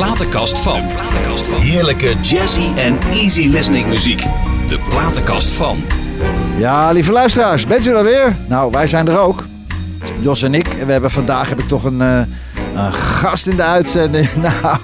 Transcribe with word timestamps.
platenkast 0.00 0.58
van. 0.58 0.80
Heerlijke 1.60 2.14
jazzy 2.20 2.76
en 2.76 2.98
easy 3.10 3.48
listening 3.48 3.86
muziek. 3.86 4.26
De 4.66 4.78
platenkast 4.88 5.52
van. 5.52 5.82
Ja, 6.58 6.90
lieve 6.90 7.12
luisteraars, 7.12 7.66
bent 7.66 7.86
u 7.86 7.94
er 7.94 8.04
weer? 8.04 8.36
Nou, 8.48 8.70
wij 8.70 8.86
zijn 8.86 9.08
er 9.08 9.18
ook. 9.18 9.44
Jos 10.20 10.42
en 10.42 10.54
ik. 10.54 10.68
En 10.68 10.86
we 10.86 10.92
hebben 10.92 11.10
vandaag 11.10 11.48
heb 11.48 11.58
ik 11.58 11.68
toch 11.68 11.84
een, 11.84 12.00
eh, 12.00 12.20
een 12.74 12.92
gast 12.92 13.46
in 13.46 13.56
de 13.56 13.62
uitzending. 13.62 14.28
Nou, 14.42 14.76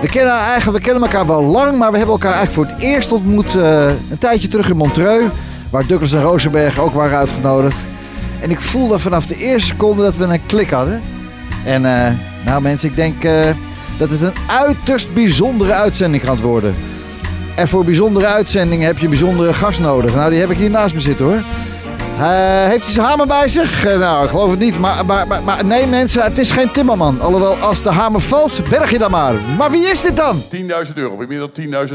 we 0.00 0.08
kennen, 0.08 0.32
eigenlijk, 0.32 0.78
we 0.78 0.84
kennen 0.84 1.02
elkaar 1.02 1.26
wel 1.26 1.42
lang, 1.42 1.78
maar 1.78 1.90
we 1.90 1.96
hebben 1.96 2.14
elkaar 2.14 2.34
eigenlijk 2.34 2.68
voor 2.68 2.76
het 2.76 2.84
eerst 2.84 3.12
ontmoet 3.12 3.56
eh, 3.56 3.86
een 3.86 4.18
tijdje 4.18 4.48
terug 4.48 4.68
in 4.68 4.76
Montreux. 4.76 5.34
Waar 5.70 5.86
Douglas 5.86 6.12
en 6.12 6.22
Rosenberg 6.22 6.78
ook 6.78 6.94
waren 6.94 7.18
uitgenodigd. 7.18 7.76
En 8.40 8.50
ik 8.50 8.60
voelde 8.60 8.98
vanaf 8.98 9.26
de 9.26 9.36
eerste 9.36 9.68
seconde 9.68 10.02
dat 10.02 10.16
we 10.16 10.24
een 10.24 10.46
klik 10.46 10.70
hadden. 10.70 11.00
En 11.64 11.84
eh, 11.84 12.12
nou 12.44 12.62
mensen, 12.62 12.88
ik 12.88 12.94
denk 12.94 13.24
dat 13.98 14.10
het 14.10 14.22
een 14.22 14.34
uiterst 14.46 15.14
bijzondere 15.14 15.72
uitzending 15.72 16.24
gaat 16.24 16.40
worden. 16.40 16.74
En 17.56 17.68
voor 17.68 17.84
bijzondere 17.84 18.26
uitzendingen 18.26 18.86
heb 18.86 18.98
je 18.98 19.08
bijzondere 19.08 19.54
gast 19.54 19.80
nodig. 19.80 20.14
Nou, 20.14 20.30
die 20.30 20.40
heb 20.40 20.50
ik 20.50 20.56
hier 20.56 20.70
naast 20.70 20.94
me 20.94 21.00
zitten 21.00 21.24
hoor. 21.24 21.42
Eh, 22.18 22.66
heeft 22.66 22.84
hij 22.84 22.92
zijn 22.92 23.06
hamer 23.06 23.26
bij 23.26 23.48
zich? 23.48 23.84
Eh, 23.84 23.98
nou, 23.98 24.24
ik 24.24 24.30
geloof 24.30 24.50
het 24.50 24.58
niet. 24.58 24.78
Maar, 24.78 25.04
maar, 25.06 25.42
maar, 25.42 25.64
nee 25.64 25.86
mensen, 25.86 26.22
het 26.22 26.38
is 26.38 26.50
geen 26.50 26.70
timmerman. 26.70 27.20
Alhoewel, 27.20 27.56
als 27.56 27.82
de 27.82 27.90
hamer 27.90 28.20
valt, 28.20 28.68
berg 28.68 28.90
je 28.90 28.98
dan 28.98 29.10
maar. 29.10 29.34
Maar 29.34 29.70
wie 29.70 29.86
is 29.86 30.00
dit 30.00 30.16
dan? 30.16 30.42
10.000 30.42 30.94
euro, 30.94 31.16
meer 31.16 31.38
dan 31.38 31.50
10.000, 31.50 31.94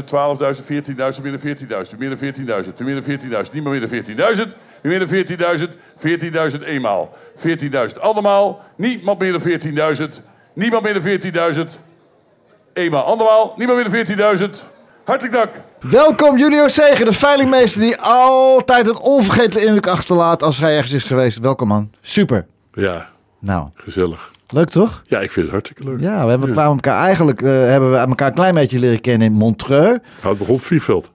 12.000, 0.56 0.64
14.000, 0.64 1.22
meer 1.22 1.30
dan 1.30 1.40
14.000, 1.40 1.98
meer 1.98 2.16
dan 2.16 2.18
14.000, 2.64 2.84
meer 2.84 3.00
dan 3.00 3.02
14.000, 3.46 3.52
niet 3.52 3.64
meer 3.64 3.80
dan 3.80 3.90
14.000, 4.36 4.42
meer 4.82 4.98
dan 4.98 5.08
14.000, 5.08 6.54
14.000 6.58 6.64
eenmaal, 6.64 7.16
14.000 7.36 8.00
allemaal, 8.00 8.62
niemand 8.76 9.18
meer 9.18 9.32
dan 9.32 9.42
14.000, 9.96 10.04
niemand 10.54 10.82
meer 10.82 11.20
dan 11.20 11.32
14.000, 11.54 11.78
eenmaal 12.74 13.02
andermaal, 13.04 13.54
niemand 13.56 13.92
meer 13.92 14.06
dan 14.16 14.38
14.000. 14.38 14.62
Hartelijk 15.04 15.34
dank. 15.34 15.50
Welkom 15.80 16.38
Junior 16.38 16.70
Zegen, 16.70 17.04
de 17.06 17.12
veilingmeester 17.12 17.80
die 17.80 17.96
altijd 18.00 18.88
een 18.88 18.98
onvergetelijke 18.98 19.64
indruk 19.66 19.86
achterlaat 19.86 20.42
als 20.42 20.58
hij 20.58 20.74
ergens 20.76 20.92
is 20.92 21.02
geweest. 21.04 21.38
Welkom 21.38 21.68
man, 21.68 21.90
super. 22.00 22.46
Ja, 22.72 23.06
Nou, 23.40 23.68
gezellig. 23.74 24.30
leuk 24.48 24.68
toch? 24.70 25.02
Ja, 25.06 25.20
ik 25.20 25.30
vind 25.30 25.44
het 25.46 25.54
hartstikke 25.54 25.84
leuk. 25.90 26.00
Ja, 26.00 26.24
we 26.24 26.30
hebben, 26.30 26.52
kwamen 26.52 26.72
elkaar 26.72 27.04
eigenlijk 27.04 27.42
eh, 27.42 27.50
hebben 27.50 27.90
we 27.90 27.96
elkaar 27.96 28.28
een 28.28 28.34
klein 28.34 28.54
beetje 28.54 28.78
leren 28.78 29.00
kennen 29.00 29.26
in 29.26 29.32
Montreux. 29.32 29.98
Begon 30.22 30.38
op 30.40 30.48
het 30.48 30.62
vliegveld. 30.62 31.12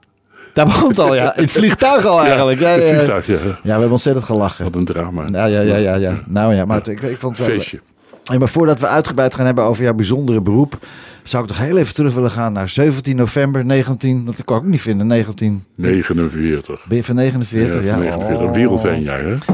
Daar 0.53 0.65
begon 0.65 0.89
het 0.89 0.99
al, 0.99 1.15
ja. 1.15 1.35
In 1.35 1.41
het 1.43 1.51
vliegtuig 1.59 2.05
al 2.05 2.21
eigenlijk. 2.21 2.59
Ja, 2.59 2.67
het 2.69 2.81
ja, 2.81 2.87
ja. 2.87 2.93
vliegtuig, 2.93 3.27
ja. 3.27 3.33
Ja, 3.33 3.53
we 3.63 3.69
hebben 3.69 3.91
ontzettend 3.91 4.25
gelachen. 4.25 4.63
Wat 4.65 4.75
een 4.75 4.85
drama. 4.85 5.25
Ja, 5.31 5.45
ja, 5.45 5.59
ja, 5.61 5.75
ja, 5.75 5.95
ja. 5.95 6.13
Nou 6.25 6.55
ja, 6.55 6.65
maar 6.65 6.77
het- 6.77 6.87
ik, 6.87 7.01
ik 7.01 7.17
vond 7.19 7.37
het 7.37 7.47
wel... 7.47 7.55
Feestje. 7.55 7.79
Hey, 8.23 8.37
maar 8.37 8.47
voordat 8.49 8.79
we 8.79 8.87
uitgebreid 8.87 9.35
gaan 9.35 9.45
hebben 9.45 9.63
over 9.63 9.83
jouw 9.83 9.93
bijzondere 9.93 10.41
beroep, 10.41 10.77
zou 11.23 11.43
ik 11.43 11.49
toch 11.49 11.59
heel 11.59 11.77
even 11.77 11.93
terug 11.93 12.13
willen 12.13 12.31
gaan 12.31 12.53
naar 12.53 12.69
17 12.69 13.15
november 13.15 13.65
19, 13.65 14.25
dat 14.25 14.43
kan 14.43 14.57
ik 14.57 14.63
ook 14.63 14.69
niet 14.69 14.81
vinden, 14.81 15.07
19, 15.07 15.63
49. 15.75 16.85
ben 16.87 16.97
je 16.97 17.03
van 17.03 17.15
49? 17.15 17.83
Ja, 17.83 17.91
van 17.91 17.99
49. 17.99 18.47
Oh. 18.47 18.53
Wereldwijnjaar, 18.53 19.23
hè? 19.23 19.35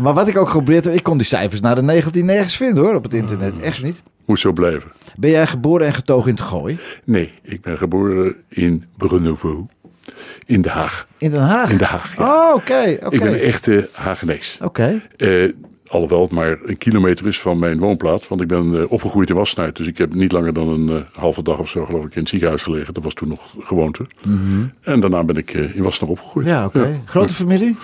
Maar 0.00 0.14
wat 0.14 0.28
ik 0.28 0.38
ook 0.38 0.46
geprobeerd 0.46 0.84
heb, 0.84 0.94
ik 0.94 1.02
kon 1.02 1.18
die 1.18 1.26
cijfers 1.26 1.60
naar 1.60 1.74
de 1.74 1.82
19 1.82 2.24
nergens 2.24 2.56
vinden 2.56 2.84
hoor, 2.84 2.94
op 2.94 3.02
het 3.02 3.14
internet. 3.14 3.60
Echt 3.60 3.82
niet. 3.82 4.02
Moet 4.24 4.38
zo 4.38 4.52
blijven. 4.52 4.90
Ben 5.16 5.30
jij 5.30 5.46
geboren 5.46 5.86
en 5.86 5.94
getogen 5.94 6.28
in 6.28 6.34
het 6.34 6.44
Gooi? 6.44 6.78
Nee, 7.04 7.32
ik 7.42 7.60
ben 7.60 7.78
geboren 7.78 8.34
in 8.48 8.84
Brunnevo. 8.96 9.66
In 10.46 10.62
Den 10.62 10.72
Haag. 10.72 11.06
In 11.18 11.30
Den 11.30 11.40
Haag? 11.40 11.70
In 11.70 11.76
Den 11.76 11.86
Haag, 11.86 12.16
ja. 12.16 12.24
Oh, 12.24 12.54
oké, 12.54 12.96
oké. 13.02 13.14
Ik 13.14 13.22
ben 13.22 13.32
een 13.32 13.38
echte 13.38 13.88
Hagenees. 13.92 14.58
Oké. 14.62 15.00
Eh, 15.16 15.52
alhoewel 15.86 16.22
het 16.22 16.30
maar 16.30 16.58
een 16.62 16.78
kilometer 16.78 17.26
is 17.26 17.40
van 17.40 17.58
mijn 17.58 17.78
woonplaats. 17.78 18.28
Want 18.28 18.40
ik 18.40 18.48
ben 18.48 18.74
eh, 18.74 18.90
opgegroeid 18.92 19.28
in 19.28 19.36
Wassenaar. 19.36 19.72
Dus 19.72 19.86
ik 19.86 19.98
heb 19.98 20.14
niet 20.14 20.32
langer 20.32 20.52
dan 20.52 20.68
een 20.68 20.88
eh, 20.88 21.20
halve 21.20 21.42
dag 21.42 21.58
of 21.58 21.68
zo 21.68 21.84
geloof 21.84 22.04
ik 22.04 22.14
in 22.14 22.20
het 22.20 22.28
ziekenhuis 22.28 22.62
gelegen. 22.62 22.94
Dat 22.94 23.02
was 23.04 23.14
toen 23.14 23.28
nog 23.28 23.54
gewoonte. 23.58 24.06
En 24.80 25.00
daarna 25.00 25.24
ben 25.24 25.36
ik 25.36 25.54
eh, 25.54 25.76
in 25.76 25.82
Wassenaar 25.82 26.10
opgegroeid. 26.10 26.46
Mhm. 26.46 26.54
Ja, 26.54 26.64
oké. 26.64 27.00
Grote 27.04 27.34
familie? 27.34 27.76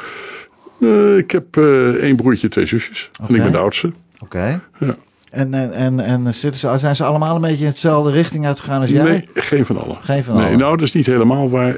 Ik 1.17 1.31
heb 1.31 1.57
één 2.01 2.17
broertje, 2.17 2.49
twee 2.49 2.67
zusjes. 2.67 3.11
En 3.29 3.35
ik 3.35 3.43
ben 3.43 3.53
de 3.53 3.59
oudste. 3.59 3.93
Oké. 4.19 4.61
Ja. 4.79 4.97
En, 5.31 5.55
en, 5.55 5.73
en, 5.73 6.01
en 6.01 6.35
zitten 6.35 6.61
ze, 6.61 6.79
zijn 6.79 6.97
ze 6.97 7.05
allemaal 7.05 7.35
een 7.35 7.41
beetje 7.41 7.65
in 7.65 7.71
hetzelfde 7.71 8.11
richting 8.11 8.47
uitgegaan 8.47 8.81
als 8.81 8.91
jij? 8.91 9.03
Nee, 9.03 9.29
geen 9.35 9.67
van 9.67 9.83
allen. 9.83 9.97
Geen 10.01 10.25
van 10.25 10.37
nee, 10.37 10.45
allen. 10.45 10.59
Nou, 10.59 10.77
dat 10.77 10.87
is 10.87 10.93
niet 10.93 11.07
helemaal 11.07 11.51
waar. 11.51 11.77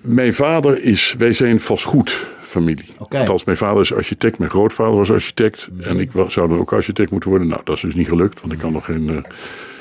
Mijn 0.00 0.34
vader 0.34 0.82
is, 0.82 1.14
wij 1.18 1.32
zijn 1.32 1.60
Oké. 2.98 3.18
Althans, 3.18 3.44
mijn 3.44 3.56
vader 3.56 3.80
is 3.80 3.94
architect, 3.94 4.38
mijn 4.38 4.50
grootvader 4.50 4.94
was 4.96 5.10
architect. 5.12 5.68
En 5.82 5.98
ik 6.00 6.12
wa- 6.12 6.28
zou 6.28 6.48
dan 6.48 6.58
ook 6.58 6.72
architect 6.72 7.10
moeten 7.10 7.30
worden. 7.30 7.48
Nou, 7.48 7.60
dat 7.64 7.74
is 7.76 7.82
dus 7.82 7.94
niet 7.94 8.08
gelukt, 8.08 8.40
want 8.40 8.52
ik 8.52 8.58
kan 8.58 8.72
nog 8.72 8.84
geen, 8.84 9.10
eh, 9.10 9.16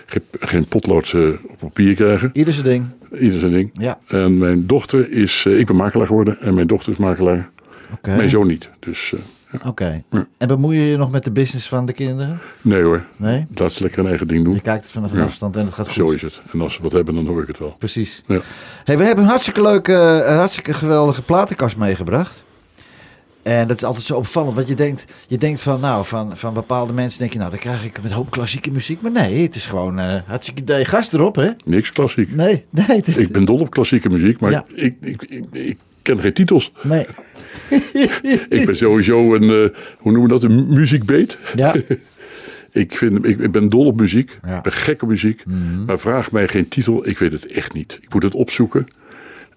geen, 0.06 0.22
geen 0.40 0.66
potlood 0.66 1.14
eh, 1.14 1.28
op 1.48 1.58
papier 1.60 1.96
krijgen. 1.96 2.30
Ieder 2.34 2.54
zijn 2.54 2.66
ding. 2.66 2.86
Ieder 3.22 3.40
zijn 3.40 3.52
ding. 3.52 3.70
Ja. 3.74 3.98
En 4.08 4.38
mijn 4.38 4.68
dochter 4.68 5.12
is, 5.12 5.44
eh, 5.48 5.60
ik 5.60 5.66
ben 5.66 5.76
makelaar 5.76 6.08
geworden 6.08 6.42
en 6.42 6.54
mijn 6.54 6.68
dochter 6.68 6.92
is 6.92 6.98
makelaar. 6.98 7.50
Oké. 7.94 8.16
Mijn 8.16 8.30
zoon 8.30 8.48
niet. 8.48 8.70
Dus 8.80 9.10
ja. 9.10 9.18
Oké. 9.66 10.04
En 10.38 10.48
bemoei 10.48 10.80
je 10.80 10.86
je 10.90 10.98
nog 10.98 11.12
met 11.12 11.24
de 11.24 11.32
business 11.32 11.68
van 11.68 11.86
de 11.86 11.94
kinderen? 11.94 12.40
nee 12.62 12.82
hoor, 12.82 13.04
Nee? 13.16 13.46
laat 13.56 13.72
ze 13.74 13.82
lekker 13.82 14.00
hun 14.00 14.08
eigen 14.10 14.28
ding 14.28 14.44
doen. 14.44 14.54
Je 14.54 14.62
kijkt 14.62 14.84
het 14.84 14.92
vanaf 14.92 15.12
een 15.12 15.18
Ja. 15.18 15.24
afstand 15.24 15.56
en 15.56 15.66
het 15.66 15.74
gaat 15.74 15.86
goed. 15.86 15.96
Zo 15.96 16.10
is 16.10 16.22
het. 16.22 16.42
En 16.52 16.62
als 16.62 16.74
ze 16.74 16.82
wat 16.82 16.92
hebben, 16.92 17.16
dan 17.16 17.28
hoor 17.28 17.42
ik 17.42 17.48
het 17.48 17.60
wel. 17.60 17.76
Precies. 17.80 18.24
Ja. 18.28 18.40
Hey, 18.84 18.98
we 18.98 19.04
hebben 19.04 19.24
een 19.24 19.30
hartstikke 19.30 19.62
leuke, 19.62 19.94
een 20.28 20.36
hartstikke 20.36 20.74
geweldige 20.74 21.22
platenkast 21.22 21.78
meegebracht. 21.78 22.44
En 23.46 23.68
dat 23.68 23.78
is 23.78 23.84
altijd 23.84 24.06
zo 24.06 24.16
opvallend, 24.16 24.56
want 24.56 24.68
je 24.68 24.76
denkt, 24.76 25.06
je 25.28 25.38
denkt 25.38 25.62
van, 25.62 25.80
nou, 25.80 26.06
van, 26.06 26.38
van 26.38 26.54
bepaalde 26.54 26.94
mensen 26.94 27.20
denk 27.20 27.32
je, 27.34 27.38
nou, 27.38 27.50
dan 27.50 27.60
krijg 27.60 27.86
ik 27.86 28.02
met 28.02 28.12
hoop 28.12 28.32
klassieke 28.32 28.72
muziek. 28.72 29.02
Maar 29.02 29.12
nee, 29.12 29.42
het 29.44 29.56
is 29.56 29.66
gewoon 29.66 30.00
eh 30.00 30.22
hartstikke 30.26 30.62
idee. 30.62 30.86
Gast 30.86 31.14
erop, 31.14 31.36
hè? 31.36 31.50
Niks 31.66 31.92
klassiek. 31.92 32.36
Nee, 32.36 32.66
nee, 32.70 32.86
het 32.88 33.08
is... 33.08 33.18
Ik 33.18 33.32
ben 33.32 33.46
dol 33.46 33.60
op 33.60 33.70
klassieke 33.70 34.10
muziek, 34.10 34.40
maar 34.40 34.52
Ja. 34.52 34.66
ik, 34.76 34.96
ik, 35.02 35.22
ik, 35.22 35.46
ik 35.52 35.78
ken 36.02 36.20
geen 36.20 36.34
titels. 36.34 36.72
Nee. 36.84 37.06
Ik 38.50 38.66
ben 38.66 38.76
sowieso 38.78 39.36
een, 39.36 39.42
eh, 39.44 39.78
hoe 39.98 40.12
noemen 40.12 40.22
we 40.22 40.28
dat, 40.28 40.44
een 40.44 40.68
muziekbeet. 40.68 41.38
Ja. 41.56 41.76
Ik, 42.72 42.98
vind, 42.98 43.26
ik, 43.26 43.40
ik 43.40 43.52
ben 43.52 43.70
dol 43.70 43.86
op 43.86 44.00
muziek, 44.00 44.30
Ja. 44.42 44.48
Mhm. 44.48 44.56
ik 44.58 44.62
ben 44.64 44.72
gek 44.72 45.02
op 45.02 45.10
muziek. 45.10 45.44
Maar 45.86 46.00
vraag 46.00 46.32
mij 46.32 46.48
geen 46.48 46.68
titel, 46.68 47.08
ik 47.08 47.18
weet 47.18 47.32
het 47.32 47.46
echt 47.46 47.74
niet. 47.74 47.98
Ik 48.02 48.14
moet 48.14 48.24
het 48.24 48.34
opzoeken. 48.36 48.88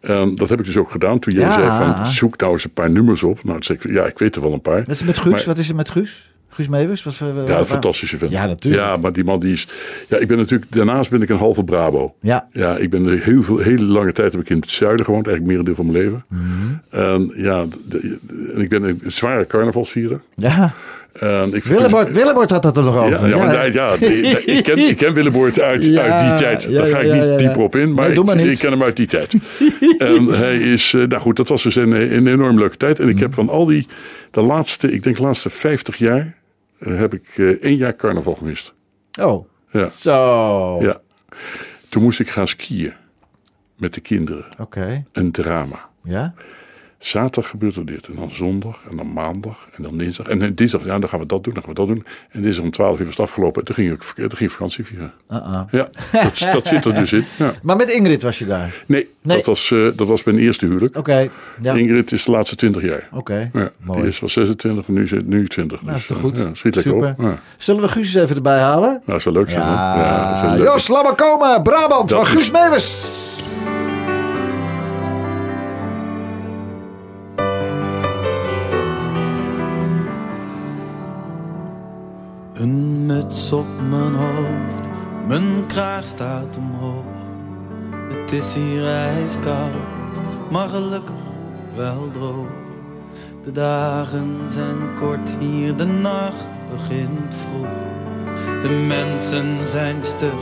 En 0.01 0.35
dat 0.35 0.49
heb 0.49 0.59
ik 0.59 0.65
dus 0.65 0.77
ook 0.77 0.91
gedaan 0.91 1.19
toen 1.19 1.33
jij 1.35 1.43
Ja. 1.43 1.53
zei 1.61 1.93
van 1.95 2.07
zoek 2.07 2.39
nou 2.41 2.53
eens 2.53 2.65
een 2.65 2.71
paar 2.73 2.91
nummers 2.91 3.23
op. 3.23 3.45
Nou, 3.45 3.63
zei 3.63 3.79
ik, 3.83 3.91
ja, 3.93 4.05
ik 4.07 4.19
weet 4.19 4.37
er 4.37 4.43
wel 4.43 4.53
een 4.53 4.61
paar. 4.61 4.79
Dat 4.85 4.89
is 4.95 5.03
met 5.03 5.19
Guus. 5.19 5.33
Maar- 5.33 5.45
Wat 5.47 5.59
is 5.59 5.69
er 5.69 5.75
met 5.75 5.91
Guus? 5.91 6.31
Guus 6.51 6.69
Meeuwis? 6.69 7.03
Wat, 7.03 7.15
Ja, 7.47 7.59
een 7.59 7.67
fantastische 7.67 8.19
vent. 8.19 8.31
Ja, 8.31 8.47
natuurlijk. 8.47 8.85
Ja, 8.85 8.97
maar 8.97 9.13
die 9.13 9.25
man 9.25 9.41
die 9.41 9.53
is... 9.53 9.69
Ja, 10.09 10.17
ik 10.17 10.29
ben 10.29 10.37
natuurlijk... 10.37 10.73
Daarnaast 10.73 11.11
ben 11.11 11.23
ik 11.23 11.29
een 11.29 11.37
halve 11.37 11.65
Brabo. 11.65 12.15
Ja. 12.21 12.49
Ja, 12.53 12.77
ik 12.77 12.91
ben 12.91 13.23
heel 13.23 13.43
veel, 13.43 13.59
hele 13.59 13.83
lange 13.83 14.13
tijd 14.13 14.33
heb 14.33 14.41
ik 14.41 14.49
in 14.51 14.57
het 14.57 14.71
zuiden 14.71 15.05
gewoond. 15.05 15.27
Eigenlijk 15.27 15.57
merendeel 15.57 15.85
van 15.85 15.93
mijn 15.93 16.05
leven. 16.05 16.25
Mhm. 16.29 16.45
En 16.91 17.33
ja, 17.37 17.65
de- 17.65 18.19
de- 18.23 18.53
en 18.55 18.61
ik 18.61 18.69
ben 18.69 18.83
een 18.83 19.01
zware 19.07 19.47
carnavalsvierder. 19.47 20.21
Ja. 20.35 20.73
En 21.21 21.55
ik 21.55 21.65
had 22.51 22.63
dat 22.63 22.77
er 22.77 22.83
nog 22.83 22.97
over. 22.97 23.11
Ja, 23.21 23.27
ja, 23.27 23.37
maar 23.37 23.55
ja, 23.55 23.63
ja, 23.63 23.97
die- 23.97 24.09
die- 24.23 24.39
ik, 24.45 24.65
ken, 24.65 24.79
ik 24.79 24.97
ken 24.97 25.15
uit, 25.61 25.85
Ja, 25.85 26.03
uit 26.03 26.29
die 26.29 26.47
tijd. 26.47 26.73
Daar 26.73 26.87
ga 26.87 26.99
ik 26.99 27.13
niet 27.29 27.39
dieper 27.39 27.61
op 27.63 27.77
in, 27.77 27.95
maar, 27.95 28.09
Nee, 28.37 28.51
ik, 28.51 28.59
ken 28.59 28.71
hem 28.71 28.83
uit 28.83 28.97
die 28.97 29.07
tijd. 29.07 29.35
en 29.99 30.25
hij 30.45 30.57
is, 30.59 30.95
eh, 30.95 31.03
nou 31.07 31.23
goed, 31.23 31.37
dat 31.37 31.49
was 31.49 31.63
dus 31.63 31.75
een, 31.75 31.93
een 32.15 32.27
enorm 32.27 32.59
leuke 32.59 32.77
tijd. 32.77 33.01
En 33.01 33.09
ik 33.09 33.19
heb 33.19 33.35
van 33.35 33.49
al 33.49 33.65
die, 33.65 33.87
de 34.31 34.41
laatste, 34.43 34.93
ik 34.93 35.03
denk 35.03 35.17
de 35.17 35.23
laatste 35.23 35.51
50 35.51 35.97
jaar, 35.97 36.35
eh, 36.79 36.99
heb 36.99 37.15
ik 37.15 37.25
eh, 37.37 37.47
één 37.47 37.77
jaar 37.77 37.97
carnaval 37.97 38.35
gemist. 38.35 38.75
Oh, 39.21 39.49
Ja, 39.73 39.91
zo. 39.95 40.83
ja. 40.83 41.01
Toen 41.89 42.03
moest 42.03 42.21
ik 42.21 42.29
gaan 42.31 42.49
skiën 42.49 42.93
met 43.77 43.95
de 43.95 44.01
kinderen. 44.01 44.45
Oké. 44.59 45.05
Een 45.13 45.31
drama. 45.31 45.89
Ja? 46.05 46.35
Zaterdag 46.99 47.51
gebeurt 47.51 47.77
er 47.77 47.87
dit. 47.87 48.07
En 48.07 48.15
dan 48.15 48.31
zondag. 48.33 48.79
En 48.91 48.97
dan 48.97 49.13
maandag. 49.13 49.67
En 49.77 49.83
dan 49.83 49.97
dinsdag. 49.99 50.27
En 50.27 50.39
dan 50.39 50.55
dinsdag, 50.55 50.85
ja, 50.85 50.99
dan 50.99 51.09
gaan 51.09 51.21
we 51.21 51.27
dat 51.27 51.45
doen. 51.45 51.55
Dan 51.55 51.63
gaan 51.63 51.73
we 51.73 51.79
dat 51.79 51.89
doen. 51.89 52.05
En 52.31 52.43
dinsdag 52.43 52.65
om 52.65 52.71
12 52.71 52.99
uur 52.99 53.05
was 53.05 53.17
het 53.17 53.27
afgelopen. 53.27 53.61
En 53.61 53.67
toen 53.67 53.75
ging 53.75 53.93
ik, 53.93 54.03
toen 54.29 54.37
ging 54.37 54.53
vakantie 54.53 54.85
vieren. 54.85 55.13
Uh-uh. 55.31 55.61
Ja, 55.71 55.89
dat, 56.13 56.47
dat 56.53 56.67
zit 56.67 56.85
er 56.85 56.95
dus 56.95 57.13
in. 57.13 57.25
Ja. 57.37 57.53
Maar 57.63 57.77
met 57.77 57.91
Ingrid 57.91 58.23
was 58.23 58.39
je 58.39 58.45
daar? 58.47 58.75
Nee, 58.87 59.09
Nee. 59.23 59.37
Dat, 59.37 59.47
was, 59.47 59.71
eh, 59.73 59.87
dat 59.97 60.09
was 60.09 60.25
mijn 60.25 60.39
eerste 60.39 60.67
huwelijk. 60.67 60.97
Oké. 60.97 61.29
Ja. 61.61 61.75
Ingrid 61.75 62.13
is 62.13 62.25
de 62.25 62.31
laatste 62.31 62.57
20 62.57 62.83
jaar. 62.83 63.09
Oké. 63.13 63.51
Ja, 63.53 63.71
Mooi. 63.81 63.99
die 64.01 64.09
is 64.09 64.19
was 64.21 64.33
26 64.33 64.87
en 64.89 64.95
nu, 64.95 65.07
zit- 65.07 65.27
nu 65.27 65.47
20. 65.49 65.83
Nou, 65.83 65.97
is 65.97 66.07
dus, 66.07 66.17
toch 66.17 66.21
goed? 66.25 66.39
eh, 66.39 66.45
Ja, 66.45 66.55
schiet 66.55 66.75
lekker 66.75 66.93
Super. 66.95 67.15
op. 67.19 67.39
Zullen 67.57 67.83
we 67.83 67.89
Guus 67.89 68.15
eens 68.15 68.23
even 68.25 68.37
erbij 68.37 68.59
halen? 68.59 68.89
Nou, 68.91 69.01
dat 69.07 69.23
zou 69.23 69.35
leuk 69.35 69.51
zijn. 69.51 69.63
Ja, 69.63 70.57
Jos. 70.57 70.87
Brabant 71.63 72.09
Dat 72.09 72.19
van 72.19 72.27
Guus 72.27 72.41
is- 72.41 72.51
muts 83.09 83.53
op 83.53 83.67
mijn 83.89 84.15
hoofd, 84.15 84.89
mijn 85.27 85.67
kraag 85.67 86.07
staat 86.07 86.57
omhoog. 86.57 87.05
Het 88.09 88.33
is 88.33 88.55
hier 88.55 88.87
ijskoud, 88.87 90.21
maar 90.51 90.69
gelukkig 90.69 91.15
wel 91.77 92.11
droog. 92.13 92.49
De 93.45 93.53
dagen 93.53 94.41
zijn 94.49 94.95
kort 95.01 95.37
hier, 95.39 95.77
de 95.77 95.85
nacht 95.85 96.49
begint 96.71 97.35
vroeg. 97.35 97.77
De 98.63 98.85
mensen 98.87 99.67
zijn 99.67 99.97
stug 100.05 100.41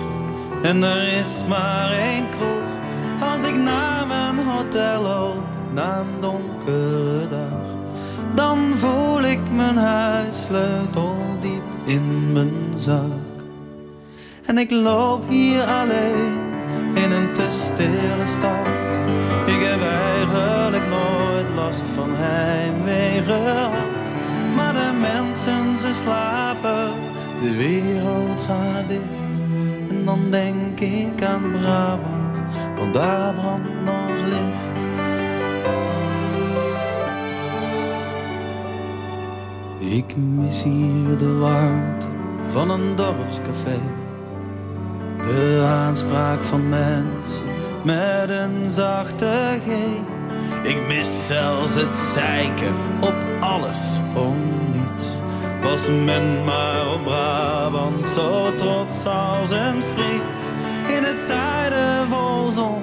en 0.62 0.82
er 0.82 1.18
is 1.18 1.42
maar 1.48 1.92
één 1.92 2.28
kroeg. 2.28 2.70
Als 3.32 3.42
ik 3.42 3.56
naar 3.56 4.06
mijn 4.06 4.38
hotel 4.38 5.02
loop 5.02 5.44
na 5.72 5.98
een 5.98 6.20
donkere 6.20 7.28
dag, 7.28 7.64
dan 8.34 8.58
voel 8.74 9.22
ik 9.22 9.40
mijn 9.54 9.76
huissleutel 9.76 11.16
diep 11.40 11.55
in 11.86 12.32
mijn 12.32 12.52
zak. 12.76 13.34
En 14.46 14.58
ik 14.58 14.70
loop 14.70 15.28
hier 15.28 15.62
alleen 15.62 16.42
in 16.94 17.10
een 17.10 17.32
te 17.32 17.46
stille 17.50 18.26
stad. 18.26 18.92
Ik 19.46 19.60
heb 19.60 19.80
eigenlijk 19.80 20.88
nooit 20.88 21.46
last 21.54 21.88
van 21.88 22.10
heimwee 22.12 23.22
gehad. 23.22 24.04
Maar 24.54 24.72
de 24.72 24.92
mensen 25.00 25.78
ze 25.78 25.92
slapen, 25.92 26.92
de 27.42 27.56
wereld 27.56 28.40
gaat 28.40 28.88
dicht. 28.88 29.38
En 29.88 30.04
dan 30.04 30.30
denk 30.30 30.80
ik 30.80 31.22
aan 31.22 31.52
Brabant, 31.52 32.42
want 32.76 32.94
daar 32.94 33.34
brandt 33.34 33.84
nog 33.84 33.95
Ik 39.90 40.16
mis 40.16 40.62
hier 40.62 41.18
de 41.18 41.36
warmte 41.38 42.06
van 42.50 42.70
een 42.70 42.96
dorpscafé. 42.96 43.78
De 45.22 45.64
aanspraak 45.66 46.42
van 46.42 46.68
mensen 46.68 47.46
met 47.84 48.28
een 48.28 48.72
zachte 48.72 49.58
G. 49.66 49.68
Ik 50.68 50.86
mis 50.86 51.26
zelfs 51.26 51.74
het 51.74 51.94
zeiken 52.14 52.74
op 53.00 53.14
alles 53.40 53.98
om 54.14 54.36
niets. 54.72 55.06
Was 55.62 55.88
men 55.88 56.44
maar 56.44 56.92
op 56.94 57.02
Brabant 57.04 58.06
zo 58.06 58.54
trots 58.54 59.04
als 59.04 59.50
een 59.50 59.82
Fries. 59.82 60.50
In 60.96 61.04
het 61.04 61.18
zuiden 61.26 62.08
vol 62.08 62.50
zon 62.50 62.82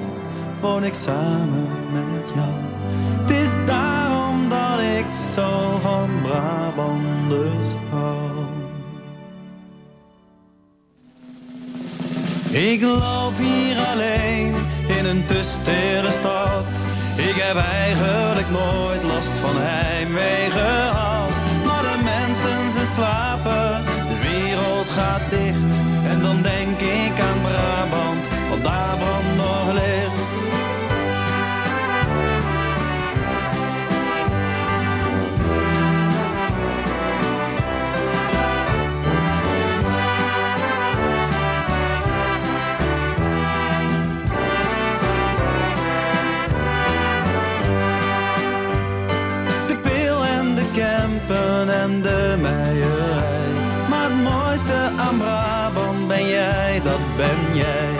woon 0.61 0.83
ik 0.83 0.93
samen 0.93 1.82
ik 5.07 5.13
zo 5.35 5.77
van 5.79 6.09
Brabanders 6.21 7.69
hou. 7.89 8.21
Ik 12.51 12.81
loop 12.81 13.37
hier 13.37 13.77
alleen 13.77 14.55
in 14.97 15.05
een 15.05 15.25
te 15.25 15.43
stad. 16.09 16.73
Ik 17.15 17.35
heb 17.35 17.57
eigenlijk 17.57 18.49
nooit 18.49 19.03
last 19.03 19.35
van 19.43 19.55
heimwee 19.55 20.49
gehad. 20.49 21.31
Maar 21.65 21.81
de 21.81 21.99
mensen 22.03 22.71
ze 22.71 22.91
slapen, 22.93 23.83
de 24.09 24.17
wereld 24.29 24.89
gaat 24.89 25.29
dicht. 25.29 25.73
En 26.11 26.21
dan 26.21 26.41
denk 26.41 26.79
ik 26.79 27.19
aan 27.19 27.41
Brabant, 27.41 28.25
want 28.49 28.63
daar 28.63 28.97
brandt 28.97 29.35
nog 29.35 29.73
licht. 29.73 30.22
En 51.83 52.01
de 52.01 52.35
meierij. 52.41 53.49
Maar 53.89 54.07
het 54.09 54.19
mooiste 54.29 54.79
aan 55.05 55.17
Brabant 55.17 56.07
ben 56.07 56.27
jij, 56.27 56.81
dat 56.83 57.03
ben 57.17 57.41
jij. 57.63 57.93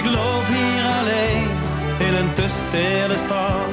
Ik 0.00 0.06
loop 0.16 0.46
hier 0.56 0.84
alleen 0.98 1.48
in 2.06 2.14
een 2.20 2.32
te 2.38 2.48
stille 2.60 3.18
stad. 3.24 3.68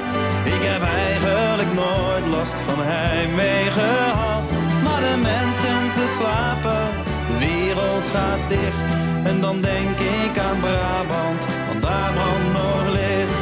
Ik 0.55 0.63
heb 0.71 0.81
eigenlijk 1.05 1.73
nooit 1.83 2.25
last 2.37 2.57
van 2.67 2.79
heimwee 2.93 3.65
gehad. 3.79 4.43
Maar 4.83 5.01
de 5.07 5.17
mensen 5.31 5.81
ze 5.95 6.05
slapen, 6.17 6.85
de 7.27 7.37
wereld 7.45 8.05
gaat 8.15 8.43
dicht. 8.53 8.89
En 9.29 9.41
dan 9.41 9.61
denk 9.61 9.95
ik 10.23 10.33
aan 10.47 10.59
Brabant, 10.59 11.41
want 11.67 11.81
daar 11.81 12.11
brandt 12.17 12.51
nog 12.59 12.83
licht. 12.97 13.40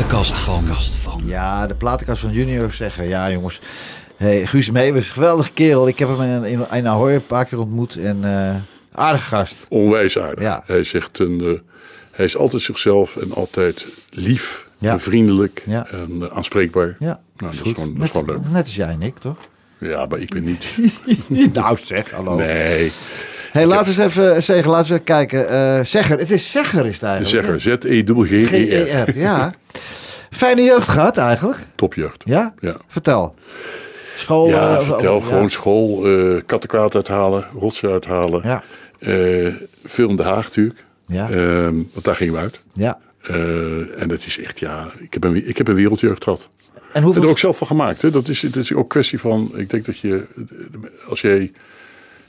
Platenkast 0.00 0.96
van. 0.96 1.22
Ja, 1.24 1.66
de 1.66 1.74
platenkast 1.74 2.20
van 2.20 2.32
Junior 2.32 2.72
zeggen. 2.72 3.08
Ja, 3.08 3.30
jongens. 3.30 3.60
Hey, 4.16 4.46
Guus 4.46 4.70
Meeuwis, 4.70 5.10
geweldige 5.10 5.52
kerel. 5.52 5.88
Ik 5.88 5.98
heb 5.98 6.08
hem 6.08 6.20
in, 6.22 6.44
in, 6.44 6.66
in 6.72 6.88
Ahoy 6.88 7.12
een 7.14 7.26
paar 7.26 7.44
keer 7.44 7.58
ontmoet. 7.58 7.96
En 7.96 8.18
eh 8.24 8.54
aardige 8.92 9.24
gast. 9.28 9.64
Onwijs 9.68 10.18
aardig. 10.18 10.42
Ja. 10.42 10.62
Hij, 10.66 10.84
zegt 10.84 11.18
een, 11.18 11.40
eh, 11.40 11.76
hij 12.10 12.24
is 12.24 12.36
altijd 12.36 12.62
zichzelf 12.62 13.16
en 13.16 13.32
altijd 13.32 13.86
lief, 14.10 14.68
Ja. 14.78 14.92
en 14.92 15.00
vriendelijk 15.00 15.62
Ja. 15.66 15.86
en 15.90 16.16
eh, 16.22 16.36
aanspreekbaar. 16.36 16.96
Ja, 16.98 17.06
Nou, 17.06 17.20
dat 17.36 17.52
is 17.52 17.58
goed. 17.60 17.74
gewoon- 17.74 17.94
dat 17.94 18.04
is 18.04 18.10
gewoon 18.10 18.26
leuk. 18.26 18.38
Net 18.52 18.64
als 18.64 18.74
jij 18.76 18.88
en 18.88 19.02
ik, 19.02 19.18
toch? 19.18 19.36
Ja, 19.78 20.06
maar 20.06 20.18
ik 20.18 20.30
ben 20.30 20.44
niet. 20.44 20.66
nou 21.52 21.78
zeg, 21.82 22.10
hallo. 22.10 22.34
Nee, 22.36 22.92
Hey, 23.52 23.66
laten 23.66 23.94
we 23.94 24.02
eens 24.02 24.16
even 24.16 24.42
zeggen, 24.42 24.70
laten 24.70 24.86
we 24.88 24.92
even 24.92 25.04
kijken. 25.04 25.48
Eh 25.48 25.84
Zegger, 25.84 26.18
het 26.18 26.30
is 26.30 26.50
Zegger 26.50 26.86
is 26.86 26.94
het 27.00 27.02
eigenlijk. 27.02 27.58
zegger. 27.60 27.78
Z-E-G-G-E-R. 27.82 28.46
G-E-R, 28.46 29.18
ja. 29.18 29.54
Fijne 30.30 30.62
jeugd 30.62 30.88
gehad 30.88 31.16
eigenlijk. 31.16 31.58
Topjeugd. 31.74 32.22
Ja? 32.26 32.54
Ja. 32.60 32.76
Vertel. 32.88 33.34
School. 34.16 34.48
Ja, 34.48 34.76
eh, 34.76 34.80
vertel. 34.82 35.18
ja. 35.18 35.24
Gewoon 35.24 35.50
school, 35.50 36.06
kattenkwaad 36.46 36.94
uithalen, 36.94 37.44
rotsen 37.58 37.90
uithalen. 37.90 38.40
Ja. 38.44 38.62
Eh, 38.98 39.54
veel 39.84 40.08
in 40.08 40.16
Den 40.16 40.26
Haag 40.26 40.44
natuurlijk. 40.44 40.84
Ja. 41.06 41.30
Ehm, 41.30 41.74
want 41.92 42.04
daar 42.04 42.16
gingen 42.16 42.34
we 42.34 42.40
uit. 42.40 42.60
ja. 42.72 42.98
En 43.96 44.10
het 44.10 44.26
is 44.26 44.38
echt, 44.40 44.58
ja, 44.58 44.88
ik 44.98 45.12
heb 45.12 45.24
een, 45.24 45.48
ik 45.48 45.58
heb 45.58 45.68
een 45.68 45.74
wereldjeugd 45.74 46.24
gehad. 46.24 46.48
En 46.74 46.80
En 46.92 47.02
hoeveel... 47.02 47.22
er 47.22 47.28
ook 47.28 47.38
zelf 47.38 47.56
van 47.56 47.66
gemaakt. 47.66 48.02
Hè? 48.02 48.10
Dat, 48.10 48.28
is, 48.28 48.40
dat 48.40 48.56
is 48.56 48.72
ook 48.72 48.88
kwestie 48.90 49.20
van, 49.20 49.52
ik 49.54 49.70
denk 49.70 49.84
dat 49.86 49.98
je, 49.98 50.22
als 51.08 51.20
jij 51.20 51.52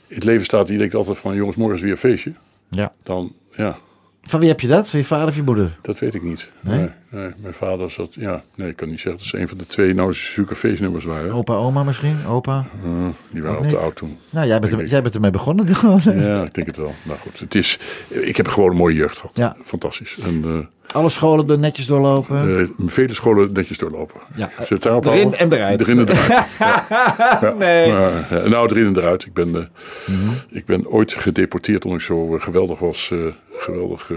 in 0.08 0.14
het 0.14 0.24
leven 0.24 0.44
staat 0.44 0.68
je 0.68 0.78
denkt 0.78 0.94
altijd 0.94 1.18
van, 1.18 1.34
jongens, 1.34 1.56
morgen 1.56 1.76
is 1.76 1.82
weer 1.82 1.90
een 1.90 1.96
feestje. 1.96 2.32
Ja. 2.70 2.92
Dan, 3.02 3.32
ja, 3.56 3.78
Van 4.22 4.40
wie 4.40 4.48
heb 4.48 4.60
je 4.60 4.66
dat? 4.66 4.88
Van 4.88 4.98
je 4.98 5.04
vader 5.04 5.28
of 5.28 5.36
je 5.36 5.42
moeder? 5.42 5.78
dat 5.82 5.98
weet 5.98 6.14
ik 6.14 6.22
niet. 6.22 6.50
Nee? 6.60 6.78
Nee? 6.78 6.88
Nee, 7.10 7.30
mijn 7.40 7.54
vader 7.54 7.90
zat, 7.90 8.14
ja, 8.14 8.42
nee, 8.56 8.68
ik 8.68 8.76
kan 8.76 8.88
niet 8.88 9.00
zeggen 9.00 9.20
dat 9.20 9.30
ze 9.30 9.38
een 9.38 9.48
van 9.48 9.58
de 9.58 9.66
twee 9.66 9.94
nou 9.94 10.14
zulke 10.14 10.54
feestnummers 10.54 11.04
waren. 11.04 11.32
Opa, 11.32 11.54
oma 11.54 11.82
misschien? 11.82 12.16
Opa? 12.28 12.66
Eh, 12.84 12.90
die 13.30 13.42
waren 13.42 13.58
al 13.58 13.64
te 13.66 13.76
oud 13.76 13.96
toen. 13.96 14.18
Nou, 14.30 14.46
jij 14.46 14.60
bent, 14.60 14.72
er, 14.72 14.86
jij 14.86 15.02
bent 15.02 15.14
ermee 15.14 15.30
begonnen. 15.30 15.66
Ja, 16.04 16.44
ik 16.44 16.54
denk 16.54 16.66
het 16.66 16.76
wel. 16.76 16.94
Nou 17.04 17.18
goed, 17.18 17.40
het 17.40 17.54
is, 17.54 17.78
ik 18.08 18.36
heb 18.36 18.48
gewoon 18.48 18.70
een 18.70 18.76
mooie 18.76 18.94
jeugd 18.94 19.16
gehad. 19.16 19.36
Ja. 19.36 19.56
Fantastisch. 19.64 20.18
En 20.18 20.44
eh, 20.44 20.58
Alle 20.92 21.08
scholen 21.10 21.50
er 21.50 21.58
netjes 21.58 21.86
doorlopen. 21.86 22.58
eh, 22.58 22.86
vele 22.88 23.14
scholen 23.14 23.52
netjes 23.52 23.78
doorlopen. 23.78 24.20
Ja. 24.36 24.50
Daarop 24.80 25.04
Erin 25.06 25.34
en 25.34 25.52
eruit. 25.52 25.80
Erin 25.80 25.98
en 25.98 26.08
eruit. 26.08 26.46
Ja. 26.58 27.54
nee. 27.58 27.86
Ja, 27.86 28.26
nou, 28.46 28.68
erin 28.70 28.86
en 28.86 28.96
eruit. 28.96 29.24
Ik 29.24 29.32
ben, 29.32 29.48
eh, 29.56 29.62
Mhm. 30.06 30.28
ik 30.50 30.66
ben 30.66 30.86
ooit 30.86 31.12
gedeporteerd 31.14 31.84
omdat 31.84 32.00
ik 32.00 32.06
zo 32.06 32.34
eh, 32.34 32.40
geweldig 32.42 32.78
was. 32.78 33.12
geweldig 33.58 34.10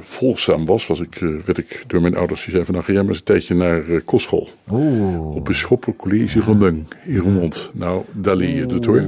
volgzaam 0.00 0.64
was. 0.66 0.86
was 0.86 1.00
ik, 1.00 1.14
werd 1.44 1.58
ik 1.58 1.84
door 1.86 2.00
mijn 2.00 2.16
ouders 2.16 2.44
die 2.44 2.50
zeiden 2.54 2.64
van... 2.64 2.74
Nou, 2.74 2.86
ga 2.86 2.92
jij 2.92 3.00
maar 3.02 3.10
eens 3.10 3.18
een 3.18 3.24
tijdje 3.24 3.54
naar 3.54 4.00
kostschool. 4.04 4.48
Oeh. 4.70 5.34
Op 5.36 5.44
Bisschoppelijk 5.44 5.98
College 5.98 6.40
Rondeng 6.40 6.84
in 7.04 7.18
Roermond. 7.18 7.70
Nou, 7.72 8.04
daar 8.12 8.36
leer 8.36 8.54
je 8.56 8.74
het 8.74 8.84
hoor. 8.86 9.04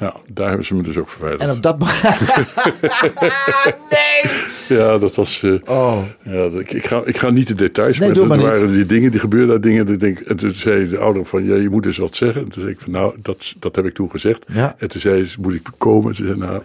Ja, 0.00 0.14
daar 0.26 0.48
hebben 0.48 0.66
ze 0.66 0.74
me 0.74 0.82
dus 0.82 0.96
ook 0.96 1.08
verwijderd. 1.08 1.42
En 1.42 1.50
op 1.50 1.62
dat 1.62 1.78
moment... 1.78 2.02
nee! 3.90 4.32
Ja, 4.78 4.98
dat 4.98 5.14
was... 5.14 5.42
eh, 5.42 5.52
Oh. 5.66 5.98
Ja, 6.22 6.32
dat- 6.48 6.60
ik, 6.60 6.72
ik, 6.72 6.86
ga, 6.86 7.02
ik 7.04 7.16
ga 7.18 7.30
niet 7.30 7.46
de 7.48 7.54
details, 7.54 7.98
Nee, 7.98 8.08
maar 8.08 8.16
dat 8.18 8.26
maar 8.28 8.36
niet. 8.36 8.46
waren 8.46 8.72
die 8.72 8.86
dingen, 8.86 9.10
die 9.10 9.20
gebeurden 9.20 9.48
daar 9.48 9.60
dingen. 9.60 9.86
En, 9.88 9.98
denk, 9.98 10.18
en 10.20 10.36
toen 10.36 10.50
zei 10.50 10.88
de 10.88 10.98
ouder 10.98 11.24
van, 11.24 11.44
ja, 11.44 11.54
je 11.54 11.68
moet 11.68 11.86
eens 11.86 11.96
wat 11.98 12.16
zeggen. 12.16 12.40
En 12.42 12.48
toen 12.48 12.60
zei 12.62 12.74
ik 12.74 12.80
van, 12.80 12.92
nou, 12.92 13.14
dat, 13.22 13.54
dat 13.58 13.76
heb 13.76 13.84
ik 13.86 13.94
toen 13.94 14.10
gezegd. 14.10 14.44
Ja. 14.52 14.74
En 14.78 14.88
toen 14.88 15.00
zei 15.00 15.24
ze, 15.24 15.36
moet 15.40 15.54
ik 15.54 15.68
komen? 15.78 16.08
En 16.10 16.14
ze 16.16 16.24
zei, 16.24 16.36
nou, 16.38 16.62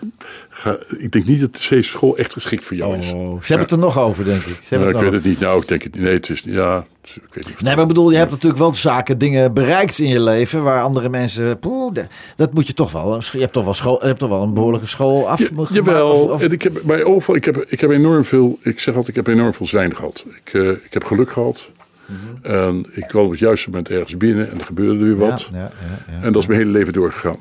ga, 0.50 0.78
ik 0.98 1.12
denk 1.12 1.25
niet 1.25 1.42
dat 1.42 1.66
deze 1.70 1.90
school 1.90 2.18
echt 2.18 2.34
geschikt 2.34 2.63
voor 2.63 2.78
jou 2.78 2.98
is. 2.98 3.12
Oh. 3.12 3.42
Ze 3.42 3.48
hebben 3.48 3.58
het 3.68 3.72
er 3.72 3.78
nog 3.78 4.00
over, 4.00 4.25
denk 4.25 4.42
ik. 4.42 4.48
Ze 4.63 4.75
hebben 4.75 4.80
Nou, 4.80 4.90
ik 4.90 4.94
het 4.96 5.04
weet 5.04 5.12
nog 5.12 5.22
het 5.22 5.30
niet. 5.30 5.40
Nou, 5.40 5.62
ik 5.62 5.68
denk 5.68 5.84
het 5.84 5.94
niet. 5.94 6.04
Nee, 6.04 6.13
het 6.13 6.30
is, 6.30 6.42
ja, 6.46 6.86
Dus 7.04 7.16
ik 7.18 7.34
weet 7.34 7.48
niet 7.48 7.62
Nee, 7.62 7.74
maar 7.74 7.82
ik 7.82 7.88
bedoel, 7.88 8.12
je 8.12 8.18
hebt 8.18 8.32
natuurlijk 8.32 8.62
wel 8.62 8.74
zaken, 8.76 9.18
dingen 9.18 9.54
bereikt 9.54 10.00
in 10.00 10.08
je 10.08 10.20
leven 10.20 10.64
waar 10.64 10.84
andere 10.84 11.10
mensen. 11.10 11.60
poeh, 11.60 11.96
dat 12.36 12.54
moet 12.54 12.68
je 12.68 12.74
toch 12.74 12.92
wel. 12.92 13.22
Je 13.32 13.40
hebt 13.40 13.54
toch 13.54 13.64
wel, 13.64 13.74
school, 13.74 14.00
je 14.02 14.06
hebt 14.08 14.20
toch 14.20 14.30
wel 14.30 14.42
een 14.44 14.54
behoorlijke 14.54 14.88
school 14.88 15.30
af. 15.30 15.40
Ja, 15.40 15.48
jawel, 15.70 16.12
of- 16.12 16.30
of- 16.32 16.42
en 16.42 16.52
ik 16.52 16.62
heb 16.62 16.80
bij 16.84 17.04
overal, 17.04 17.36
ik 17.36 17.46
heb, 17.46 17.66
ik 17.68 17.80
heb 17.82 17.90
enorm 17.92 18.26
veel, 18.26 18.60
ik 18.62 18.80
zeg 18.80 18.96
altijd, 18.96 19.18
ik 19.18 19.26
heb 19.26 19.36
enorm 19.36 19.54
veel 19.54 19.66
zwijn 19.66 19.96
gehad. 19.96 20.26
Ik, 20.44 20.54
eh, 20.54 20.70
ik 20.70 20.94
heb 20.94 21.04
geluk 21.04 21.32
gehad. 21.32 21.70
En 22.42 22.86
ik 22.92 23.04
kwam 23.08 23.24
op 23.26 23.32
het 23.32 23.40
juiste 23.40 23.70
moment 23.70 23.90
ergens 23.90 24.18
binnen 24.18 24.52
en 24.52 24.60
er 24.60 24.66
gebeurde 24.66 24.94
er 24.94 25.04
weer 25.04 25.16
wat. 25.16 25.50
Ja, 25.52 25.58
ja, 25.60 25.72
ja. 26.08 26.22
En 26.24 26.34
dat 26.34 26.42
is 26.42 26.48
mijn 26.48 26.60
hele 26.60 26.72
leven 26.72 26.94
doorgegaan. 26.94 27.38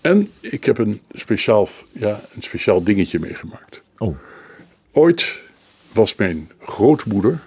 En 0.00 0.28
ik 0.40 0.64
heb 0.64 0.78
een 0.78 1.00
speciaal, 1.12 1.68
ja, 1.92 2.20
een 2.34 2.42
speciaal 2.42 2.82
dingetje 2.82 3.18
meegemaakt. 3.18 3.82
Oh. 3.98 4.16
Ooit 4.92 5.40
was 5.92 6.14
mijn 6.14 6.50
grootmoeder 6.60 7.40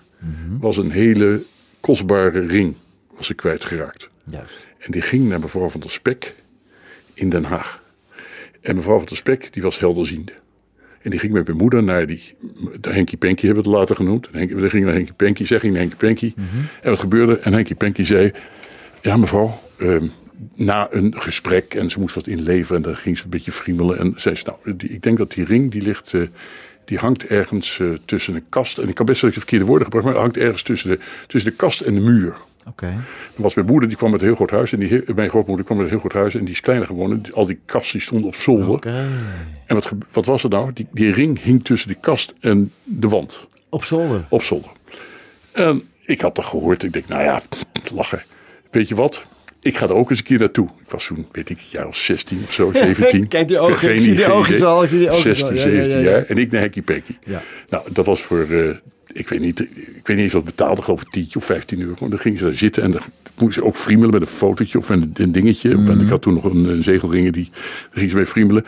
was 0.59 0.77
een 0.77 0.91
hele 0.91 1.43
kostbare 1.79 2.45
ring 2.45 2.75
was 3.15 3.27
ze 3.27 3.33
kwijtgeraakt. 3.33 4.09
Juist. 4.23 4.65
En 4.77 4.91
die 4.91 5.01
ging 5.01 5.29
naar 5.29 5.39
mevrouw 5.39 5.69
van 5.69 5.79
der 5.79 5.91
Spek 5.91 6.35
in 7.13 7.29
Den 7.29 7.43
Haag. 7.43 7.83
En 8.61 8.75
mevrouw 8.75 8.97
van 8.97 9.05
der 9.05 9.17
Spek, 9.17 9.53
die 9.53 9.63
was 9.63 9.79
helderziende. 9.79 10.31
En 11.01 11.11
die 11.11 11.19
ging 11.19 11.33
met 11.33 11.45
mijn 11.45 11.57
moeder 11.57 11.83
naar 11.83 12.07
die, 12.07 12.35
Henkie 12.81 13.17
Penkie 13.17 13.45
hebben 13.45 13.63
we 13.63 13.69
het 13.69 13.79
later 13.79 13.95
genoemd. 13.95 14.29
En 14.29 14.37
Henkie, 14.37 14.59
ze 14.59 14.69
ging 14.69 14.85
naar 14.85 14.93
Henkie 14.93 15.13
Penkie, 15.13 15.45
zij 15.45 15.59
ging 15.59 15.71
naar 15.71 15.81
Henkie 15.81 15.99
Penkie. 15.99 16.33
En 16.81 16.89
wat 16.89 16.99
gebeurde? 16.99 17.37
En 17.37 17.53
Henkie 17.53 17.75
Penkie 17.75 18.05
zei, 18.05 18.31
ja 19.01 19.17
mevrouw, 19.17 19.61
ehm, 19.77 20.07
na 20.55 20.87
een 20.91 21.13
gesprek 21.21 21.73
en 21.73 21.89
ze 21.89 21.99
moest 21.99 22.15
wat 22.15 22.27
inleveren 22.27 22.77
en 22.77 22.83
dan 22.83 22.95
ging 22.95 23.17
ze 23.17 23.23
een 23.23 23.29
beetje 23.29 23.51
friemelen. 23.51 23.97
En 23.97 24.13
zei 24.15 24.35
ze, 24.35 24.43
nou, 24.45 24.77
die, 24.77 24.89
ik 24.89 25.03
denk 25.03 25.17
dat 25.17 25.31
die 25.31 25.45
ring, 25.45 25.71
die 25.71 25.81
ligt, 25.81 26.13
eh, 26.13 26.21
die 26.85 26.97
hangt 26.97 27.25
ergens 27.25 27.79
eh, 27.79 27.87
tussen 28.05 28.35
een 28.35 28.45
kast. 28.49 28.77
En 28.77 28.87
ik 28.87 28.95
kan 28.95 29.05
best 29.05 29.21
wel 29.21 29.31
de 29.31 29.37
verkeerde 29.37 29.65
woorden 29.65 29.83
gebruiken, 29.83 30.13
maar 30.13 30.21
hangt 30.21 30.37
ergens 30.37 30.61
tussen 30.61 30.89
de, 30.89 30.99
tussen 31.27 31.49
de 31.49 31.55
kast 31.55 31.81
en 31.81 31.93
de 31.93 31.99
muur. 31.99 32.35
Oké. 32.67 32.93
Was 33.35 33.53
mijn 33.53 33.67
moeder, 33.67 33.89
die 33.89 33.97
kwam 33.97 34.11
met 34.11 34.21
een 34.21 34.27
heel 34.27 34.35
groot 34.35 34.51
huis. 34.51 34.71
En 34.71 34.79
die, 34.79 35.03
mijn 35.15 35.29
grootmoeder 35.29 35.65
kwam 35.65 35.77
met 35.77 35.85
een 35.85 35.91
heel 35.91 36.01
groot 36.01 36.13
huis. 36.13 36.35
En 36.35 36.39
die 36.39 36.53
is 36.53 36.59
kleiner 36.59 36.87
geworden. 36.87 37.21
Al 37.33 37.45
die 37.45 37.59
kasten 37.65 37.91
die 37.91 38.07
stonden 38.07 38.27
op 38.27 38.35
zolder. 38.35 38.69
Oké. 38.69 39.07
En 39.65 39.75
wat, 39.75 39.91
wat 40.11 40.25
was 40.25 40.43
er 40.43 40.49
nou? 40.49 40.73
Die, 40.73 40.87
die 40.91 41.13
ring 41.13 41.41
hing 41.41 41.63
tussen 41.63 41.87
die 41.87 41.97
kast 41.99 42.33
en 42.39 42.71
de 42.83 43.07
wand. 43.07 43.47
Op 43.69 43.83
zolder. 43.83 44.25
Op 44.29 44.43
zolder. 44.43 44.71
En 45.51 45.83
ik 46.05 46.21
had 46.21 46.35
dat 46.35 46.45
gehoord. 46.45 46.83
Ik 46.83 46.93
denk, 46.93 47.07
nou 47.07 47.23
ja, 47.23 47.41
lachen. 47.93 48.23
Weet 48.71 48.87
je 48.87 48.95
wat? 48.95 49.27
Ik 49.65 49.77
ga 49.77 49.85
er 49.87 49.93
ook 49.93 50.09
eens 50.09 50.19
een 50.19 50.25
keer 50.25 50.39
naartoe. 50.39 50.67
Ik 50.83 50.91
was 50.91 51.05
toen, 51.05 51.27
weet 51.31 51.49
ik, 51.49 51.57
een 51.57 51.63
jaar 51.69 51.87
of 51.87 51.97
16 51.97 52.43
of 52.43 52.53
zo, 52.53 52.71
17. 52.73 53.27
Kijk 53.27 53.47
die 53.47 53.59
ogen, 53.59 53.77
geen 53.77 53.95
ik 53.95 54.01
zie 54.01 54.15
die 54.15 54.31
oogjes 54.31 54.61
al, 54.61 54.83
ik 54.83 54.89
zie 54.89 54.99
die 54.99 55.09
oogjes 55.09 55.39
16, 55.39 55.47
al. 55.47 55.53
Ja, 55.53 55.59
ja, 55.59 55.69
17 55.69 55.89
ja, 55.89 55.97
ja. 55.97 56.09
jaar. 56.09 56.23
En 56.23 56.37
ik 56.37 56.51
naar 56.51 56.61
Hekkie 56.61 56.81
Pekkie. 56.81 57.17
Ja. 57.25 57.43
Nou, 57.67 57.83
dat 57.91 58.05
was 58.05 58.21
voor, 58.21 58.47
eh, 58.49 58.69
ik 59.13 59.29
weet 59.29 59.39
niet, 59.39 59.59
ik 59.59 60.01
weet 60.03 60.15
niet 60.15 60.19
eens 60.19 60.33
wat 60.33 60.45
betaalde, 60.45 60.81
geloof 60.81 61.01
ik 61.01 61.09
10 61.09 61.27
of 61.33 61.45
15 61.45 61.79
euro. 61.81 61.95
Maar 61.99 62.09
dan 62.09 62.19
ging 62.19 62.37
ze 62.37 62.43
daar 62.43 62.53
zitten 62.53 62.83
en 62.83 62.91
dan 62.91 63.01
moest 63.37 63.53
ze 63.53 63.63
ook 63.63 63.75
friemelen 63.75 64.11
met 64.11 64.21
een 64.21 64.27
fotootje 64.27 64.77
of 64.77 64.89
een, 64.89 65.11
een 65.13 65.31
dingetje. 65.31 65.75
Mhm. 65.75 65.85
Want 65.85 66.01
ik 66.01 66.09
had 66.09 66.21
toen 66.21 66.33
nog 66.33 66.43
een, 66.43 66.65
een 66.65 66.83
zegelringen, 66.83 67.33
die 67.33 67.49
ging 67.91 68.09
ze 68.09 68.15
mee 68.15 68.25
friemelen. 68.25 68.65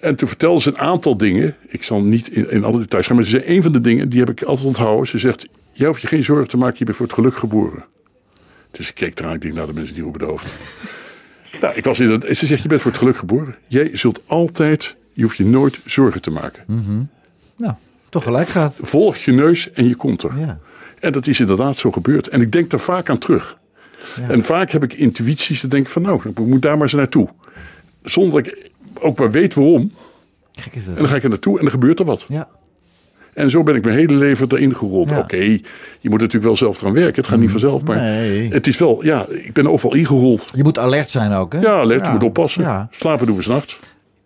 En 0.00 0.16
toen 0.16 0.28
vertelde 0.28 0.60
ze 0.60 0.68
een 0.68 0.78
aantal 0.78 1.16
dingen. 1.16 1.56
Ik 1.68 1.82
zal 1.82 2.00
niet 2.02 2.28
in, 2.28 2.50
in 2.50 2.64
alle 2.64 2.78
details 2.78 3.06
gaan, 3.06 3.16
maar 3.16 3.24
ze 3.24 3.30
zei 3.30 3.42
een 3.46 3.62
van 3.62 3.72
de 3.72 3.80
dingen, 3.80 4.08
die 4.08 4.20
heb 4.20 4.30
ik 4.30 4.42
altijd 4.42 4.66
onthouden. 4.66 5.06
Ze 5.06 5.18
zegt, 5.18 5.46
jij 5.72 5.86
hoeft 5.86 6.00
je 6.00 6.06
geen 6.06 6.24
zorgen 6.24 6.48
te 6.48 6.56
maken, 6.56 6.76
je 6.78 6.84
bent 6.84 6.96
voor 6.96 7.06
het 7.06 7.14
geluk 7.14 7.36
geboren. 7.36 7.84
Dus 8.70 8.88
ik 8.88 8.94
keek 8.94 9.18
eraan, 9.18 9.34
ik 9.34 9.40
denk, 9.40 9.54
nou 9.54 9.66
de 9.66 9.72
mensen 9.72 9.94
die 9.94 10.02
roepen 10.02 10.20
de 10.20 10.26
hoofd. 10.26 10.52
Nou, 11.60 11.74
ik 11.74 11.84
was 11.84 12.00
in 12.00 12.10
het, 12.10 12.36
ze 12.38 12.46
zegt, 12.46 12.62
je 12.62 12.68
bent 12.68 12.80
voor 12.80 12.90
het 12.90 13.00
geluk 13.00 13.16
geboren. 13.16 13.54
Jij 13.66 13.90
zult 13.92 14.22
altijd, 14.26 14.96
je 15.12 15.22
hoeft 15.22 15.36
je 15.36 15.44
nooit 15.44 15.80
zorgen 15.84 16.20
te 16.22 16.30
maken. 16.30 16.64
Nou, 17.56 17.74
toch 18.08 18.22
gelijk 18.22 18.48
gaat. 18.48 18.78
Volg 18.82 19.16
je 19.16 19.32
neus 19.32 19.72
en 19.72 19.88
je 19.88 19.94
komt 19.94 20.22
er. 20.22 20.38
Ja. 20.38 20.58
En 21.00 21.12
dat 21.12 21.26
is 21.26 21.40
inderdaad 21.40 21.76
zo 21.76 21.90
gebeurd. 21.90 22.28
En 22.28 22.40
ik 22.40 22.52
denk 22.52 22.70
daar 22.70 22.80
vaak 22.80 23.10
aan 23.10 23.18
terug. 23.18 23.58
En 24.28 24.42
vaak 24.42 24.70
heb 24.70 24.82
ik 24.82 24.92
intuïties 24.92 25.60
te 25.60 25.68
denken 25.68 25.92
van 25.92 26.02
nou, 26.02 26.28
ik 26.28 26.38
moet 26.38 26.62
daar 26.62 26.72
maar 26.74 26.82
eens 26.82 26.92
naartoe. 26.92 27.28
Zonder 28.02 28.42
dat 28.42 28.52
ik 28.52 28.70
ook 29.00 29.18
maar 29.18 29.30
weet 29.30 29.54
waarom. 29.54 29.92
Gek 30.52 30.74
is 30.74 30.82
En 30.82 30.88
dat. 30.88 30.96
dan 30.98 31.08
ga 31.08 31.16
ik 31.16 31.22
er 31.22 31.28
naartoe 31.28 31.56
en 31.56 31.62
dan 31.62 31.70
gebeurt 31.72 31.98
er 31.98 32.04
wat. 32.04 32.24
Ja. 32.28 32.48
En 33.40 33.50
zo 33.50 33.62
ben 33.62 33.74
ik 33.74 33.84
mijn 33.84 33.96
hele 33.96 34.14
leven 34.14 34.46
erin 34.50 34.76
gerold. 34.76 35.10
Ja. 35.10 35.18
Oké, 35.18 35.36
je 36.00 36.08
moet 36.10 36.18
natuurlijk 36.18 36.44
wel 36.44 36.56
zelf 36.56 36.80
eraan 36.80 36.92
werken. 36.92 37.14
Het 37.14 37.26
gaat 37.26 37.38
niet 37.38 37.50
vanzelf. 37.50 37.82
Maar 37.82 37.96
Nee. 37.96 38.52
het 38.52 38.66
is 38.66 38.78
wel, 38.78 39.04
ja, 39.04 39.26
ik 39.28 39.52
ben 39.52 39.66
overal 39.66 39.94
ingerold. 39.94 40.48
Je 40.54 40.62
moet 40.62 40.78
alert 40.78 41.10
zijn 41.10 41.32
ook, 41.32 41.52
hè? 41.52 41.58
Ja, 41.60 41.84
let, 41.84 42.06
je 42.06 42.10
moet 42.12 42.22
oppassen. 42.22 42.62
Ja. 42.62 42.88
Slapen 42.90 43.26
doen 43.26 43.36
we 43.36 43.42
s'nachts. 43.42 43.78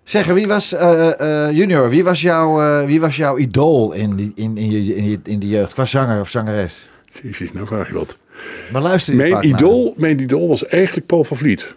Zeg, 0.04 0.26
wie 0.26 0.47
was, 0.47 0.73
eh, 0.73 1.47
eh, 1.47 1.56
junior, 1.56 1.90
wie 1.90 2.04
was, 2.04 2.21
jouw, 2.21 2.61
eh, 2.61 2.87
wie 2.87 3.00
was 3.00 3.16
jouw 3.16 3.38
idool 3.38 3.92
in, 3.92 4.16
die, 4.16 4.33
in, 4.35 4.56
in, 4.56 4.71
je, 4.71 4.97
in, 4.97 5.11
je, 5.11 5.18
in 5.25 5.38
de 5.38 5.49
jeugd? 5.49 5.73
Qua 5.73 5.85
zanger 5.85 6.21
of 6.21 6.28
zangeres? 6.28 6.88
Zie, 7.30 7.50
nou 7.52 7.66
vraag 7.66 7.88
je 7.88 7.94
wat. 7.94 8.16
Maar 8.73 8.83
luister 8.83 9.12
je 9.12 9.18
Mijn 9.18 9.33
naar? 9.33 9.44
idool, 9.44 9.94
mijn 9.97 10.21
idool 10.21 10.49
was 10.49 10.66
eigenlijk 10.66 11.06
Paul 11.06 11.25
van 11.25 11.37
Vliet. 11.37 11.75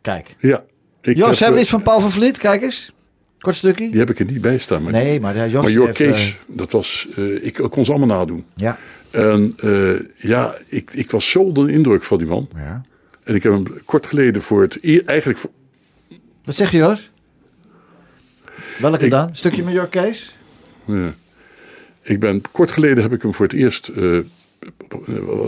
Kijk. 0.00 0.36
Ja. 0.40 0.62
Ik 1.02 1.16
Jos, 1.16 1.28
heb, 1.28 1.38
hebben 1.38 1.48
we 1.48 1.54
eh, 1.54 1.60
iets 1.60 1.70
van 1.70 1.82
Paul 1.82 2.00
van 2.00 2.10
Vliet? 2.10 2.38
Kijk 2.38 2.62
eens. 2.62 2.92
Kort 3.40 3.56
stukje. 3.56 3.90
Die 3.90 3.98
heb 3.98 4.10
ik 4.10 4.18
er 4.18 4.24
niet 4.32 4.40
bij 4.40 4.58
staan. 4.58 4.82
Maar 4.82 4.92
Nee, 4.92 5.20
maar 5.20 5.48
Jos 5.48 5.74
Maar 5.74 5.92
Kees, 5.92 6.28
eh, 6.28 6.34
dat 6.56 6.72
was, 6.72 7.08
eh, 7.16 7.44
ik 7.46 7.54
kon 7.70 7.84
ze 7.84 7.90
allemaal 7.92 8.18
nadoen. 8.18 8.44
ja. 8.56 8.78
En 9.10 9.54
eh, 9.56 9.90
ja, 10.16 10.54
ik, 10.66 10.90
ik 10.92 11.10
was 11.10 11.30
zo 11.30 11.38
onder 11.40 11.66
de 11.66 11.72
indruk 11.72 12.02
van 12.04 12.18
die 12.18 12.26
man. 12.26 12.48
ja. 12.54 12.82
En 13.22 13.34
ik 13.34 13.42
heb 13.42 13.52
hem 13.52 13.64
kort 13.84 14.06
geleden 14.06 14.42
voor 14.42 14.62
het, 14.62 14.78
e- 14.80 15.02
eigenlijk 15.04 15.38
voor, 15.38 15.50
Wat 16.44 16.54
zeg 16.54 16.70
je, 16.70 16.76
Jos? 16.76 17.10
Welke 18.78 19.04
Ik- 19.04 19.10
dan? 19.10 19.36
Stukje 19.36 19.62
met 19.62 19.88
Kees? 19.88 20.36
ja. 20.84 21.14
ik 22.02 22.20
ben, 22.20 22.42
kort 22.50 22.70
geleden 22.72 23.02
heb 23.02 23.12
ik 23.12 23.22
hem 23.22 23.34
voor 23.34 23.46
het 23.46 23.54
eerst, 23.54 23.90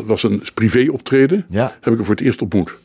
was 0.04 0.22
een 0.22 0.42
privé 0.54 0.86
optreden, 0.90 1.46
Ja. 1.48 1.76
heb 1.80 1.92
ik 1.92 1.98
hem 1.98 2.04
voor 2.06 2.14
het 2.14 2.24
eerst 2.24 2.42
ontmoet. 2.42 2.76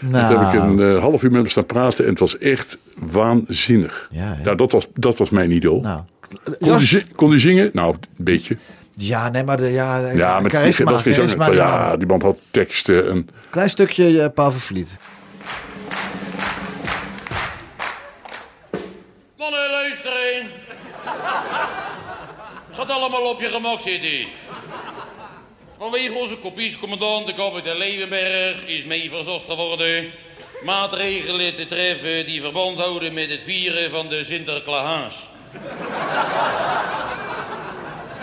Nou, 0.00 0.26
Toen 0.26 0.44
heb 0.44 0.54
ik 0.54 0.60
een 0.60 0.94
eh, 0.94 1.00
half 1.00 1.22
uur 1.22 1.30
met 1.30 1.40
hem 1.40 1.50
staan 1.50 1.66
praten 1.66 2.04
en 2.04 2.10
het 2.10 2.18
was 2.18 2.38
echt 2.38 2.78
waanzinnig. 2.98 4.08
Ja, 4.10 4.20
ja. 4.20 4.38
Nou, 4.42 4.56
dat 4.56 4.72
was, 4.72 4.88
dat 4.94 5.18
was 5.18 5.30
mijn 5.30 5.50
idool. 5.50 5.80
nou. 5.80 6.02
kon, 7.14 7.30
hij 7.30 7.38
zingen? 7.38 7.70
Nou, 7.72 7.94
een 7.94 8.24
beetje. 8.24 8.56
ja, 8.94 9.28
nee, 9.28 9.44
maar 9.44 9.56
de, 9.56 9.72
ja, 9.72 10.10
Ja, 10.10 10.40
maar 10.40 10.50
charisma, 10.50 10.84
dat 10.84 10.94
was 10.94 11.02
geen 11.02 11.28
zanger. 11.28 11.54
Ja, 11.54 11.96
die 11.96 12.06
man 12.06 12.22
had 12.22 12.38
teksten 12.50 13.10
en... 13.10 13.28
Klein 13.50 13.70
stukje 13.70 14.22
eh, 14.22 14.28
Paul 14.34 14.50
van 14.50 14.60
Vliet. 14.60 14.96
Mannen, 19.38 19.70
luisteren. 19.70 20.46
Gaat 22.70 22.90
allemaal 22.90 23.30
op 23.30 23.40
je 23.40 23.48
gemak 23.48 23.80
zitten. 23.80 24.28
Vanwege 25.78 26.14
onze 26.14 26.36
kopiescommandant, 26.36 27.26
de 27.26 27.32
kapitein 27.32 27.76
Leeuwenberg, 27.76 28.66
is 28.66 28.84
mee 28.84 29.10
verzocht 29.10 29.44
geworden 29.44 30.10
maatregelen 30.62 31.54
te 31.54 31.66
treffen 31.66 32.26
die 32.26 32.40
verband 32.40 32.78
houden 32.78 33.14
met 33.14 33.30
het 33.30 33.42
vieren 33.42 33.90
van 33.90 34.08
de 34.08 34.24
Sinterklaas. 34.24 35.28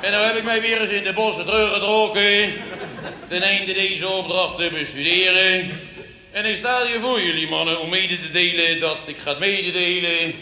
En 0.01 0.11
nou 0.11 0.25
heb 0.25 0.35
ik 0.35 0.43
mij 0.43 0.61
weer 0.61 0.81
eens 0.81 0.89
in 0.89 1.03
de 1.03 1.13
bossen 1.13 1.45
teruggetrokken 1.45 2.53
ten 3.27 3.41
einde 3.41 3.73
deze 3.73 4.07
opdracht 4.07 4.57
te 4.57 4.69
bestuderen. 4.73 5.79
En 6.31 6.45
ik 6.45 6.55
sta 6.55 6.85
hier 6.85 6.99
voor 6.99 7.21
jullie 7.21 7.49
mannen 7.49 7.79
om 7.79 7.89
mede 7.89 8.19
te 8.21 8.31
delen 8.31 8.79
dat 8.79 8.97
ik 9.05 9.17
ga 9.17 9.35
mededelen 9.39 10.33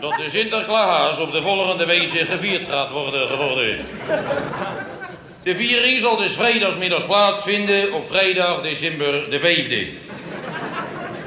dat 0.00 0.14
de 0.14 0.30
Sinterklaas 0.30 1.18
op 1.18 1.32
de 1.32 1.42
volgende 1.42 1.86
wijze 1.86 2.26
gevierd 2.26 2.68
gaat 2.68 2.90
worden 2.90 3.28
geworden. 3.28 3.78
De 5.42 5.56
viering 5.56 6.00
zal 6.00 6.16
dus 6.16 6.32
vrijdagsmiddags 6.32 7.04
plaatsvinden 7.04 7.92
op 7.92 8.06
vrijdag 8.06 8.60
december 8.62 9.30
de 9.30 9.40
5e. 9.40 10.10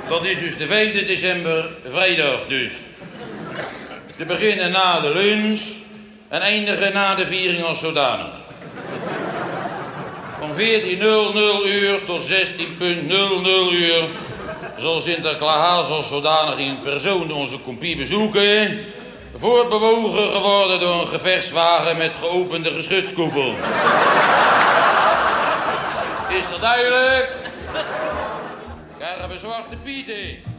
Dat 0.07 0.25
is 0.25 0.39
dus 0.39 0.57
de 0.57 0.67
5e 0.67 1.05
december, 1.07 1.69
vrijdag 1.87 2.47
dus. 2.47 2.71
Te 4.17 4.25
beginnen 4.25 4.71
na 4.71 4.99
de 4.99 5.09
lunch 5.09 5.61
en 6.27 6.41
eindigen 6.41 6.93
na 6.93 7.15
de 7.15 7.25
viering 7.25 7.63
als 7.63 7.79
zodanig. 7.79 8.35
Van 10.39 10.49
14.00 10.57 10.59
uur 11.65 12.05
tot 12.05 12.29
16.00 12.29 13.07
uur 13.71 14.07
zal 14.77 15.01
Sinterklaas 15.01 15.89
als 15.89 16.07
zodanig 16.07 16.57
in 16.57 16.79
persoon 16.83 17.31
onze 17.31 17.61
compie 17.61 17.95
bezoeken. 17.95 18.85
Voortbewogen 19.43 20.29
geworden 20.31 20.79
door 20.79 21.01
een 21.01 21.07
gevechtswagen 21.07 21.97
met 21.97 22.11
geopende 22.19 22.69
geschutskoepel. 22.69 23.55
Is 26.29 26.49
dat 26.49 26.61
duidelijk? 26.61 27.35
Krijgen 28.97 29.29
we 29.29 29.37
zwarte 29.37 29.75
pieten. 29.83 30.13
I 30.15 30.52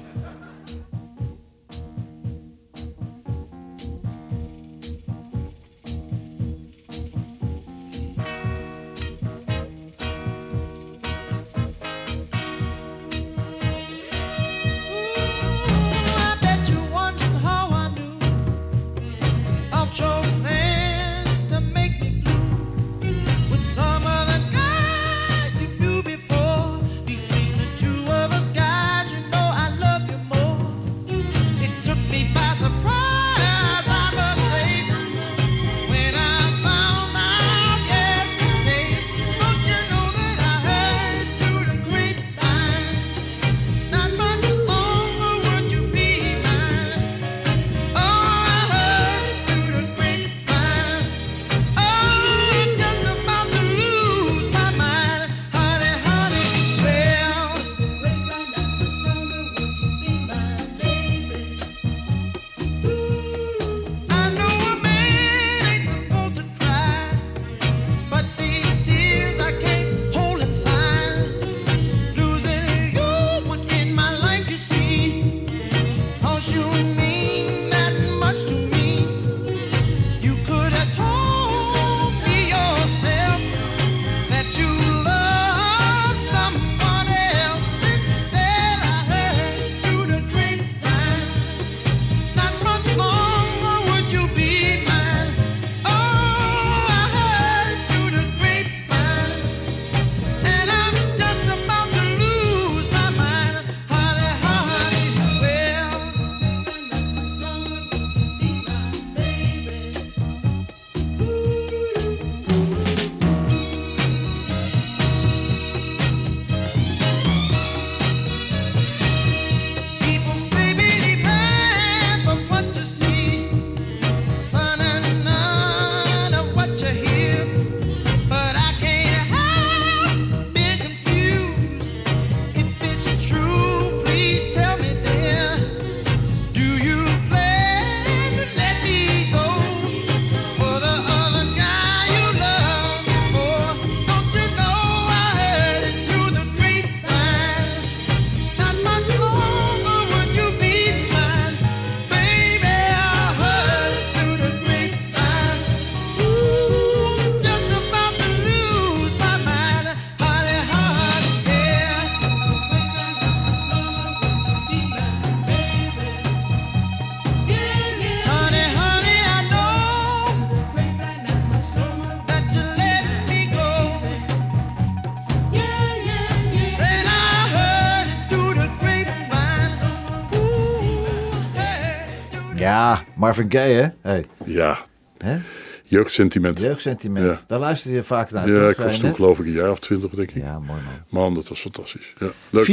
Ja, 182.64 183.04
Marvin 183.16 183.50
Gaye, 183.52 183.74
hè? 183.74 183.88
Hey. 184.10 184.24
Ja, 184.44 184.78
Hè? 185.18 185.36
jeugdsentiment. 185.84 186.58
Jeugdsentiment. 186.58 187.26
Ja. 187.26 187.40
Daar 187.46 187.58
luister 187.58 187.90
je 187.90 188.02
vaak 188.02 188.30
naar. 188.30 188.50
Ja, 188.50 188.68
ik 188.68 188.76
was 188.76 188.94
je 188.96 189.00
toen 189.00 189.14
geloof 189.14 189.38
ik 189.38 189.46
een 189.46 189.52
jaar 189.52 189.70
of 189.70 189.78
twintig, 189.78 190.10
denk 190.10 190.30
ik. 190.30 190.42
Ja, 190.42 190.58
mooi 190.58 190.80
man. 190.84 191.22
Man, 191.22 191.34
dat 191.34 191.48
was 191.48 191.60
fantastisch. 191.60 192.14
Ja, 192.18 192.26
leuk. 192.50 192.66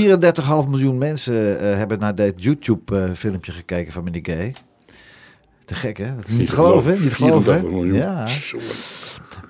34,5 0.63 0.69
miljoen 0.69 0.97
mensen 0.97 1.59
eh, 1.59 1.75
hebben 1.77 1.99
naar 1.99 2.15
dit 2.15 2.33
YouTube-filmpje 2.35 3.51
gekeken 3.51 3.93
van 3.93 4.03
meneer 4.03 4.21
Gay. 4.23 4.55
Te 5.65 5.75
gek, 5.75 5.97
hè? 5.97 6.15
Dat 6.15 6.27
is 6.27 6.33
niet 6.33 6.47
te 6.47 6.53
geloven, 6.55 6.91
hè? 6.93 6.99
Niet 6.99 7.13
geloven, 7.13 7.53
hè? 7.53 7.59
34 7.59 7.71
miljoen. 7.71 7.93
Ja. 7.97 8.27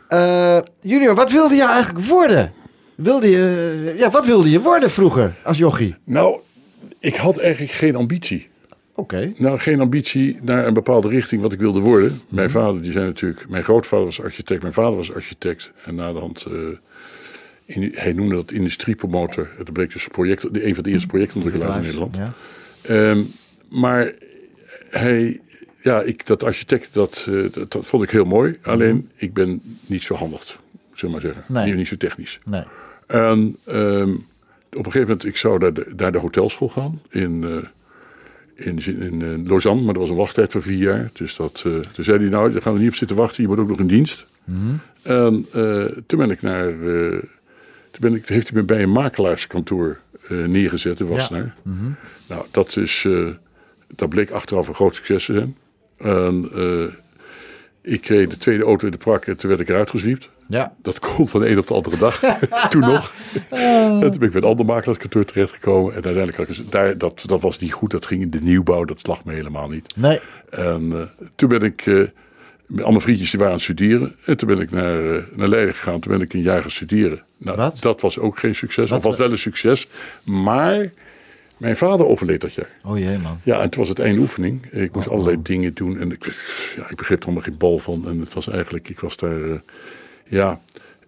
Eh, 0.08 0.58
junior, 0.82 1.15
wat 1.15 1.32
wilde 1.32 1.56
je 1.56 1.65
eigenlijk 1.65 2.06
worden? 2.06 2.54
Wilde 2.95 3.30
je, 3.30 3.93
ja, 3.97 4.10
wat 4.10 4.25
wilde 4.25 4.49
je 4.49 4.60
worden 4.62 4.91
vroeger 4.91 5.34
als 5.43 5.58
jochie? 5.58 5.95
Nou, 6.06 6.39
ik 6.99 7.15
had 7.15 7.38
eigenlijk 7.38 7.73
geen 7.73 7.95
ambitie. 7.95 8.49
Nou, 9.38 9.60
geen 9.60 9.80
ambitie 9.80 10.38
naar 10.42 10.68
een 10.68 10.74
bepaalde 10.74 11.08
richting 11.08 11.42
wat 11.42 11.54
ik 11.54 11.60
wilde 11.60 11.80
worden. 11.80 12.22
Mijn 12.30 12.50
vader, 12.50 12.82
die 12.82 12.92
zei 12.92 13.06
natuurlijk... 13.06 13.50
Mijn 13.50 13.64
grootvader 13.64 14.06
was 14.06 14.22
architect, 14.22 14.62
mijn 14.62 14.74
vader 14.74 14.96
was 14.96 15.14
architect. 15.14 15.72
En 15.86 15.96
na 15.96 16.14
de 16.14 16.20
hand... 16.20 16.46
eh, 16.46 16.54
in, 17.66 17.92
hij 17.96 18.14
noemde 18.14 18.36
dat 18.36 18.52
industriepromotor. 18.52 19.50
Dat 19.58 19.74
bleek 19.74 19.94
dus 19.94 20.08
project, 20.08 20.44
een 20.52 20.76
van 20.76 20.84
de 20.84 20.90
eerste 20.90 21.08
projectontwikkelaars 21.08 21.76
in 21.76 21.82
Nederland. 21.82 22.16
Ja. 22.16 22.34
Ehm, 22.82 23.22
maar 23.68 24.14
hij, 24.90 25.40
ja, 25.82 26.02
ik, 26.02 26.26
dat 26.26 26.44
architect, 26.44 26.94
dat, 26.94 27.28
eh, 27.30 27.46
dat, 27.52 27.72
dat 27.72 27.86
vond 27.86 28.04
ik 28.04 28.10
heel 28.10 28.26
mooi. 28.26 28.58
Alleen, 28.62 29.10
ik 29.16 29.34
ben 29.34 29.62
niet 29.86 30.04
zo 30.04 30.16
handig, 30.16 30.60
zullen 30.94 31.16
we 31.16 31.22
maar 31.22 31.34
zeggen. 31.34 31.54
Nee. 31.54 31.66
Niet, 31.66 31.76
niet 31.76 31.88
zo 31.88 31.98
technisch. 31.98 32.40
Nee. 32.46 32.64
En 33.08 33.58
ehm, 33.66 34.10
op 34.70 34.86
een 34.86 34.92
gegeven 34.92 35.02
moment, 35.02 35.26
ik 35.26 35.38
zou 35.38 35.60
naar 35.60 35.74
de, 35.74 35.94
naar 35.96 36.12
de 36.12 36.18
hotelschool 36.18 36.70
gaan 36.70 37.02
in, 37.10 37.44
eh, 37.44 37.68
in, 38.65 39.02
in, 39.02 39.21
eh, 39.21 39.47
Lausanne. 39.50 39.82
Maar 39.82 39.93
er 39.93 40.00
was 40.00 40.10
een 40.10 40.15
wachttijd 40.15 40.52
van 40.52 40.62
vier 40.62 40.78
jaar. 40.78 41.10
Dus 41.13 41.36
dat, 41.36 41.63
eh, 41.65 41.74
toen 41.74 42.04
zei 42.04 42.19
hij, 42.19 42.30
nou, 42.30 42.52
daar 42.52 42.62
gaan 42.62 42.74
we 42.74 42.80
niet 42.80 42.89
op 42.89 42.95
zitten 42.95 43.17
wachten. 43.17 43.43
Je 43.43 43.50
moet 43.50 43.60
ook 43.60 43.67
nog 43.67 43.80
in 43.80 43.88
dienst. 43.88 44.26
En 45.02 45.47
eh, 45.52 45.86
toen 46.06 46.19
ben 46.19 46.32
ik 46.32 46.41
naar... 46.41 46.74
toen 47.91 48.00
ben 48.00 48.15
ik, 48.15 48.28
heeft 48.28 48.50
hij 48.50 48.60
me 48.60 48.65
bij 48.65 48.84
een 48.84 48.91
makelaarskantoor 48.91 50.00
neergezet 50.28 51.00
in 51.00 51.08
Wassenaar. 51.08 51.56
Nou, 52.28 52.45
dat, 52.52 52.78
is, 52.78 53.08
dat 53.95 54.10
bleek 54.10 54.30
achteraf 54.30 54.67
een 54.67 54.74
groot 54.74 54.95
succes 54.95 55.26
te 55.26 55.34
zijn. 55.34 55.58
En 55.97 56.50
ik 57.82 58.02
kreeg 58.02 58.30
de 58.30 58.38
tweede 58.38 58.63
auto 58.63 58.86
in 58.86 58.91
de 58.91 58.97
prak 58.97 59.26
en 59.26 59.38
toen 59.38 59.50
werd 59.50 59.62
ik 59.62 59.69
eruit 59.69 59.89
gezwiept. 59.89 60.30
Ja. 60.52 60.74
Dat 60.82 61.00
kon 61.00 61.28
van 61.28 61.40
de 61.40 61.50
een 61.50 61.58
op 61.58 61.68
de 61.68 61.74
andere 61.74 61.98
dag. 61.98 62.20
toen 62.70 62.82
nog. 62.82 63.14
En 63.50 64.00
toen 64.00 64.20
ben 64.20 64.28
ik 64.28 64.32
bij 64.32 64.42
een 64.42 64.48
ander 64.48 64.66
makelaarskantoor 64.66 65.26
terechtgekomen. 65.26 65.90
En 65.90 66.04
uiteindelijk 66.04 66.38
had 66.38 66.58
ik 66.58 66.72
daar, 66.72 66.98
dat, 66.98 67.24
dat 67.26 67.42
was 67.42 67.60
niet 67.60 67.74
goed. 67.74 67.92
Dat 67.92 68.06
ging 68.06 68.22
in 68.22 68.30
de 68.30 68.42
nieuwbouw. 68.42 68.86
Dat 68.86 69.08
lag 69.08 69.26
me 69.26 69.34
helemaal 69.34 69.70
niet. 69.70 69.96
Nee. 69.96 70.20
En 70.50 70.92
eh, 70.92 71.26
toen 71.36 71.50
ben 71.50 71.62
ik, 71.62 71.86
eh, 71.86 71.96
met 72.66 72.84
allemaal 72.84 73.02
vriendjes 73.02 73.30
die 73.30 73.40
waren 73.40 73.54
aan 73.54 73.60
het 73.62 73.70
studeren. 73.70 74.16
En 74.26 74.38
toen 74.38 74.48
ben 74.48 74.60
ik 74.60 74.72
naar, 74.72 75.16
eh, 75.16 75.24
naar 75.34 75.48
Leiden 75.48 75.74
gegaan. 75.74 76.00
Toen 76.00 76.12
ben 76.12 76.22
ik 76.22 76.34
een 76.34 76.42
jaar 76.42 76.62
gaan 76.62 76.72
studeren. 76.72 77.24
Nou, 77.38 77.58
Wat? 77.58 77.78
dat 77.82 78.02
was 78.02 78.20
ook 78.20 78.40
geen 78.40 78.56
succes. 78.56 78.90
Wat? 78.90 79.00
Of 79.00 79.06
was 79.06 79.18
wel 79.18 79.32
een 79.32 79.38
succes. 79.38 79.88
Maar 80.24 80.92
mijn 81.58 81.78
vader 81.78 82.06
overleed 82.06 82.42
dat 82.42 82.54
jaar. 82.54 82.70
Oh 82.84 82.98
jee, 82.98 83.18
man. 83.18 83.40
Ja, 83.44 83.56
en 83.56 83.62
het 83.62 83.76
was 83.76 83.90
het 83.90 84.00
einde 84.00 84.20
oefening. 84.20 84.66
Ik 84.72 84.94
moest 84.94 85.10
allerlei 85.10 85.42
dingen 85.42 85.74
doen. 85.74 86.00
En 86.00 86.12
ik, 86.12 86.26
ja, 86.76 86.90
ik 86.90 86.96
begreep 86.96 87.20
er 87.20 87.26
allemaal 87.26 87.44
geen 87.44 87.58
bal 87.58 87.80
van. 87.80 88.08
En 88.08 88.20
het 88.20 88.34
was 88.34 88.50
eigenlijk, 88.50 88.90
ik 88.90 89.00
was 89.00 89.18
daar, 89.18 89.62
ja... 90.32 90.60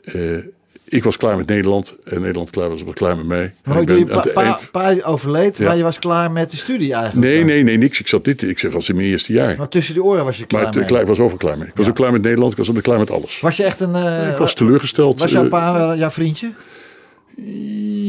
eh, 0.03 0.37
ik 0.83 1.03
was 1.03 1.17
klaar 1.17 1.37
met 1.37 1.47
Nederland. 1.47 1.95
En 2.03 2.21
Nederland 2.21 2.49
klaar 2.49 2.69
was 2.69 2.83
wel 2.83 2.93
klaar 2.93 3.15
met 3.17 3.25
mij. 3.25 3.53
Maar 3.63 3.81
ik 3.81 3.89
je 3.89 4.05
ben 4.05 4.57
pa, 4.71 4.95
overleed, 5.03 5.57
Ja. 5.57 5.65
maar 5.67 5.77
je 5.77 5.83
was 5.83 5.99
klaar 5.99 6.31
met 6.31 6.51
de 6.51 6.57
studie 6.57 6.93
eigenlijk. 6.93 7.27
Nee, 7.27 7.37
dan. 7.37 7.45
nee, 7.47 7.63
nee, 7.63 7.77
niks. 7.77 7.99
Ik 7.99 8.07
zat 8.07 8.25
dit. 8.25 8.41
Ik 8.41 8.59
was 8.61 8.89
in 8.89 8.95
mijn 8.95 9.07
eerste 9.07 9.33
jaar. 9.33 9.55
Maar 9.57 9.69
tussen 9.69 9.93
de 9.93 10.03
oren 10.03 10.25
was 10.25 10.37
je 10.37 10.45
klaar 10.45 10.61
Maar 10.63 10.89
mee. 10.89 11.01
ik 11.01 11.07
was 11.07 11.19
over 11.19 11.37
klaar 11.37 11.57
mee. 11.57 11.67
Ik 11.67 11.75
was 11.75 11.85
Ja. 11.85 11.91
ook 11.91 11.97
klaar 11.97 12.11
met 12.11 12.21
Nederland. 12.21 12.51
Ik 12.51 12.57
was 12.57 12.69
ook 12.69 12.81
klaar 12.81 12.99
met 12.99 13.11
alles. 13.11 13.39
Was 13.39 13.57
je 13.57 13.63
echt 13.63 13.79
een... 13.79 13.95
eh, 13.95 14.29
ik 14.31 14.37
was 14.37 14.53
teleurgesteld. 14.53 15.19
Was 15.19 15.31
jouw 15.31 15.43
eh, 15.43 15.49
pa 15.49 15.73
wel 15.73 15.97
jouw 15.97 16.09
vriendje? 16.09 16.51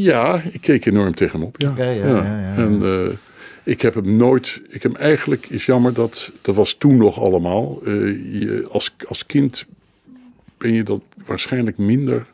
Ja, 0.03 0.41
ik 0.51 0.61
keek 0.61 0.85
enorm 0.85 1.15
tegen 1.15 1.39
hem 1.39 1.47
op. 1.47 1.55
Ja. 1.61 1.69
Oké, 1.69 1.83
ja, 1.89 2.05
ja, 2.07 2.15
ja. 2.15 2.53
En 2.55 3.19
ik 3.63 3.81
heb 3.81 3.93
hem 3.93 4.15
nooit. 4.15 4.61
Ik 4.69 4.83
heb 4.83 4.91
hem 4.93 5.01
eigenlijk 5.01 5.45
is 5.49 5.65
jammer 5.65 5.93
dat 5.93 6.31
dat 6.41 6.55
was 6.55 6.73
toen 6.73 6.97
nog 6.97 7.19
allemaal. 7.19 7.79
je, 7.83 8.67
als, 8.71 8.95
als 9.07 9.25
kind 9.25 9.65
je 10.73 10.83
dat 10.83 11.01
waarschijnlijk 11.25 11.77
minder 11.77 12.25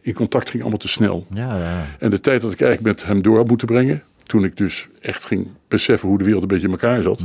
in 0.00 0.14
contact 0.14 0.50
ging 0.50 0.60
allemaal 0.62 0.78
te 0.80 0.88
snel. 0.88 1.26
Ja, 1.30 1.56
ja. 1.58 1.86
En 1.98 2.10
de 2.10 2.20
tijd 2.20 2.42
dat 2.42 2.52
ik 2.52 2.60
eigenlijk 2.60 2.96
met 2.96 3.06
hem 3.08 3.22
door 3.22 3.36
had 3.36 3.46
moeten 3.48 3.66
brengen, 3.66 4.02
toen 4.22 4.44
ik 4.44 4.56
dus 4.56 4.88
echt 5.00 5.24
ging 5.24 5.48
beseffen 5.68 6.08
hoe 6.08 6.18
de 6.18 6.24
wereld 6.24 6.42
een 6.42 6.48
beetje 6.48 6.64
in 6.66 6.72
elkaar 6.72 7.02
zat, 7.02 7.24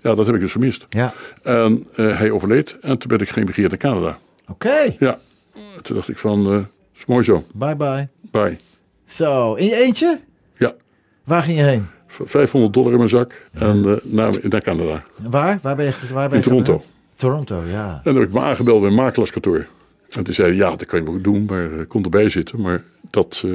ja, 0.00 0.14
dat 0.14 0.26
heb 0.26 0.34
ik 0.34 0.40
dus 0.40 0.50
vermist. 0.50 0.86
Ja. 0.88 1.12
En 1.42 1.86
eh, 1.94 2.18
hij 2.18 2.30
overleed 2.30 2.78
en 2.80 2.98
toen 2.98 3.08
ben 3.08 3.18
ik 3.20 3.28
geëmigreerd 3.28 3.70
naar 3.70 3.78
Canada. 3.78 4.18
Oké. 4.48 4.94
Ja, 4.98 5.18
toen 5.82 5.96
dacht 5.96 6.08
ik 6.08 6.18
van, 6.18 6.52
eh 6.52 6.58
is 6.98 7.06
mooi 7.06 7.24
zo, 7.24 7.44
Bye 7.54 7.76
bye. 7.76 8.08
bye. 8.30 8.56
Zo, 9.06 9.54
in 9.54 9.66
je 9.66 9.76
eentje? 9.84 10.20
Ja, 10.58 10.74
Waar 11.24 11.42
ging 11.42 11.58
je 11.58 11.64
heen? 11.64 11.86
v- 12.06 12.20
500 12.24 12.74
dollar 12.74 12.90
in 12.92 12.96
mijn 12.98 13.08
zak 13.10 13.46
en 13.52 13.84
eh, 13.84 13.92
naar, 14.02 14.32
naar 14.42 14.60
Canada. 14.62 15.02
Waar? 15.28 15.58
Waar 15.62 15.76
ben 15.76 15.84
je, 15.84 15.92
waar 16.12 16.28
ben 16.28 16.36
In 16.36 16.36
je 16.38 16.42
Toronto. 16.48 16.72
geweest? 16.72 16.90
Toronto, 17.14 17.62
ja. 17.66 17.94
En 17.94 18.00
dan 18.04 18.14
heb 18.14 18.24
ik 18.24 18.32
me 18.32 18.40
aangebeld 18.40 18.80
bij 18.80 18.88
een 18.90 18.94
makelaarskantoor. 18.96 19.66
En 20.16 20.24
toen 20.24 20.34
zei 20.34 20.48
hij, 20.48 20.56
ja, 20.56 20.70
dat 20.70 20.86
kan 20.86 20.98
je 20.98 21.04
wel 21.04 21.20
doen, 21.20 21.44
maar 21.44 21.72
eh, 21.72 21.86
kom 21.88 22.04
erbij 22.04 22.28
zitten. 22.28 22.60
Maar 22.60 22.82
dat, 23.10 23.42
eh, 23.46 23.52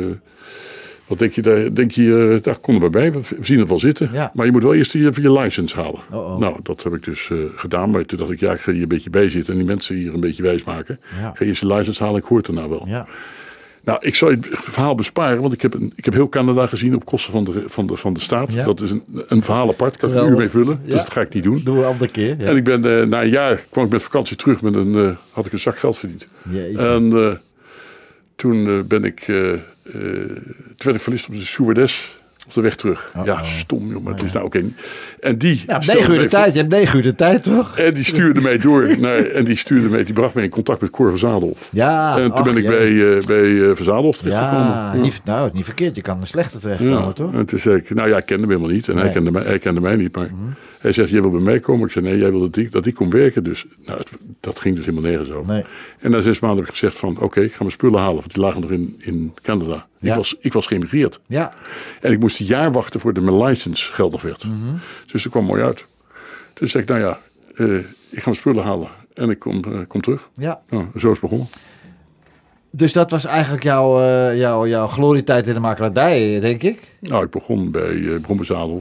wat 1.07 1.19
denk 1.19 1.31
je, 1.31 1.41
daar, 1.41 1.73
denk 1.73 1.91
je 1.91 2.33
eh, 2.35 2.43
daar 2.43 2.57
kom 2.57 2.73
er 2.73 2.81
maar 2.81 2.89
bij, 2.89 3.11
we 3.11 3.19
we 3.19 3.45
zien 3.45 3.59
het 3.59 3.69
wel 3.69 3.79
zitten. 3.79 4.09
Ja. 4.13 4.31
Maar 4.33 4.45
je 4.45 4.51
moet 4.51 4.63
wel 4.63 4.73
eerst 4.73 4.91
je, 4.91 5.11
je 5.21 5.31
license 5.31 5.75
halen. 5.75 6.01
Oh, 6.13 6.31
oh. 6.31 6.39
Nou, 6.39 6.59
dat 6.63 6.83
heb 6.83 6.93
ik 6.93 7.03
dus 7.03 7.31
gedaan. 7.55 7.89
Maar 7.89 8.05
toen 8.05 8.17
dacht 8.17 8.31
ik, 8.31 8.39
ja, 8.39 8.53
ik 8.53 8.59
ga 8.59 8.71
hier 8.71 8.81
een 8.81 8.87
beetje 8.87 9.09
bij 9.09 9.29
zitten 9.29 9.53
en 9.53 9.59
die 9.59 9.67
mensen 9.67 9.95
hier 9.95 10.13
een 10.13 10.19
beetje 10.19 10.43
wijs 10.43 10.63
maken. 10.63 10.99
Ja. 11.21 11.31
Ga 11.35 11.45
eerst 11.45 11.61
je 11.61 11.73
license 11.73 12.03
halen, 12.03 12.19
ik 12.19 12.27
hoor 12.27 12.37
het 12.37 12.47
erna 12.47 12.69
wel. 12.69 12.83
Ja. 12.87 13.07
Nou, 13.87 13.99
ik 14.01 14.15
zal 14.15 14.29
je 14.29 14.37
het 14.37 14.47
verhaal 14.59 14.95
besparen, 14.95 15.41
want 15.41 15.53
ik 15.53 15.61
heb, 15.61 15.73
een, 15.73 15.93
ik 15.95 16.05
heb 16.05 16.13
heel 16.13 16.29
Canada 16.29 16.67
gezien 16.67 16.95
op 16.95 17.05
kosten 17.05 17.31
van 17.31 17.43
de, 17.43 17.63
van 17.65 17.87
de, 17.87 17.95
van 17.95 18.13
de 18.13 18.19
staat. 18.19 18.53
Ja. 18.53 18.63
Dat 18.63 18.81
is 18.81 18.91
een, 18.91 19.03
een 19.27 19.43
verhaal 19.43 19.69
apart, 19.69 19.97
kan 19.97 20.09
ik 20.09 20.15
een 20.15 20.27
uur 20.27 20.37
mee 20.37 20.49
vullen. 20.49 20.79
Ja. 20.83 20.91
Dus 20.91 21.01
dat 21.01 21.11
ga 21.11 21.21
ik 21.21 21.33
niet 21.33 21.43
doen. 21.43 21.61
Doen 21.63 21.75
we 21.75 21.81
een 21.81 21.87
andere 21.87 22.11
keer. 22.11 22.35
Ja. 22.39 22.45
En 22.45 22.55
ik 22.55 22.63
ben 22.63 22.99
eh, 22.99 23.05
na 23.05 23.21
een 23.23 23.29
jaar 23.29 23.65
kwam 23.69 23.85
ik 23.85 23.91
met 23.91 24.03
vakantie 24.03 24.35
terug 24.35 24.61
met 24.61 24.75
een, 24.75 24.95
eh, 24.95 25.15
had 25.31 25.45
ik 25.45 25.51
een 25.51 25.59
zak 25.59 25.77
geld 25.77 25.97
verdiend. 25.97 26.27
En 26.75 27.11
eh, 27.13 27.31
toen 28.35 28.87
ben 28.87 29.03
ik, 29.03 29.19
eh, 29.19 29.53
toen 30.75 30.91
werd 30.91 31.07
ik 31.07 31.27
op 31.27 31.33
de 31.33 31.39
stewardess 31.39 32.16
op 32.47 32.53
de 32.53 32.61
weg 32.61 32.75
terug. 32.75 33.13
Ja, 33.25 33.43
stom 33.43 33.91
joh, 33.91 34.03
maar 34.03 34.13
het 34.13 34.23
is 34.23 34.31
nou 34.31 34.45
oké. 34.45 34.63
En 35.19 35.37
die 35.37 35.63
ja, 35.67 35.77
negen 35.77 36.01
uur 36.01 36.07
de 36.07 36.19
voor- 36.19 36.29
tijd. 36.29 36.53
Je 36.53 36.59
hebt 36.59 36.71
negen 36.71 36.97
uur 36.97 37.03
de 37.03 37.15
tijd, 37.15 37.43
toch? 37.43 37.77
En 37.77 37.93
die 37.93 38.03
stuurde 38.03 38.41
mij 38.41 38.57
door 38.57 38.87
naar, 38.99 39.25
en 39.25 39.43
die 39.45 39.55
stuurde 39.57 39.87
mij, 39.89 40.03
die 40.03 40.13
bracht 40.13 40.33
mij 40.33 40.43
in 40.43 40.49
contact 40.49 40.81
met 40.81 40.89
Cor 40.89 41.09
van 41.09 41.17
Zadelhof. 41.17 41.69
Ja. 41.71 42.17
en 42.19 42.31
toen 42.31 42.43
ben 42.45 42.57
ik 42.57 42.63
jee. 42.69 43.21
bij, 43.25 43.59
eh 43.59 43.75
bij 43.75 43.83
Zadelhof 43.85 44.17
terechtgekomen. 44.17 44.67
Ja, 44.67 44.93
niet, 44.93 45.21
nou, 45.23 45.49
niet 45.53 45.65
verkeerd. 45.65 45.95
Je 45.95 46.01
kan 46.01 46.21
er 46.21 46.27
slechter 46.27 46.59
terechtkomen, 46.59 46.93
Ja, 46.99 47.11
toch? 47.11 47.33
en 47.33 47.45
toen 47.45 47.59
zei 47.59 47.77
ik, 47.77 47.93
nou 47.93 48.09
ja, 48.09 48.17
ik 48.17 48.25
kende 48.25 48.41
hem 48.43 48.51
helemaal 48.51 48.75
niet. 48.75 48.87
En 48.87 48.93
hij, 48.97 49.03
Nee. 49.03 49.13
Mhm. 49.13 49.23
kende 49.23 49.39
mij, 49.39 49.49
hij 49.49 49.59
kende 49.59 49.81
mij 49.81 49.95
niet. 49.95 50.15
Maar 50.15 50.29
hij 50.79 50.91
zegt, 50.91 51.09
jij 51.09 51.21
wil 51.21 51.31
bij 51.31 51.39
mij 51.41 51.59
komen? 51.59 51.85
Ik 51.85 51.91
zei, 51.91 52.05
nee, 52.05 52.17
jij 52.17 52.29
wil 52.31 52.39
dat 52.39 52.55
ik, 52.57 52.71
dat 52.71 52.85
ik 52.85 52.93
kom 52.93 53.09
werken. 53.09 53.43
Dus 53.43 53.65
nou, 53.85 53.99
dat 54.39 54.59
ging 54.59 54.75
dus 54.75 54.85
helemaal 54.85 55.09
nergens 55.09 55.31
over. 55.31 55.53
Nee. 55.53 55.63
En 55.99 56.11
na 56.11 56.21
zes 56.21 56.39
maanden 56.39 56.59
heb 56.59 56.67
ik 56.67 56.73
gezegd 56.79 56.95
van, 56.97 57.17
oké, 57.19 57.41
ik 57.41 57.51
ga 57.51 57.57
mijn 57.59 57.71
spullen 57.71 57.99
halen. 57.99 58.15
Want 58.19 58.33
die 58.33 58.43
lagen 58.43 58.61
nog 58.61 58.71
in, 58.71 58.95
in 58.99 59.33
Canada. 59.41 59.85
Ja. 59.99 60.09
Ik, 60.09 60.15
was, 60.15 60.35
ik 60.39 60.53
was 60.53 60.67
geëmigreerd. 60.67 61.19
Ja. 61.25 61.53
En 62.01 62.11
ik 62.11 62.19
moest 62.19 62.39
een 62.39 62.45
jaar 62.45 62.71
wachten 62.71 62.99
voordat 62.99 63.23
mijn 63.23 63.43
license 63.43 63.93
geldig 63.93 64.21
werd. 64.21 64.45
Mhm. 64.45 64.75
Dus 65.11 65.23
dat 65.23 65.31
kwam 65.31 65.45
mooi 65.45 65.63
uit. 65.63 65.85
Toen 66.53 66.67
zei 66.67 66.83
ik, 66.83 66.89
nou 66.89 67.01
ja, 67.01 67.19
eh, 67.55 67.77
ik 68.09 68.17
ga 68.17 68.21
mijn 68.23 68.35
spullen 68.35 68.63
halen. 68.63 68.89
En 69.13 69.29
ik 69.29 69.39
kom, 69.39 69.63
eh, 69.63 69.79
kom 69.87 70.01
terug. 70.01 70.29
ja. 70.33 70.61
Nou, 70.69 70.85
zo 70.95 70.97
is 70.97 71.03
het 71.03 71.21
begonnen. 71.21 71.47
Dus 72.71 72.93
dat 72.93 73.11
was 73.11 73.25
eigenlijk 73.25 73.63
jouw, 73.63 73.99
eh, 74.01 74.37
jouw, 74.37 74.67
jouw 74.67 74.87
glorietijd 74.87 75.47
in 75.47 75.53
de 75.53 75.59
makelaardij, 75.59 76.39
denk 76.39 76.63
ik. 76.63 76.95
Nou, 76.99 77.25
ik 77.25 77.29
begon 77.29 77.71
bij 77.71 77.91
uh, 77.91 78.13
in 78.13 78.21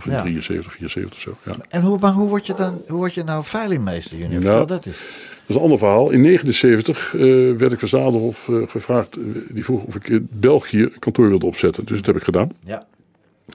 Ja. 0.05 0.21
73, 0.21 0.73
74 0.73 1.21
zo. 1.21 1.37
Ja. 1.43 1.55
En 1.69 1.83
hoe, 1.83 1.99
maar 1.99 2.13
hoe 2.13 2.29
word 2.29 2.47
je 2.47 2.55
dan 2.55 2.83
hoe 2.89 2.97
word 2.97 3.15
je 3.15 3.25
nou 3.25 3.45
veilingmeester, 3.45 4.19
Junior? 4.19 4.43
Nou, 4.43 4.67
dat 4.67 4.87
eens. 4.87 4.99
Dat 5.47 5.49
is 5.49 5.55
een 5.55 5.63
ander 5.63 5.79
verhaal. 5.79 6.11
In 6.11 6.23
1979 6.23 7.15
eh, 7.15 7.59
werd 7.59 7.73
ik 7.73 7.79
van 7.79 7.89
Zadelhof 7.89 8.49
eh, 8.49 8.69
gevraagd. 8.69 9.17
eh, 9.17 9.23
die 9.49 9.65
vroeg 9.65 9.85
of 9.85 9.95
ik 9.95 10.09
in 10.09 10.29
België 10.31 10.83
een 10.83 10.99
kantoor 10.99 11.29
wilde 11.29 11.47
opzetten. 11.47 11.85
Dus 11.85 11.97
dat 11.97 12.07
heb 12.07 12.17
ik 12.17 12.23
gedaan. 12.23 12.51
Ja. 12.65 12.87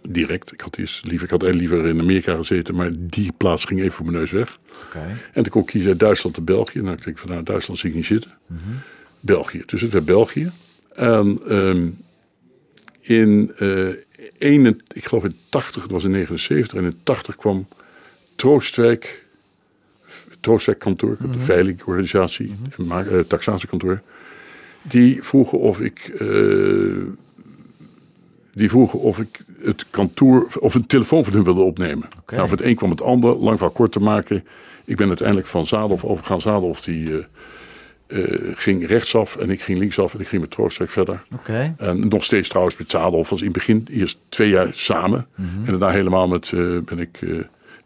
Direct. 0.10 0.52
Ik 0.52 0.62
had, 0.62 0.78
eerst 0.78 1.06
liever, 1.06 1.26
ik 1.26 1.42
had 1.42 1.56
liever 1.56 1.86
in 1.86 2.00
Amerika 2.00 2.36
gezeten. 2.36 2.76
Maar 2.76 2.92
die 2.98 3.32
plaats 3.38 3.66
ging 3.66 3.80
even 3.80 3.92
voor 3.92 4.06
mijn 4.06 4.18
neus 4.18 4.32
weg. 4.32 4.60
Oké. 4.88 5.18
En 5.34 5.44
toen 5.44 5.52
kon 5.52 5.62
ik 5.62 5.68
kiezen 5.68 5.90
uit 5.90 6.00
Duitsland 6.00 6.38
en 6.38 6.44
België. 6.44 6.82
Nou, 6.82 6.96
ik 6.96 7.04
denk 7.04 7.18
van 7.18 7.30
nou, 7.30 7.44
Duitsland 7.44 7.80
zie 7.80 7.90
ik 7.90 7.96
niet 7.96 8.06
zitten. 8.06 8.32
België. 9.20 9.64
Dus 9.66 9.82
het 9.82 9.94
werd 9.94 10.06
België. 10.06 10.52
En 10.96 11.40
ehm, 11.48 11.90
in, 13.02 13.52
eh 13.58 13.88
een, 14.40 14.82
ik 14.94 15.06
geloof 15.06 15.24
in 15.24 15.36
80, 15.50 15.82
het 15.82 15.92
was 15.92 16.04
in 16.04 16.12
79. 16.12 16.78
En 16.78 16.84
in 16.84 17.00
80 17.04 17.36
kwam 17.36 17.68
Troostwijk, 18.36 19.26
Troostwijk 20.42 20.80
kantoor, 20.80 21.18
de 21.32 21.40
veilingorganisatie, 21.40 22.56
en 22.78 22.86
ma- 22.86 23.04
eh, 23.04 23.20
taxatiekantoor. 23.20 24.02
Die 24.82 25.24
vroegen 25.24 25.60
of 25.60 25.82
ik 25.82 26.00
eh, 26.20 26.28
die 28.54 28.70
vroegen 28.70 29.00
of 29.00 29.20
ik 29.20 29.40
het 29.64 29.86
kantoor 29.90 30.48
of 30.60 30.74
een 30.76 30.86
telefoon 30.86 31.24
van 31.24 31.34
hun 31.34 31.44
wilde 31.44 31.62
opnemen. 31.62 32.08
Nou, 32.38 32.50
van 32.50 32.58
het 32.58 32.68
een 32.68 32.76
kwam 32.76 32.90
het 32.90 33.02
ander. 33.02 33.36
Lang 33.36 33.60
van 33.60 33.72
kort 33.72 33.92
te 33.92 34.00
maken. 34.00 34.44
Ik 34.86 34.96
ben 34.98 35.08
uiteindelijk 35.08 35.48
van 35.48 35.68
Zadelhof 35.68 36.04
overgegaan. 36.04 36.42
Zadelhof 36.42 36.82
die 36.82 37.10
eh, 37.12 37.24
eh, 38.24 38.58
ging 38.58 38.88
rechtsaf 38.88 39.36
en 39.38 39.50
ik 39.50 39.62
ging 39.62 39.80
linksaf 39.80 40.14
en 40.14 40.20
ik 40.20 40.28
ging 40.28 40.42
met 40.42 40.52
Troostweg 40.52 40.92
verder. 40.92 41.24
En 41.78 42.08
nog 42.08 42.24
steeds 42.24 42.50
trouwens 42.50 42.78
met 42.78 42.92
Zadelhof 42.92 43.30
was 43.30 43.40
in 43.40 43.46
het 43.48 43.54
begin 43.58 43.88
eerst 43.92 44.18
twee 44.30 44.50
jaar 44.50 44.70
samen. 44.74 45.28
Mhm. 45.36 45.48
En 45.66 45.66
daarna 45.66 45.90
helemaal 45.90 46.28
met, 46.28 46.50
ben 46.86 47.00
ik 47.00 47.20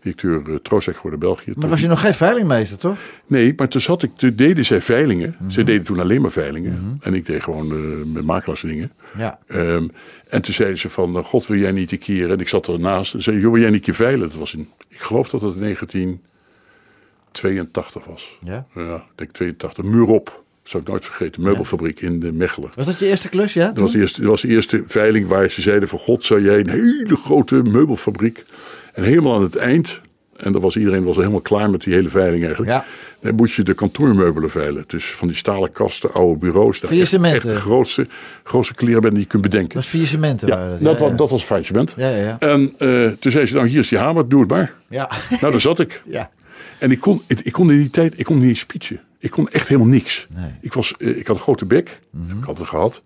directeur 0.06 0.42
uh, 0.50 0.56
Troostweg 0.56 0.96
geworden 0.96 1.20
België. 1.20 1.52
Maar 1.56 1.70
was 1.70 1.82
je 1.82 1.88
nog 1.88 2.02
geen 2.02 2.14
veilingmeester, 2.14 2.78
toch? 2.78 2.98
Nee, 3.28 3.54
maar 3.56 3.68
toen 3.68 3.82
zat 3.82 4.04
ik, 4.04 4.12
toen 4.16 4.36
deden 4.36 4.66
zij 4.66 4.82
veilingen. 4.82 5.36
Mhm. 5.40 5.50
Zij 5.50 5.64
deden 5.64 5.84
toen 5.84 6.00
alleen 6.00 6.22
maar 6.22 6.32
veilingen. 6.32 7.00
En 7.02 7.14
ik 7.14 7.26
deed 7.26 7.44
gewoon 7.44 7.72
eh, 7.72 7.78
met 8.06 8.24
makelaarsdingen. 8.24 8.92
Ja. 9.18 9.40
Ehm, 9.48 9.88
en 10.30 10.42
toen 10.42 10.54
zeiden 10.54 10.78
ze 10.78 10.90
van, 10.90 11.18
eh, 11.18 11.24
god 11.24 11.48
wil 11.48 11.58
jij 11.58 11.72
niet 11.72 11.92
een 11.92 12.00
keer... 12.00 12.32
En 12.32 12.40
ik 12.40 12.48
zat 12.48 12.68
ernaast 12.68 13.14
en 13.14 13.22
zei, 13.22 13.40
joh 13.40 13.52
wil 13.52 13.62
jij 13.62 13.70
niet 13.70 13.80
een 13.80 13.86
keer 13.86 13.94
veilen? 13.94 14.30
Dat 14.30 14.38
was 14.38 14.54
in, 14.54 14.70
ik 14.88 15.00
geloof 15.00 15.30
dat 15.30 15.42
het 15.42 15.56
in 15.56 15.62
1982 15.62 18.06
was. 18.06 18.38
Ja. 18.44 18.66
Ja, 18.76 18.96
ik 18.96 19.04
denk 19.16 19.32
82. 19.32 19.84
Muurop, 19.84 20.44
zou 20.64 20.84
ik 20.84 20.90
nooit 20.90 21.06
vergeten. 21.06 21.42
Meubelfabriek 21.42 22.00
in 22.00 22.20
de 22.20 22.32
Mechelen. 22.32 22.72
Was 22.76 22.86
dat 22.86 23.00
je 23.00 23.08
eerste 23.08 23.30
klus, 23.30 23.54
ja? 23.54 23.68
Dat 23.68 23.78
was, 23.78 23.92
de 23.92 24.00
eerste, 24.00 24.20
dat 24.20 24.30
was 24.30 24.42
de 24.42 24.48
eerste 24.48 24.84
veiling 24.86 25.28
waar 25.28 25.50
ze 25.50 25.62
zeiden 25.62 25.90
van 25.90 26.00
god 26.00 26.24
zou 26.24 26.42
jij 26.42 26.60
een 26.60 26.70
hele 26.70 27.16
grote 27.16 27.56
meubelfabriek. 27.56 28.46
En 28.96 29.04
helemaal 29.04 29.36
aan 29.36 29.42
het 29.42 29.56
eind, 29.56 30.02
en 30.38 30.52
dat 30.52 30.62
was, 30.62 30.78
iedereen 30.78 31.04
was 31.04 31.16
al 31.16 31.22
helemaal 31.22 31.42
klaar 31.42 31.70
met 31.70 31.82
die 31.82 31.94
hele 31.94 32.10
veiling 32.10 32.44
eigenlijk. 32.44 32.72
Ja. 32.72 32.86
Dan 33.22 33.36
moet 33.36 33.52
je 33.52 33.64
de 33.64 33.74
kantoormeubelen 33.74 34.50
veilen. 34.50 34.84
Dus 34.88 35.06
van 35.06 35.28
die 35.28 35.38
stalen 35.38 35.72
kasten, 35.72 36.14
oude 36.14 36.40
bureaus. 36.40 36.80
daar 36.80 36.90
Vier 36.90 37.02
echt, 37.02 37.24
echt 37.24 37.48
de 37.48 37.56
grootste, 37.56 38.08
grootste 38.44 38.74
kleerband 38.74 39.14
die 39.14 39.22
je 39.22 39.28
kunt 39.28 39.42
bedenken. 39.42 39.82
Dat 39.82 39.92
was 39.92 40.10
cementen. 40.10 40.48
Ja, 40.48 40.56
waren 40.56 40.84
dat, 40.84 41.00
ja, 41.00 41.08
was, 41.08 41.18
dat 41.18 41.30
was 41.30 41.44
faillissement. 41.44 41.94
Ja, 41.98 42.10
ja, 42.10 42.18
ja. 42.18 42.36
En 42.40 42.74
eh, 42.78 43.08
toen 43.20 43.32
zei 43.32 43.46
ze, 43.46 43.56
nou 43.56 43.68
hier 43.68 43.80
is 43.80 43.90
die 43.90 43.98
hamer, 43.98 44.30
doe 44.30 44.40
het 44.40 44.50
maar. 44.50 44.74
Ja. 44.88 45.12
Nou, 45.30 45.52
daar 45.52 45.62
zat 45.62 45.80
ik. 45.80 46.02
ja. 46.06 46.32
En 46.80 46.92
ik 46.92 47.00
kon, 47.00 47.22
ik, 47.28 47.40
ik 47.40 47.52
kon 47.52 47.72
in 47.72 47.78
die 47.78 47.90
tijd, 47.90 48.20
ik 48.20 48.26
kon 48.26 48.38
niet 48.38 48.48
eens 48.48 48.60
speechen. 48.60 49.00
Ik 49.20 49.32
kon 49.32 49.50
echt 49.50 49.68
helemaal 49.68 49.90
niks. 49.90 50.28
Nee. 50.30 50.52
Ik, 50.62 50.74
was, 50.74 50.94
eh, 50.98 51.18
ik 51.18 51.28
had 51.28 51.36
een 51.36 51.42
grote 51.42 51.66
bek, 51.66 52.00
heb 52.28 52.38
ik 52.38 52.46
altijd 52.46 52.68
gehad. 52.68 53.04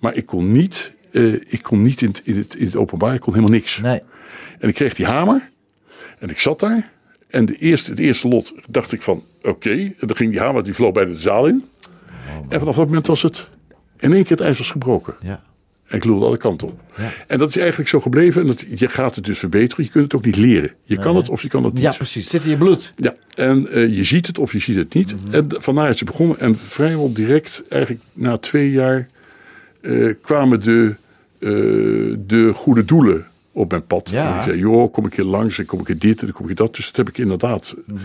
Maar 0.00 0.14
ik 0.14 0.26
kon 0.26 0.52
niet, 0.52 0.92
eh, 1.12 1.32
ik 1.32 1.62
kon 1.62 1.82
niet 1.82 2.00
in, 2.00 2.08
het, 2.08 2.20
in, 2.24 2.36
het, 2.36 2.54
in 2.54 2.66
het 2.66 2.76
openbaar, 2.76 3.14
ik 3.14 3.20
kon 3.20 3.34
helemaal 3.34 3.54
niks. 3.54 3.80
Nee. 3.80 4.02
En 4.58 4.68
ik 4.68 4.74
kreeg 4.74 4.94
die 4.94 5.06
hamer 5.06 5.50
en 6.18 6.30
ik 6.30 6.40
zat 6.40 6.60
daar. 6.60 6.90
En 7.28 7.46
de 7.46 7.56
eerste, 7.56 7.90
het 7.90 7.98
eerste 7.98 8.28
lot 8.28 8.54
dacht 8.68 8.92
ik 8.92 9.02
van, 9.02 9.24
oké. 9.42 9.70
En 9.70 10.06
dan 10.06 10.16
ging 10.16 10.30
die 10.30 10.40
hamer, 10.40 10.64
die 10.64 10.74
vloog 10.74 10.92
bij 10.92 11.04
de 11.04 11.16
zaal 11.16 11.46
in. 11.46 11.64
en 12.48 12.58
vanaf 12.58 12.76
dat 12.76 12.86
moment 12.86 13.06
was 13.06 13.22
het, 13.22 13.48
in 13.98 14.12
één 14.12 14.22
keer 14.22 14.36
het 14.36 14.46
ijs 14.46 14.58
was 14.58 14.70
gebroken. 14.70 15.14
Ja. 15.20 15.40
En 15.86 15.96
ik 15.96 16.04
lulde 16.04 16.26
alle 16.26 16.36
kanten 16.36 16.68
op. 16.68 16.80
Ja. 16.96 17.12
En 17.26 17.38
dat 17.38 17.48
is 17.48 17.56
eigenlijk 17.56 17.88
zo 17.88 18.00
gebleven. 18.00 18.40
En 18.40 18.46
dat, 18.46 18.64
je 18.76 18.88
gaat 18.88 19.14
het 19.14 19.24
dus 19.24 19.38
verbeteren. 19.38 19.84
Je 19.84 19.90
kunt 19.90 20.04
het 20.04 20.14
ook 20.14 20.24
niet 20.24 20.36
leren. 20.36 20.72
Je 20.82 20.98
kan 20.98 21.16
het 21.16 21.28
of 21.28 21.42
je 21.42 21.48
kan 21.48 21.64
het 21.64 21.72
niet. 21.72 21.82
ja, 21.82 21.92
precies. 21.92 22.22
Het 22.22 22.32
zit 22.32 22.44
in 22.44 22.50
je 22.50 22.56
bloed. 22.56 22.92
Ja, 22.96 23.14
en 23.34 23.68
eh, 23.70 23.96
je 23.96 24.04
ziet 24.04 24.26
het 24.26 24.38
of 24.38 24.52
je 24.52 24.58
ziet 24.58 24.76
het 24.76 24.94
niet. 24.94 25.14
Mhm. 25.24 25.34
En 25.34 25.46
vandaar 25.48 25.90
is 25.90 26.00
het 26.00 26.08
begonnen. 26.08 26.38
En 26.38 26.56
vrijwel 26.56 27.12
direct, 27.12 27.62
eigenlijk 27.68 28.02
na 28.12 28.36
twee 28.36 28.70
jaar, 28.70 29.08
eh, 29.80 30.14
kwamen 30.20 30.60
de, 30.60 30.94
eh, 31.38 31.50
de 32.26 32.50
goede 32.54 32.84
doelen 32.84 33.26
op 33.56 33.70
mijn 33.70 33.86
pad. 33.86 34.10
Ja. 34.10 34.26
En 34.28 34.32
die 34.34 34.42
zei, 34.42 34.58
joh, 34.58 34.92
kom 34.92 35.06
ik 35.06 35.14
hier 35.14 35.24
langs 35.24 35.58
en 35.58 35.66
kom 35.66 35.80
ik 35.80 35.86
hier 35.86 35.98
dit 35.98 36.20
en 36.20 36.26
dan 36.26 36.34
kom 36.36 36.48
ik 36.48 36.56
dat. 36.56 36.74
Dus 36.76 36.86
dat 36.86 36.96
heb 36.96 37.08
ik 37.08 37.18
inderdaad 37.18 37.74
Mhm. 37.86 37.98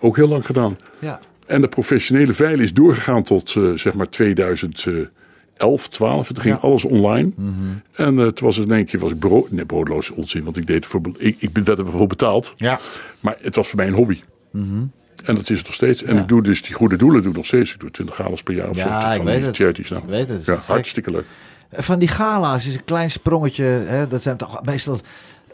ook 0.00 0.16
heel 0.16 0.28
lang 0.28 0.46
gedaan. 0.46 0.78
Ja. 0.98 1.20
En 1.46 1.60
de 1.60 1.68
professionele 1.68 2.32
veiling 2.32 2.62
is 2.62 2.72
doorgegaan 2.74 3.22
tot 3.22 3.54
eh, 3.56 3.72
zeg 3.74 3.94
maar 3.94 4.08
2011, 4.08 5.88
12. 5.88 6.28
En 6.28 6.34
toen 6.34 6.42
ging 6.42 6.54
Ja. 6.54 6.60
alles 6.60 6.84
online. 6.84 7.30
Mhm. 7.36 7.50
En 7.94 8.18
eh, 8.18 8.26
toen 8.26 8.46
was 8.46 8.56
het 8.56 8.66
in 8.68 8.74
één 8.74 8.84
keer 8.84 9.00
was 9.00 9.10
ik 9.10 9.18
brood, 9.18 9.50
nee, 9.50 9.64
broodloos 9.64 10.10
onzin, 10.10 10.44
want 10.44 10.56
ik 10.56 10.66
deed 10.66 10.76
het 10.76 10.86
voor, 10.86 11.00
ik, 11.18 11.36
ik 11.38 11.50
werd 11.64 11.78
er 11.78 11.86
voor 11.90 12.06
betaald. 12.06 12.54
Ja. 12.56 12.80
Maar 13.20 13.36
het 13.40 13.56
was 13.56 13.68
voor 13.68 13.76
mij 13.76 13.86
een 13.86 13.94
hobby. 13.94 14.20
En 15.24 15.34
dat 15.34 15.50
is 15.50 15.56
het 15.56 15.66
nog 15.66 15.74
steeds. 15.74 16.02
En 16.02 16.18
ik 16.18 16.28
doe 16.28 16.42
dus 16.42 16.62
die 16.62 16.74
goede 16.74 16.96
doelen 16.96 17.20
doe 17.22 17.30
ik 17.30 17.36
nog 17.36 17.46
steeds. 17.46 17.74
Ik 17.74 17.80
doe 17.80 17.90
20 17.90 18.14
galas 18.16 18.42
per 18.42 18.54
jaar 18.54 18.68
of 18.68 18.76
Ja, 18.76 19.00
zo. 19.00 19.08
ik 19.08 19.14
Van 19.14 19.24
weet 19.24 19.36
die 19.36 19.46
het. 19.46 19.56
charities. 19.56 19.90
Nou. 19.90 20.02
Ik 20.02 20.08
weet 20.08 20.28
het, 20.28 20.46
het 20.46 20.46
Ja, 20.46 20.62
hartstikke 20.66 21.10
leuk. 21.10 21.24
Van 21.72 21.98
die 21.98 22.08
gala's 22.08 22.66
is 22.66 22.74
een 22.74 22.84
klein 22.84 23.10
sprongetje. 23.10 23.64
Hè, 23.64 24.06
dat 24.06 24.22
zijn 24.22 24.36
toch 24.36 24.62
meestal 24.64 25.00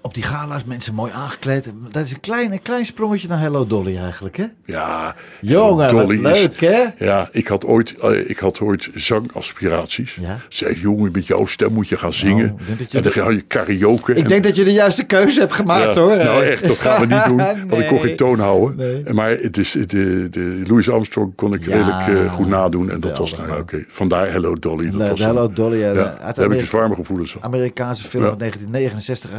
op 0.03 0.15
die 0.15 0.23
gala's 0.23 0.65
mensen 0.65 0.95
mooi 0.95 1.13
aangekleed. 1.15 1.71
Dat 1.91 2.05
is 2.05 2.13
een 2.13 2.21
klein, 2.21 2.53
een 2.53 2.63
klein 2.63 2.85
sprongetje 2.85 3.29
naar 3.29 3.41
Hello 3.41 3.67
Dolly 3.67 3.97
eigenlijk, 3.99 4.37
hè? 4.37 4.45
Ja, 4.65 5.15
Jongen, 5.41 5.77
wat 5.77 5.91
Dolly 6.07 6.27
is- 6.27 6.41
leuk, 6.41 6.61
hè? 6.61 6.85
Ja, 7.05 7.29
ik 7.33 7.47
had 7.49 7.65
ooit, 7.65 7.95
eh, 7.99 8.31
ik 8.31 8.39
had 8.39 8.61
ooit 8.61 8.91
zangaspiraties. 8.95 10.15
Ja. 10.21 10.39
Zei, 10.49 10.81
jongen, 10.81 11.11
met 11.13 11.27
jouw 11.27 11.47
stem 11.47 11.73
moet 11.73 11.89
je 11.89 11.97
gaan 11.97 12.13
zingen. 12.13 12.59
Je- 12.79 12.87
en 12.97 13.03
dan 13.03 13.13
ga 13.13 13.31
je 13.31 13.41
karaoke. 13.41 14.13
Ik 14.15 14.23
en- 14.23 14.29
denk 14.29 14.45
dat 14.45 14.57
je 14.57 14.65
de 14.65 14.73
juiste 14.73 15.05
keuze 15.05 15.41
hebt 15.41 15.53
gemaakt, 15.53 15.95
Ja, 15.95 16.01
hoor. 16.01 16.17
Nou 16.17 16.45
echt, 16.45 16.67
dat 16.67 16.79
gaan 16.79 17.01
we 17.09 17.15
niet 17.15 17.25
doen. 17.25 17.37
Want 17.69 17.83
ik 17.83 17.87
kon 17.89 18.01
geen 18.01 18.17
toon 18.17 18.39
houden. 18.39 18.77
Nee. 18.77 19.15
Maar 19.15 19.31
het 19.31 19.57
is, 19.59 19.73
de, 19.73 20.27
de 20.31 20.63
Louis 20.67 20.91
Armstrong 20.91 21.33
kon 21.35 21.55
ik 21.55 21.65
Ja, 21.65 21.73
redelijk 21.77 22.25
eh, 22.27 22.33
goed 22.33 22.49
nadoen. 22.49 22.91
En 22.91 23.01
dat 23.01 23.19
was 23.19 23.37
nou, 23.37 23.61
oké. 23.61 23.85
Vandaar 23.89 24.31
Hello 24.33 24.55
Dolly. 24.55 24.91
Dat 24.91 25.01
De, 25.01 25.09
was 25.09 25.19
dan- 25.19 25.29
Hello 25.29 25.53
Dolly. 25.53 25.79
Ja, 25.79 25.89
eh, 25.91 25.95
daar 25.95 26.35
heb 26.35 26.53
ik 26.53 26.59
dus 26.59 26.71
warme 26.71 26.95
gevoelens 26.95 27.33
van. 27.33 27.43
Amerikaanse 27.43 28.05
film 28.09 28.25
uit 28.25 28.39
1969. 28.39 29.31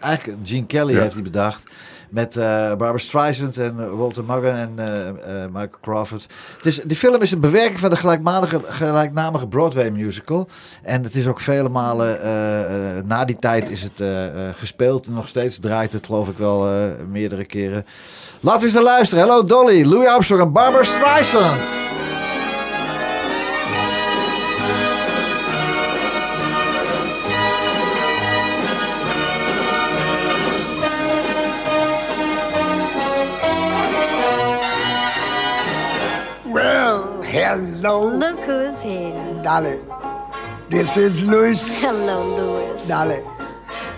Eigenlijk 0.00 0.38
Gene 0.44 0.66
Kelly 0.66 0.94
Ja. 0.94 1.00
heeft 1.00 1.14
die 1.14 1.22
bedacht. 1.22 1.62
Met 2.08 2.36
eh, 2.36 2.44
Barbara 2.68 2.98
Streisand 2.98 3.58
en 3.58 3.74
eh, 3.80 3.90
Walter 3.90 4.24
Maggan 4.24 4.54
en 4.54 4.72
eh, 4.78 5.44
Michael 5.46 5.80
Crawford. 5.80 6.26
Het 6.56 6.66
is, 6.66 6.80
die 6.84 6.96
film 6.96 7.22
is 7.22 7.30
een 7.30 7.40
bewerking 7.40 7.80
van 7.80 7.90
de 7.90 7.96
gelijknamige, 7.96 8.60
gelijknamige 8.68 9.46
Broadway 9.46 9.90
musical. 9.90 10.48
En 10.82 11.02
het 11.04 11.14
is 11.14 11.26
ook 11.26 11.40
vele 11.40 11.68
malen 11.68 12.18
na 13.06 13.24
die 13.24 13.38
tijd 13.38 13.70
is 13.70 13.82
het 13.82 14.02
gespeeld. 14.56 15.06
En 15.06 15.12
nog 15.12 15.28
steeds 15.28 15.58
draait 15.58 15.92
het 15.92 16.06
geloof 16.06 16.28
ik 16.28 16.38
wel 16.38 16.68
meerdere 17.08 17.44
keren. 17.44 17.86
Laten 18.40 18.60
we 18.60 18.66
eens 18.66 18.74
naar 18.74 18.84
luisteren. 18.84 19.24
Hello 19.24 19.44
Dolly, 19.44 19.84
Louis 19.84 20.08
Armstrong 20.08 20.42
en 20.42 20.52
Barbara 20.52 20.84
Streisand. 20.84 21.60
Hello, 37.56 38.08
Look 38.08 38.38
who's 38.40 38.80
here. 38.82 39.12
Dolly. 39.42 39.78
This 40.70 40.96
is 40.96 41.22
Louis. 41.22 41.60
Hello, 41.80 42.18
Louis. 42.36 42.88
Dolly. 42.88 43.20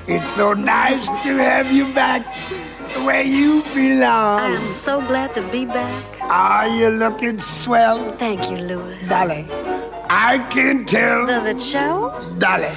It's 0.06 0.30
so 0.30 0.52
nice 0.54 1.06
to 1.22 1.36
have 1.36 1.70
you 1.72 1.92
back 1.94 2.26
where 3.04 3.22
you 3.22 3.62
belong. 3.74 4.40
I 4.40 4.56
am 4.56 4.68
so 4.68 5.00
glad 5.00 5.34
to 5.34 5.42
be 5.50 5.64
back. 5.66 6.04
Are 6.22 6.68
you 6.68 6.88
looking 6.88 7.38
swell, 7.38 8.12
Thank 8.18 8.50
you, 8.50 8.56
Louis. 8.58 8.98
Dolly? 9.08 9.46
I 10.10 10.38
can 10.50 10.84
tell, 10.84 11.26
Does 11.26 11.46
it 11.46 11.62
show? 11.62 12.10
Dolly. 12.38 12.72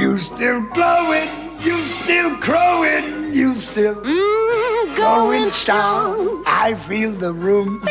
you 0.00 0.18
still 0.18 0.60
glowing, 0.72 1.28
you 1.60 1.76
still 1.86 2.36
crowing, 2.38 3.34
you 3.34 3.54
still 3.54 3.96
Mm, 3.96 4.96
going 4.96 5.42
going 5.42 5.50
strong. 5.50 6.14
strong. 6.16 6.42
I 6.46 6.74
feel 6.88 7.12
the 7.12 7.32
room 7.32 7.82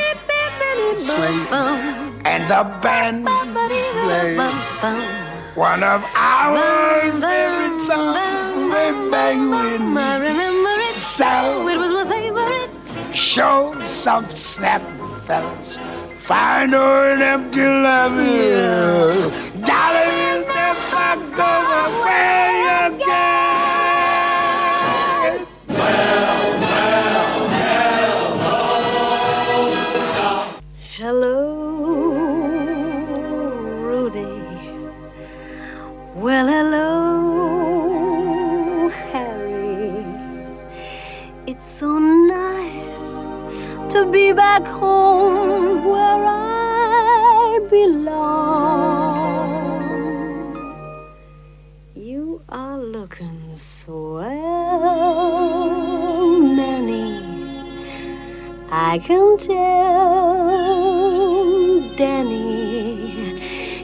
swing 0.97 2.04
and 2.35 2.51
the 2.51 2.63
band 2.83 3.25
play. 3.25 4.35
bum, 4.35 4.55
bum. 4.81 4.99
One 5.55 5.83
of 5.83 6.03
our 6.15 7.01
favorite 7.23 7.79
songs 7.79 8.73
way 8.73 8.91
back 9.09 9.37
I 9.37 10.17
remember 10.27 10.75
it 10.89 11.01
So 11.01 11.69
It 11.69 11.77
was 11.77 11.91
my 11.97 12.05
favorite. 12.15 13.15
show 13.15 13.73
some 13.85 14.27
snap, 14.35 14.81
fellas. 15.27 15.77
Find 16.17 16.73
an 16.73 17.21
empty 17.21 17.61
love 17.87 18.17
here. 18.19 19.31
Darling, 19.67 20.15
will 20.19 20.45
never 20.59 21.15
go 21.39 21.51
away 21.85 22.51
again. 22.87 23.34
Back 44.33 44.65
home 44.65 45.85
where 45.85 46.25
I 46.25 47.59
belong. 47.69 48.15
You 51.95 52.41
are 52.49 52.79
looking 52.79 53.57
swell, 53.57 54.31
Nanny. 56.41 57.19
I 58.71 58.97
can 58.99 59.37
tell, 59.37 60.49
Danny, 61.97 63.11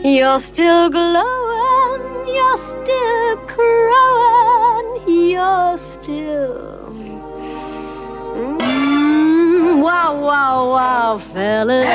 you're 0.04 0.40
still 0.40 0.90
glowing, 0.90 2.28
you're 2.28 2.58
still 2.58 3.38
crowing. 3.48 4.22
You're 5.08 5.78
still. 5.78 6.94
Mm, 8.36 8.71
wow, 9.80 10.20
wow, 10.20 10.70
wow, 10.70 11.18
fellas. 11.34 11.86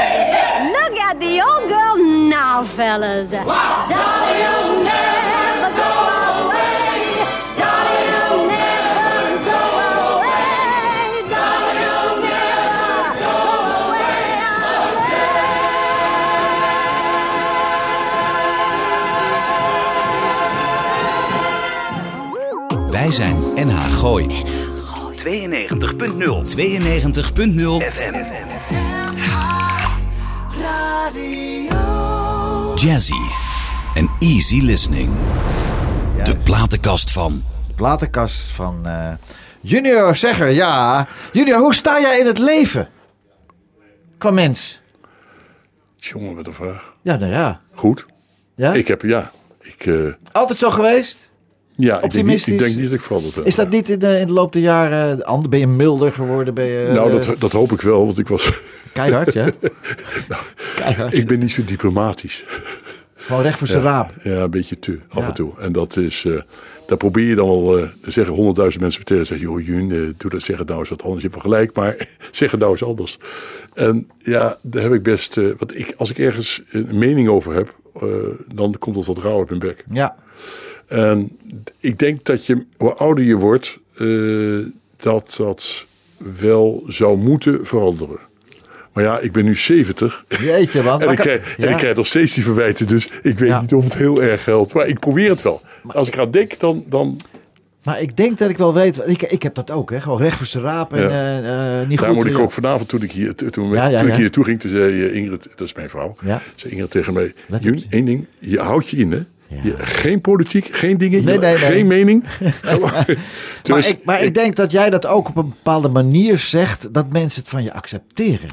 Look 0.73 0.99
at 0.99 1.19
the 1.21 1.41
old 1.41 1.69
girl 1.69 1.97
now, 2.29 2.65
fellas. 2.77 3.31
Darling, 3.31 4.39
you'll 4.43 4.85
never 4.85 5.71
go 5.77 5.91
away. 6.41 7.15
Darling, 7.59 8.09
you'll 8.13 8.47
never 8.47 9.45
go 9.45 9.61
away. 10.17 11.29
Darling, 11.33 11.79
you'll 11.83 12.17
never 12.23 13.21
go 13.21 13.35
away. 22.77 22.91
Wij 22.91 23.11
zijn 23.13 23.37
NH 23.55 23.91
Gooi 23.91 24.27
92.0 25.27 26.45
92.0 26.45 27.83
FM. 27.93 28.15
Jazzy 32.75 33.15
en 33.95 34.11
easy 34.19 34.61
listening. 34.61 35.11
De 36.23 36.37
platenkast 36.45 37.11
van 37.11 37.43
De 37.69 37.75
platenkast 37.75 38.41
van 38.41 38.87
eh, 38.87 39.13
Junior 39.61 40.17
Zegger. 40.17 40.51
Ja, 40.51 41.09
Junior, 41.33 41.59
hoe 41.59 41.75
sta 41.75 42.01
jij 42.01 42.19
in 42.19 42.27
het 42.27 42.39
leven? 42.39 42.89
Qua 44.19 44.31
mens. 44.31 44.81
Jongen, 45.97 46.35
met 46.35 46.47
een 46.47 46.53
vraag. 46.53 46.95
Ja, 47.03 47.17
nou 47.17 47.33
ja. 47.33 47.61
Goed. 47.75 48.07
ja? 48.55 48.73
Ik 48.73 48.89
heb, 48.89 49.03
ja. 49.03 49.33
Ik, 49.61 49.87
eh, 49.87 49.95
Altijd 50.33 50.59
zo 50.59 50.71
geweest? 50.71 51.29
Ja, 51.77 51.95
ik 51.95 52.01
denk, 52.01 52.03
niet, 52.03 52.13
Optimistisch? 52.13 52.53
ik 52.53 52.59
denk 52.59 52.75
niet 52.75 52.85
dat 52.85 52.93
ik 52.93 53.01
veranderd 53.01 53.35
heb. 53.35 53.47
Is 53.47 53.55
dat 53.55 53.71
niet 53.71 53.89
in 53.89 53.99
de, 53.99 54.19
in 54.21 54.27
de 54.27 54.33
loop 54.33 54.53
der 54.53 54.63
jaren 54.63 55.23
eh? 55.25 55.41
Ben 55.49 55.59
je 55.59 55.67
milder 55.67 56.13
geworden? 56.13 56.55
Ben 56.55 56.65
je, 56.65 56.91
Nou, 56.93 57.19
eh, 57.19 57.27
dat, 57.27 57.41
dat 57.41 57.53
hoop 57.53 57.73
ik 57.73 57.81
wel, 57.81 58.05
want 58.07 58.19
ik 58.19 58.29
was... 58.29 58.53
Keihard, 58.93 59.33
ja? 59.33 59.49
Keihard. 60.77 61.13
ik 61.15 61.27
ben 61.27 61.39
niet 61.39 61.53
zo 61.53 61.65
diplomatisch. 61.65 62.45
Gewoon 63.15 63.43
recht 63.43 63.59
voor 63.59 63.67
zijn 63.67 63.83
raap. 63.83 64.13
Ja, 64.23 64.31
een 64.33 64.51
beetje 64.51 64.79
te, 64.79 64.99
af 65.09 65.21
Ja. 65.23 65.27
en 65.29 65.35
toe. 65.35 65.53
En 65.61 65.73
dat 65.73 65.97
is... 65.97 66.25
eh, 66.25 66.41
daar 66.87 66.97
probeer 66.97 67.25
je 67.29 67.35
dan 67.35 67.49
al... 67.49 67.79
eh 67.79 67.85
zeggen 68.03 68.35
honderdduizend 68.35 68.83
mensen 68.83 69.03
meteen. 69.09 69.27
Zeggen, 69.27 69.47
joh, 69.47 69.67
Jun, 69.67 70.15
doe 70.17 70.31
dat, 70.31 70.43
zeg 70.43 70.59
het 70.59 70.69
nou 70.69 70.81
eens 70.81 70.89
wat 70.89 71.03
anders. 71.03 71.23
Je 71.23 71.29
hebt 71.29 71.41
gelijk, 71.43 71.75
maar 71.77 72.09
zeg 72.31 72.51
het 72.51 72.61
nou 72.61 72.73
eens 72.73 72.85
anders. 72.85 73.19
En 73.75 74.11
ja, 74.19 74.57
daar 74.63 74.83
heb 74.83 74.93
ik 74.93 75.03
best... 75.03 75.35
want 75.35 75.79
ik, 75.79 75.95
als 75.97 76.11
ik 76.11 76.19
ergens 76.19 76.63
een 76.71 76.99
mening 76.99 77.29
over 77.29 77.55
heb... 77.55 77.75
dan 78.55 78.75
komt 78.79 78.97
dat 78.97 79.07
wat 79.07 79.19
rauw 79.19 79.39
uit 79.39 79.49
mijn 79.49 79.61
bek. 79.61 79.85
Ja. 79.91 80.17
En 80.87 81.39
ik 81.81 81.99
denk 81.99 82.25
dat 82.25 82.47
je, 82.47 82.65
hoe 82.77 82.93
ouder 82.95 83.25
je 83.25 83.37
wordt, 83.37 83.79
eh, 83.97 84.07
dat 84.97 85.35
dat 85.39 85.87
wel 86.17 86.83
zou 86.87 87.19
moeten 87.19 87.67
veranderen. 87.67 88.19
Maar 88.93 89.05
ja, 89.05 89.19
ik 89.19 89.33
ben 89.33 89.45
nu 89.45 89.55
70 89.57 90.25
Jeetje, 90.41 90.83
man. 90.83 91.01
en 91.03 91.11
ik, 91.11 91.17
krijg, 91.19 91.57
en 91.59 91.69
ik 91.69 91.77
krijg 91.77 91.97
nog 91.97 92.07
steeds 92.07 92.35
die 92.35 92.43
verwijten. 92.45 92.87
Dus 92.87 93.09
ik 93.23 93.39
weet 93.39 93.49
Ja. 93.49 93.61
niet 93.61 93.75
of 93.75 93.85
het 93.85 93.95
heel 93.95 94.23
erg 94.23 94.45
helpt. 94.45 94.73
Maar 94.73 94.87
ik 94.87 94.99
probeer 94.99 95.31
het 95.31 95.43
wel. 95.43 95.63
Als 95.87 96.09
ik 96.09 96.19
aan 96.19 96.31
denk, 96.31 96.59
dan... 96.61 96.85
dan 96.89 97.21
Maar 97.83 98.01
ik 98.01 98.17
denk 98.17 98.39
dat 98.39 98.51
ik 98.51 98.59
wel 98.59 98.75
weet... 98.75 99.01
Ik, 99.07 99.23
ik 99.23 99.43
heb 99.43 99.55
dat 99.55 99.71
ook, 99.71 99.91
hè. 99.91 100.01
Gewoon 100.01 100.19
recht 100.19 100.37
voor 100.37 100.47
zijn 100.47 100.65
raap. 100.65 100.93
En 100.93 101.03
Ja. 101.11 101.81
eh, 101.81 101.89
niet 101.89 101.99
daar 101.99 102.09
goed. 102.09 102.17
moet 102.17 102.27
ik 102.27 102.39
ook 102.39 102.53
vanavond, 102.53 102.89
toen 102.89 103.03
ik 103.03 103.13
hier, 103.13 103.35
toen, 103.35 103.51
toen 103.51 103.71
Ja, 103.73 103.89
ik 103.89 104.13
hier 104.13 104.21
naartoe 104.21 104.45
ging, 104.45 104.61
toen 104.61 104.71
zei 104.71 105.09
Ingrid, 105.13 105.49
dat 105.57 105.67
is 105.67 105.75
mijn 105.75 105.91
vrouw, 105.91 106.17
zei 106.55 106.73
Ingrid 106.73 106.91
tegen 106.91 107.13
mij, 107.13 107.35
Jun, 107.61 107.85
één 107.89 108.05
ding, 108.05 108.27
je 108.39 108.59
houdt 108.61 108.89
je 108.89 108.97
in, 108.97 109.13
hè. 109.13 109.21
Ja. 109.49 109.75
Geen 109.79 110.21
politiek, 110.21 110.69
geen 110.73 110.99
dingen, 110.99 111.25
Nee, 111.25 111.35
je- 111.35 111.41
nee, 111.41 111.49
nee. 111.57 111.59
geen 111.59 111.87
mening. 111.87 112.25
Gewoon- 112.63 112.81
Maar, 112.91 113.17
Dus 113.63 113.91
ik, 113.91 114.05
maar 114.05 114.23
ik 114.23 114.35
denk 114.35 114.57
dat 114.57 114.73
jij 114.73 114.91
dat 114.91 115.07
ook 115.07 115.29
op 115.29 115.37
een 115.37 115.49
bepaalde 115.49 115.89
manier 115.89 116.39
zegt... 116.39 116.95
dat 116.95 117.13
mensen 117.13 117.41
het 117.41 117.51
van 117.51 117.63
je 117.63 117.73
accepteren. 117.73 118.49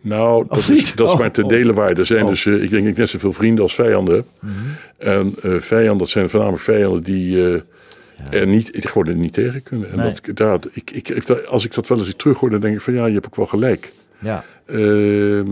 Nou, 0.00 0.46
dat 0.48 0.68
is, 0.68 0.94
dat 0.94 1.06
is 1.06 1.12
Oh, 1.12 1.18
maar 1.18 1.30
ten 1.30 1.44
oh. 1.44 1.48
dele 1.50 1.72
waar. 1.72 1.92
Er 1.98 2.06
zijn 2.06 2.22
Oh. 2.22 2.28
dus, 2.28 2.46
eh, 2.46 2.62
ik 2.62 2.70
denk 2.70 2.86
ik 2.86 2.96
net 2.96 3.08
zoveel 3.08 3.32
vrienden 3.32 3.62
als 3.62 3.74
vijanden 3.74 4.14
heb. 4.14 4.24
En 4.98 5.34
eh, 5.42 5.52
vijanden, 5.58 5.98
dat 5.98 6.08
zijn 6.08 6.30
voornamelijk 6.30 6.62
vijanden 6.64 7.02
die 7.02 7.44
eh, 7.52 7.60
er 8.40 8.46
niet, 8.46 8.70
gewoon 8.72 9.06
er 9.06 9.14
niet 9.14 9.32
tegen 9.32 9.62
kunnen. 9.62 9.90
En 9.90 9.96
dat, 9.96 10.36
daar, 10.36 10.58
ik, 10.72 10.90
ik, 10.90 11.30
als 11.30 11.64
ik 11.64 11.74
dat 11.74 11.88
wel 11.88 11.98
eens 11.98 12.14
terug 12.16 12.38
hoor, 12.38 12.50
dan 12.50 12.60
denk 12.60 12.74
ik 12.74 12.80
van 12.80 12.94
ja, 12.94 13.06
je 13.06 13.12
hebt 13.12 13.26
ook 13.26 13.36
wel 13.36 13.46
gelijk. 13.46 13.92
Ja. 14.20 14.44
Ehm, 14.66 15.46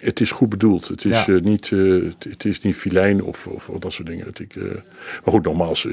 het 0.00 0.20
is 0.20 0.30
goed 0.30 0.48
bedoeld. 0.48 0.88
Het 0.88 1.04
is, 1.04 1.24
Ja. 1.24 1.34
eh, 1.34 1.40
niet, 1.40 1.70
eh, 1.72 1.78
het, 1.80 2.26
het 2.30 2.44
is 2.44 2.60
niet 2.60 2.76
filijn 2.76 3.22
of, 3.22 3.46
of, 3.46 3.68
of 3.68 3.78
dat 3.78 3.92
soort 3.92 4.08
dingen. 4.08 4.26
Het, 4.26 4.38
ik, 4.38 4.56
eh, 4.56 4.62
maar 5.24 5.34
goed, 5.34 5.44
nogmaals, 5.44 5.86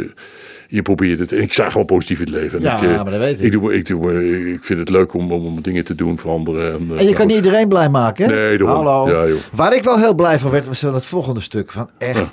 je 0.67 0.81
probeert 0.81 1.19
het. 1.19 1.31
Ik 1.31 1.53
sta 1.53 1.69
gewoon 1.69 1.85
positief 1.85 2.19
in 2.19 2.25
het 2.25 2.35
leven. 2.35 2.57
En 2.57 2.63
Ja, 2.63 2.75
ik, 2.81 3.03
maar 3.03 3.11
dat 3.11 3.19
weet 3.19 3.39
ik. 3.39 3.45
Ik, 3.45 3.51
doe, 3.51 3.73
ik, 3.73 3.87
doe, 3.87 4.53
ik 4.53 4.63
vind 4.63 4.79
het 4.79 4.89
leuk 4.89 5.13
om, 5.13 5.31
om, 5.31 5.61
dingen 5.61 5.83
te 5.83 5.95
doen, 5.95 6.19
veranderen. 6.19 6.73
En, 6.73 6.97
En 6.97 7.05
je 7.07 7.13
kan 7.13 7.27
niet 7.27 7.35
iedereen 7.35 7.67
blij 7.67 7.89
maken, 7.89 8.29
hè? 8.29 8.35
Nee, 8.35 8.57
daarom. 8.57 8.85
Hallo. 8.85 9.27
Ja. 9.27 9.35
Waar 9.51 9.75
ik 9.75 9.83
wel 9.83 9.99
heel 9.99 10.15
blij 10.15 10.39
van 10.39 10.51
werd, 10.51 10.67
was 10.67 10.79
dan 10.79 10.93
het 10.93 11.05
volgende 11.05 11.41
stuk. 11.41 11.71
Van 11.71 11.89
echt... 11.97 12.31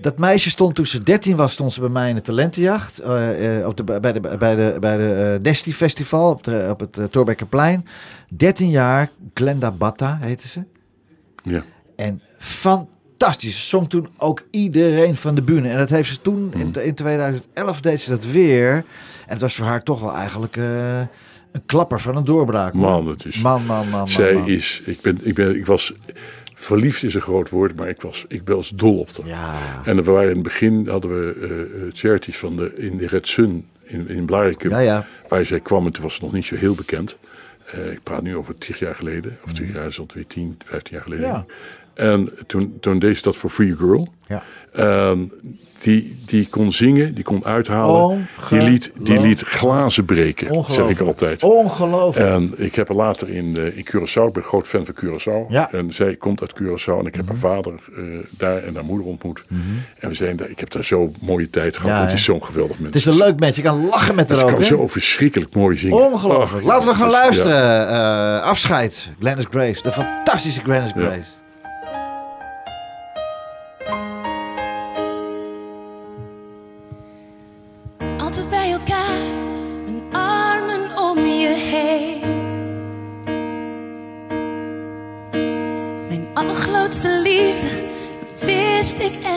Dat 0.00 0.18
meisje 0.18 0.50
stond 0.50 0.74
toen 0.74 0.86
ze 0.86 1.02
13 1.02 1.36
was, 1.36 1.52
stond 1.52 1.72
ze 1.72 1.80
bij 1.80 1.88
mij 1.88 2.08
in 2.08 2.14
de 2.14 2.20
talentenjacht. 2.20 3.00
op 3.64 3.76
de, 3.76 3.84
bij 4.00 4.12
de, 4.12 4.20
bij 4.38 4.54
de, 4.56 4.76
bij 4.80 4.96
de 4.96 5.38
Desti 5.42 5.74
Festival 5.74 6.30
op, 6.30 6.44
de, 6.44 6.66
op 6.70 6.80
het 6.80 6.98
uh, 6.98 7.04
Torbekkerplein. 7.04 7.86
13 8.28 8.70
jaar, 8.70 9.10
Glenda 9.34 9.70
Batta 9.72 10.18
heette 10.20 10.48
ze. 10.48 10.60
Ja. 11.42 11.64
En 11.96 12.20
fantastisch. 12.38 13.60
Ze 13.60 13.66
zong 13.68 13.88
toen 13.88 14.08
ook 14.18 14.42
iedereen 14.50 15.16
van 15.16 15.34
de 15.34 15.42
bühne. 15.42 15.68
En 15.68 15.78
dat 15.78 15.88
heeft 15.90 16.08
ze 16.08 16.20
toen, 16.20 16.42
Mm. 16.54 16.60
in, 16.60 16.72
in 16.84 16.94
2011 16.94 17.80
deed 17.80 18.00
ze 18.00 18.10
dat 18.10 18.24
weer. 18.24 18.72
En 18.72 18.84
het 19.26 19.40
was 19.40 19.54
voor 19.54 19.66
haar 19.66 19.82
toch 19.82 20.00
wel 20.00 20.14
eigenlijk 20.14 20.56
eh, 20.56 20.98
een 21.52 21.62
klapper 21.66 22.00
van 22.00 22.16
een 22.16 22.24
doorbraak. 22.24 22.72
hoor. 22.72 22.80
Man, 22.82 23.06
het 23.06 23.24
is. 23.24 23.40
Man, 23.40 23.66
man, 23.66 23.76
man, 23.78 23.88
man, 23.98 24.08
Zij 24.08 24.34
man. 24.34 24.48
is. 24.48 24.82
Ik, 24.84 25.00
ben, 25.00 25.18
ik, 25.22 25.34
ben, 25.34 25.56
ik 25.56 25.66
was. 25.66 25.92
Verliefd 26.54 27.02
is 27.02 27.14
een 27.14 27.20
groot 27.20 27.48
woord, 27.50 27.76
maar 27.76 27.88
ik 27.88 28.02
was, 28.02 28.24
ik 28.28 28.42
was 28.44 28.68
dol 28.70 28.98
op 28.98 29.08
haar. 29.16 29.26
Ja. 29.28 29.80
En 29.84 29.96
we 30.04 30.10
waren 30.10 30.28
in 30.28 30.34
het 30.34 30.42
begin 30.42 30.88
hadden 30.88 31.10
we 31.10 31.38
eh, 31.40 31.82
eh, 31.86 31.92
charities 31.92 32.38
van 32.38 32.56
de, 32.56 32.72
in 32.76 32.96
de 32.98 33.06
Red 33.06 33.28
Sun 33.28 33.66
in, 33.82 34.08
in 34.08 34.24
Blarikum. 34.24 34.70
Ja, 34.70 34.78
ja. 34.78 35.06
Waar 35.28 35.44
zij 35.46 35.60
kwam 35.60 35.86
en 35.86 35.92
toen 35.92 36.02
was 36.02 36.14
ze 36.14 36.22
nog 36.24 36.32
niet 36.32 36.46
zo 36.46 36.56
heel 36.56 36.74
bekend. 36.74 37.18
Eh, 37.72 37.92
ik 37.92 38.02
praat 38.02 38.22
nu 38.22 38.36
over 38.36 38.58
tig 38.58 38.78
jaar 38.78 38.94
geleden. 38.94 39.38
Of 39.44 39.52
tig 39.52 39.74
jaar 39.74 39.86
is 39.86 39.96
het 39.96 40.12
weer 40.12 40.26
tien, 40.26 40.58
vijftien 40.64 40.94
jaar 40.94 41.02
geleden. 41.02 41.26
Ja. 41.26 41.44
En 41.94 42.30
toen, 42.46 42.76
toen 42.80 42.98
deed 42.98 43.16
ze 43.16 43.22
dat 43.22 43.36
voor 43.36 43.50
Free 43.50 43.76
Girl. 43.76 44.12
Ja. 44.26 44.42
En 44.72 45.32
die, 45.82 46.18
die 46.26 46.46
kon 46.50 46.72
zingen, 46.72 47.14
die 47.14 47.24
kon 47.24 47.44
uithalen. 47.44 48.28
Die 48.50 48.62
liet, 48.62 48.92
die 48.98 49.20
liet 49.20 49.40
glazen 49.42 50.04
breken, 50.04 50.64
zeg 50.68 50.88
ik 50.88 51.00
altijd. 51.00 51.42
Ongelooflijk. 51.42 52.28
En 52.30 52.52
ik 52.56 52.74
heb 52.74 52.88
haar 52.88 52.96
later 52.96 53.28
in, 53.28 53.56
eh, 53.56 53.76
in 53.76 53.86
Curaçao, 53.86 54.26
ik 54.26 54.32
ben 54.32 54.42
groot 54.42 54.66
fan 54.66 54.84
van 54.86 54.94
Curaçao. 55.04 55.48
Ja. 55.52 55.72
En 55.72 55.92
zij 55.92 56.16
komt 56.16 56.40
uit 56.40 56.52
Curaçao 56.62 56.98
en 56.98 57.06
ik 57.06 57.14
heb 57.14 57.24
Mhm. 57.24 57.30
haar 57.30 57.38
vader 57.54 57.72
eh, 57.96 58.02
daar 58.30 58.62
en 58.62 58.74
haar 58.74 58.84
moeder 58.84 59.06
ontmoet. 59.06 59.44
En 59.98 60.08
we 60.08 60.14
zijn 60.14 60.36
daar, 60.36 60.48
ik 60.50 60.60
heb 60.60 60.70
daar 60.70 60.84
zo 60.84 61.12
mooie 61.20 61.50
tijd 61.50 61.76
gehad. 61.76 61.96
Ja, 61.96 62.02
het 62.04 62.12
is 62.12 62.24
zo'n 62.24 62.44
geweldig 62.44 62.78
mens. 62.78 62.94
Het 62.94 63.06
is 63.06 63.14
een 63.20 63.24
leuk 63.26 63.38
mens. 63.40 63.56
Je 63.56 63.62
kan 63.62 63.86
lachen 63.86 64.14
met 64.14 64.28
haar 64.28 64.42
ook. 64.44 64.50
kan 64.50 64.64
zo 64.64 64.86
verschrikkelijk 64.88 65.54
mooi 65.54 65.76
zingen. 65.76 66.10
Ongelooflijk. 66.12 66.64
Ach, 66.66 66.70
Laten 66.72 66.88
we 66.88 66.94
gaan 66.94 67.08
dus, 67.08 67.16
luisteren. 67.16 67.56
ja. 67.56 68.38
Eh, 68.40 68.42
afscheid. 68.46 69.08
Glennis 69.18 69.44
Grace. 69.50 69.82
De 69.82 69.92
fantastische 69.92 70.60
Glennis. 70.60 70.90
Grace. 70.92 71.38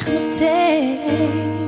Echt 0.04 0.12
meteen. 0.12 1.63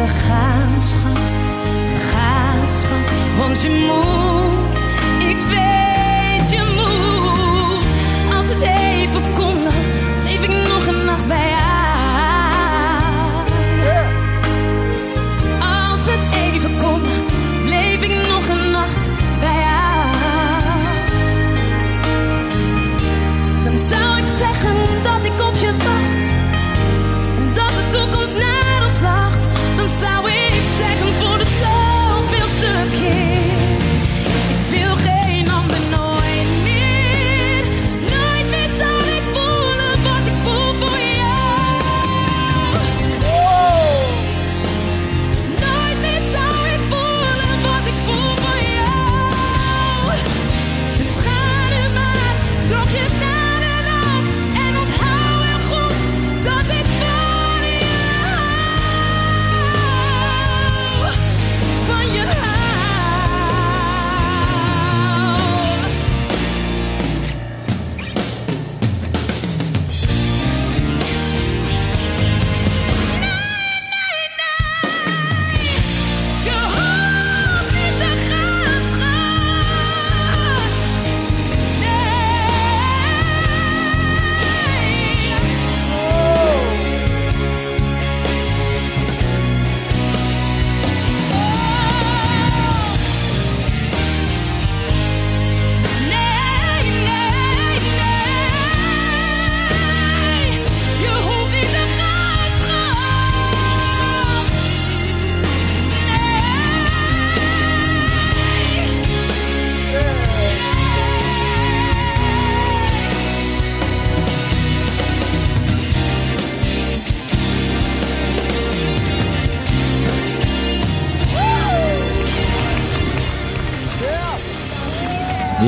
Te 0.00 0.06
gaan, 0.06 0.82
schat. 0.82 1.36
Ga, 2.10 2.66
schat, 2.66 3.12
want 3.38 3.62
je 3.62 3.70
moet. 3.70 4.86
Ik 5.28 5.36
weet 5.48 5.79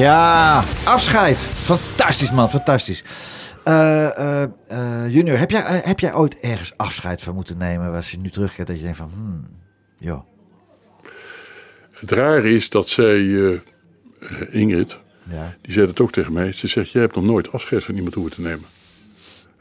Ja, 0.03 0.65
afscheid. 0.85 1.39
Fantastisch 1.39 2.31
man, 2.31 2.51
fantastisch. 2.51 3.05
Eh, 3.65 4.45
junior, 5.09 5.39
heb 5.39 5.51
jij, 5.51 5.81
heb 5.85 6.01
jij 6.01 6.15
ooit 6.15 6.41
ergens 6.41 6.73
afscheid 6.77 7.23
van 7.23 7.35
moeten 7.35 7.59
nemen... 7.59 7.95
als 7.95 8.11
je 8.11 8.19
nu 8.19 8.31
terugkijkt 8.31 8.71
dat 8.71 8.77
je 8.79 8.83
denkt 8.83 8.99
van... 8.99 9.11
Hmm, 9.15 9.47
joh, 9.99 10.21
Het 11.93 12.11
rare 12.11 12.55
is 12.55 12.71
dat 12.71 12.89
zij, 12.89 13.21
Ingrid, 14.51 14.99
ja. 15.31 15.55
die 15.61 15.73
zei 15.73 15.87
het 15.87 16.01
ook 16.01 16.13
tegen 16.13 16.33
mij. 16.33 16.53
Ze 16.53 16.67
zegt, 16.67 16.91
jij 16.91 17.03
hebt 17.03 17.15
nog 17.15 17.25
nooit 17.25 17.53
afscheid 17.53 17.85
van 17.85 17.95
iemand 17.95 18.15
hoeven 18.15 18.33
te 18.33 18.41
nemen. 18.41 18.67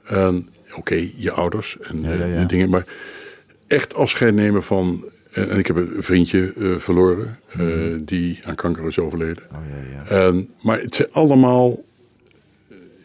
En 0.05 0.49
oké, 0.75 1.09
je 1.15 1.31
ouders 1.31 1.77
en 1.79 2.01
Ja, 2.01 2.13
ja, 2.13 2.25
ja. 2.25 2.43
dingen. 2.43 2.69
Maar 2.69 2.85
echt 3.67 3.93
afscheid 3.93 4.33
nemen 4.33 4.63
van... 4.63 5.10
En, 5.31 5.49
en 5.49 5.57
ik 5.57 5.67
heb 5.67 5.75
een 5.75 6.03
vriendje 6.03 6.53
eh, 6.57 6.77
verloren 6.77 7.39
eh, 7.47 7.59
die 7.99 8.39
aan 8.43 8.55
kanker 8.55 8.87
is 8.87 8.99
overleden. 8.99 9.43
Oh, 9.51 9.57
ja, 9.69 10.15
ja. 10.15 10.25
En, 10.27 10.49
maar 10.61 10.79
het 10.79 10.95
zijn 10.95 11.07
allemaal. 11.11 11.83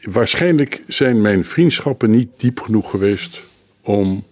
Waarschijnlijk 0.02 0.82
zijn 0.86 1.20
mijn 1.20 1.44
vriendschappen 1.44 2.10
niet 2.10 2.28
diep 2.36 2.60
genoeg 2.60 2.90
geweest 2.90 3.44
om 3.82 4.24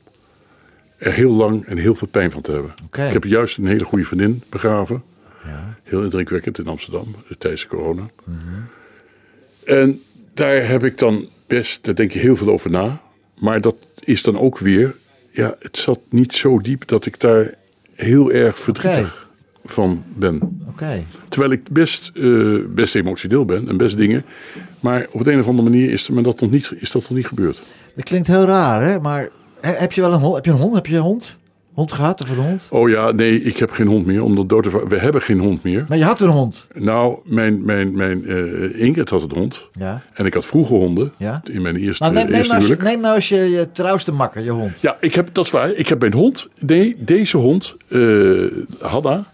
er 0.97 1.13
heel 1.13 1.33
lang 1.33 1.67
en 1.67 1.77
heel 1.77 1.95
veel 1.95 2.09
pijn 2.09 2.31
van 2.31 2.43
te 2.43 2.53
hebben. 2.53 2.75
Ik 2.91 3.13
heb 3.13 3.25
juist 3.25 3.59
een 3.59 3.67
hele 3.67 3.85
goede 3.85 4.05
vriendin 4.05 4.43
begraven. 4.49 5.03
Ja. 5.45 5.77
Heel 5.83 6.03
indrukwekkend 6.03 6.59
in 6.59 6.67
Amsterdam 6.67 7.15
eh, 7.29 7.37
tijdens 7.39 7.63
de 7.63 7.69
corona. 7.69 8.11
Mhm. 8.25 8.39
En 9.65 10.03
daar 10.35 10.69
heb 10.69 10.85
ik 10.85 10.99
dan 10.99 11.29
best, 11.47 11.85
daar 11.85 11.95
denk 11.95 12.11
je 12.11 12.19
heel 12.19 12.37
veel 12.37 12.49
over 12.49 12.71
na. 12.71 13.01
Maar 13.41 13.61
dat 13.61 13.77
is 14.01 14.23
dan 14.23 14.39
ook 14.39 14.59
weer, 14.59 14.97
ja, 15.31 15.57
het 15.59 15.77
zat 15.77 16.01
niet 16.09 16.35
zo 16.35 16.61
diep 16.61 16.87
dat 16.87 17.07
ik 17.07 17.21
daar 17.21 17.55
heel 17.95 18.33
erg 18.33 18.59
verdrietig 18.59 19.29
van 19.65 20.03
ben. 20.17 20.63
Terwijl 21.29 21.53
ik 21.53 21.69
best, 21.71 22.11
eh, 22.15 22.55
best 22.69 22.95
emotioneel 22.95 23.45
ben 23.45 23.69
en 23.69 23.77
best 23.77 23.97
dingen. 23.97 24.25
Maar 24.81 25.07
op 25.11 25.25
de 25.25 25.33
een 25.33 25.39
of 25.41 25.47
andere 25.47 25.69
manier 25.71 25.91
is, 25.93 26.09
me 26.09 26.23
dat 26.23 26.41
nog 26.41 26.51
niet, 26.51 26.73
is 26.77 26.91
dat 26.91 27.03
nog 27.03 27.11
niet 27.11 27.27
gebeurd. 27.27 27.63
Dat 27.95 28.05
klinkt 28.05 28.27
heel 28.27 28.45
raar, 28.45 28.83
hè? 28.83 29.01
Maar 29.01 29.29
he- 29.61 29.73
heb 29.73 29.93
je 29.93 30.01
wel 30.01 30.13
een 30.13 30.21
hond? 30.21 30.35
Heb 30.35 30.45
je 30.45 30.51
een 30.51 30.57
hond? 30.57 30.75
Heb 30.75 30.87
je 30.87 30.97
een 30.97 31.03
hond? 31.03 31.37
Hond 31.75 31.93
gehad 31.93 32.23
of 32.23 32.31
een 32.31 32.37
hond? 32.37 32.69
Oh 32.71 32.89
ja, 32.89 33.11
nee, 33.11 33.43
ik 33.43 33.57
heb 33.57 33.71
geen 33.71 33.87
hond 33.87 34.07
meer. 34.07 34.23
Omdat 34.23 34.67
We 34.89 34.99
hebben 34.99 35.23
geen 35.23 35.39
hond 35.39 35.63
meer. 35.63 35.85
Maar 35.89 35.99
je 35.99 36.05
had 36.05 36.21
een 36.21 36.29
hond. 36.29 36.67
Nou, 36.73 37.19
mijn, 37.25 37.65
mijn, 37.65 37.97
mijn 37.97 38.27
eh, 38.27 38.81
Ingrid 38.81 39.11
had 39.11 39.23
een 39.23 39.33
hond. 39.35 39.69
Ja. 39.79 40.03
En 40.13 40.27
ik 40.27 40.35
had 40.35 40.45
vroeger 40.45 40.77
honden. 40.77 41.13
Ja. 41.17 41.43
In 41.53 41.63
mijn 41.63 41.77
eerste, 41.77 42.05
neem, 42.05 42.15
neem, 42.15 42.27
eerste 42.27 42.53
nou 42.53 42.59
huwelijk. 42.59 42.83
neem 42.83 43.01
nou 43.01 43.15
eens 43.15 43.29
je, 43.29 43.37
je 43.37 43.69
trouwste 43.73 44.13
makker, 44.13 44.43
je 44.43 44.51
hond. 44.51 44.81
Ja, 44.81 44.97
ik 45.01 45.15
heb, 45.15 45.29
dat 45.33 45.45
is 45.45 45.51
waar. 45.51 45.73
Ik 45.73 45.89
heb 45.89 46.01
mijn 46.01 46.13
hond. 46.13 46.49
Nee, 46.59 46.97
deze 46.99 47.37
hond, 47.37 47.77
eh 47.89 48.47
Hanna, 48.81 49.25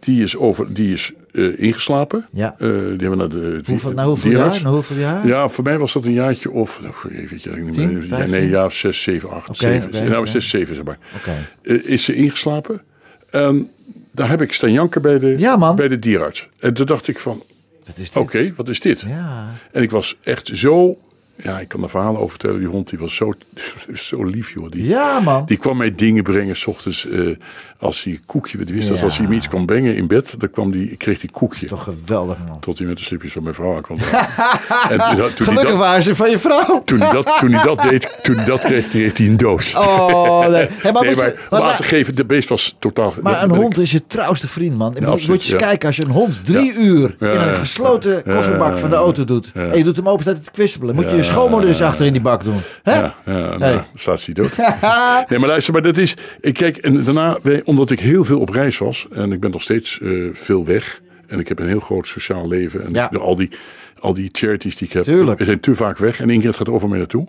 die 0.00 0.22
is, 0.22 0.36
over, 0.36 0.74
die 0.74 0.92
is 0.92 1.12
eh, 1.32 1.60
ingeslapen. 1.62 2.26
Ja. 2.32 2.54
Eh, 2.58 2.68
die 2.68 2.76
hebben 3.08 3.18
naar 3.18 3.28
de 3.28 3.60
Hoeveel, 3.66 3.88
die- 3.88 3.98
na 3.98 4.06
hoeveel 4.06 4.30
jaar? 4.30 4.62
Hoeveel 4.64 4.96
jaar? 4.96 5.26
Ja, 5.26 5.48
voor 5.48 5.64
mij 5.64 5.78
was 5.78 5.92
dat 5.92 6.04
een 6.04 6.12
jaartje 6.12 6.50
of, 6.50 6.80
nou, 6.80 6.94
even, 7.12 7.28
weet 7.30 7.42
je, 7.42 7.50
ik 7.50 7.64
niet 7.64 7.76
meer. 7.76 8.06
ja, 8.18 8.26
nee, 8.26 8.48
ja, 8.48 8.68
zes, 8.68 9.02
zeven, 9.02 9.30
acht, 9.30 9.48
Oké, 9.48 9.56
zeven. 9.58 9.88
oké, 9.88 10.02
nou, 10.08 10.18
oké. 10.20 10.30
zes, 10.30 10.48
zeven, 10.48 10.74
zeg 10.74 10.84
maar. 10.84 10.98
Oké. 11.16 11.32
Eh, 11.62 11.90
is 11.90 12.04
ze 12.04 12.14
ingeslapen. 12.14 12.82
En 13.30 13.68
daar 14.12 14.28
heb 14.28 14.40
ik 14.42 14.52
staan 14.52 14.72
janken 14.72 15.02
bij 15.02 15.18
de, 15.18 15.34
Ja, 15.38 15.56
man. 15.56 15.76
bij 15.76 15.88
de 15.88 15.98
dierarts. 15.98 16.48
En 16.58 16.74
toen 16.74 16.86
dacht 16.86 17.08
ik 17.08 17.18
van, 17.18 17.42
oké, 18.14 18.52
wat 18.56 18.68
is 18.68 18.80
dit? 18.80 19.00
Ja. 19.00 19.48
En 19.72 19.82
ik 19.82 19.90
was 19.90 20.16
echt 20.22 20.50
zo, 20.54 20.98
ja, 21.42 21.60
ik 21.60 21.68
kan 21.68 21.82
er 21.82 21.88
verhalen 21.90 22.16
over 22.18 22.30
vertellen. 22.30 22.58
Die 22.58 22.68
hond 22.68 22.88
die 22.90 22.98
was 22.98 23.14
zo, 23.14 23.32
zo 23.92 24.24
lief, 24.24 24.52
joh. 24.52 24.70
Die, 24.70 24.86
Ja, 24.86 25.20
man. 25.20 25.46
die 25.46 25.56
kwam 25.56 25.76
mij 25.76 25.94
dingen 25.94 26.22
brengen, 26.22 26.56
s 26.56 26.66
ochtends, 26.66 27.08
eh, 27.08 27.36
als 27.78 28.04
hij 28.04 28.20
koekje, 28.26 28.64
die 28.64 28.74
wist 28.74 28.88
dat 28.88 29.02
als 29.02 29.18
hij 29.18 29.26
me 29.28 29.34
iets 29.34 29.48
kon 29.48 29.66
brengen 29.66 29.96
in 29.96 30.06
bed, 30.06 30.34
dan 30.38 30.50
kwam 30.50 30.70
die, 30.70 30.96
kreeg 30.96 31.20
hij 31.20 31.30
koekje. 31.32 31.66
Toch 31.66 31.82
geweldig, 31.82 32.36
man. 32.48 32.60
Tot 32.60 32.78
hij 32.78 32.86
met 32.86 32.96
de 32.98 33.04
slipjes 33.04 33.32
van 33.32 33.42
mijn 33.42 33.54
vrouw 33.54 33.76
aankwam. 33.76 33.98
en 34.90 34.98
toen, 34.98 34.98
toen, 34.98 35.18
hij 35.18 35.30
Gelukkig 35.36 35.68
dat, 35.68 35.78
waren 35.78 36.02
ze 36.02 36.14
van 36.16 36.30
je 36.30 36.38
vrouw. 36.38 36.82
toen, 36.84 37.00
hij 37.00 37.12
dat, 37.12 37.36
toen 37.40 37.52
hij 37.52 37.64
dat 37.64 37.82
deed, 37.82 38.18
toen 38.22 38.36
hij 38.36 38.44
dat 38.44 38.60
kreeg, 38.64 38.88
kreeg 38.88 39.16
hij 39.18 39.26
een 39.26 39.36
doos. 39.36 39.74
Oh, 39.74 40.46
nee. 40.48 40.68
Hey, 40.70 40.92
maar 40.92 41.02
nee, 41.02 41.16
je- 41.16 41.36
maar 41.50 41.74
geven, 41.84 42.14
de 42.14 42.24
beest 42.24 42.48
was 42.48 42.76
totaal... 42.78 43.14
Maar 43.22 43.42
een 43.42 43.50
ik- 43.50 43.56
hond 43.56 43.78
is 43.78 43.90
je 43.90 44.06
trouwste 44.06 44.48
vriend, 44.48 44.76
man. 44.76 44.92
moet, 44.92 45.04
absoluut, 45.04 45.28
moet 45.28 45.44
je 45.44 45.52
eens 45.52 45.60
ja. 45.62 45.68
kijken, 45.68 45.86
als 45.86 45.96
je 45.96 46.04
een 46.04 46.10
hond 46.10 46.44
drie 46.44 46.72
uur 46.74 47.16
in 47.20 47.26
een 47.26 47.56
gesloten 47.56 48.22
kofferbak 48.22 48.78
van 48.78 48.90
de 48.90 48.96
auto 48.96 49.24
doet... 49.24 49.50
en 49.54 49.78
je 49.78 49.84
doet 49.84 49.96
hem 49.96 50.08
open, 50.08 50.22
staat 50.24 50.44
te 50.44 50.50
kwispelen... 50.50 50.94
moet 50.94 51.10
je 51.10 51.16
schoonmoeder 51.32 51.68
eens 51.68 51.78
ja, 51.78 51.86
achter 51.86 52.06
in 52.06 52.12
die 52.12 52.22
bak 52.22 52.44
doen. 52.44 52.60
Hè? 52.82 52.94
Ja, 52.94 53.14
ja 53.26 53.32
nou, 53.32 53.62
Hey. 53.62 53.84
staat 53.94 54.24
hij 54.24 54.34
dood. 54.34 54.56
nee, 55.28 55.38
maar 55.38 55.48
luister, 55.48 55.72
maar 55.72 55.82
dat 55.82 55.96
is... 55.96 56.16
Ik 56.40 56.54
kijk, 56.54 56.76
en 56.76 57.04
daarna, 57.04 57.38
omdat 57.64 57.90
ik 57.90 58.00
heel 58.00 58.24
veel 58.24 58.38
op 58.40 58.48
reis 58.48 58.78
was... 58.78 59.06
en 59.12 59.32
ik 59.32 59.40
ben 59.40 59.50
nog 59.50 59.62
steeds 59.62 60.00
eh, 60.00 60.10
veel 60.32 60.64
weg... 60.64 61.00
en 61.26 61.38
ik 61.38 61.48
heb 61.48 61.58
een 61.58 61.68
heel 61.68 61.80
groot 61.80 62.06
sociaal 62.06 62.48
leven... 62.48 62.84
en 62.84 62.92
Ja. 62.92 63.06
al 63.20 63.36
die, 63.36 63.50
al 64.00 64.14
die 64.14 64.28
charities 64.32 64.76
die 64.76 64.86
ik 64.86 64.92
heb... 64.92 65.02
Tuurlijk. 65.02 65.38
we 65.38 65.44
zijn 65.44 65.60
te 65.60 65.74
vaak 65.74 65.98
weg... 65.98 66.20
en 66.20 66.30
Ingrid 66.30 66.56
gaat 66.56 66.68
over 66.68 66.88
mij 66.88 66.98
naartoe. 66.98 67.26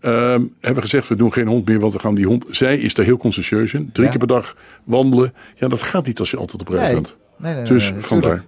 Ehm, 0.00 0.12
hebben 0.40 0.74
we 0.74 0.80
gezegd, 0.80 1.08
we 1.08 1.14
doen 1.16 1.32
geen 1.32 1.46
hond 1.46 1.68
meer... 1.68 1.80
want 1.80 1.92
we 1.92 1.98
gaan 1.98 2.14
die 2.14 2.26
hond... 2.26 2.44
Zij 2.50 2.78
is 2.78 2.94
daar 2.94 3.04
heel 3.04 3.16
conscientieus 3.16 3.72
in. 3.74 3.90
Drie 3.92 4.04
Ja. 4.04 4.10
keer 4.10 4.26
per 4.26 4.36
dag 4.36 4.56
wandelen. 4.84 5.34
Ja, 5.54 5.68
dat 5.68 5.82
gaat 5.82 6.06
niet 6.06 6.18
als 6.18 6.30
je 6.30 6.36
altijd 6.36 6.60
op 6.60 6.68
reis 6.68 6.82
Nee. 6.82 6.92
bent. 6.94 7.16
Nee, 7.36 7.52
nee, 7.54 7.62
nee, 7.62 7.72
dus 7.72 7.90
nee, 7.90 8.00
vandaar. 8.00 8.44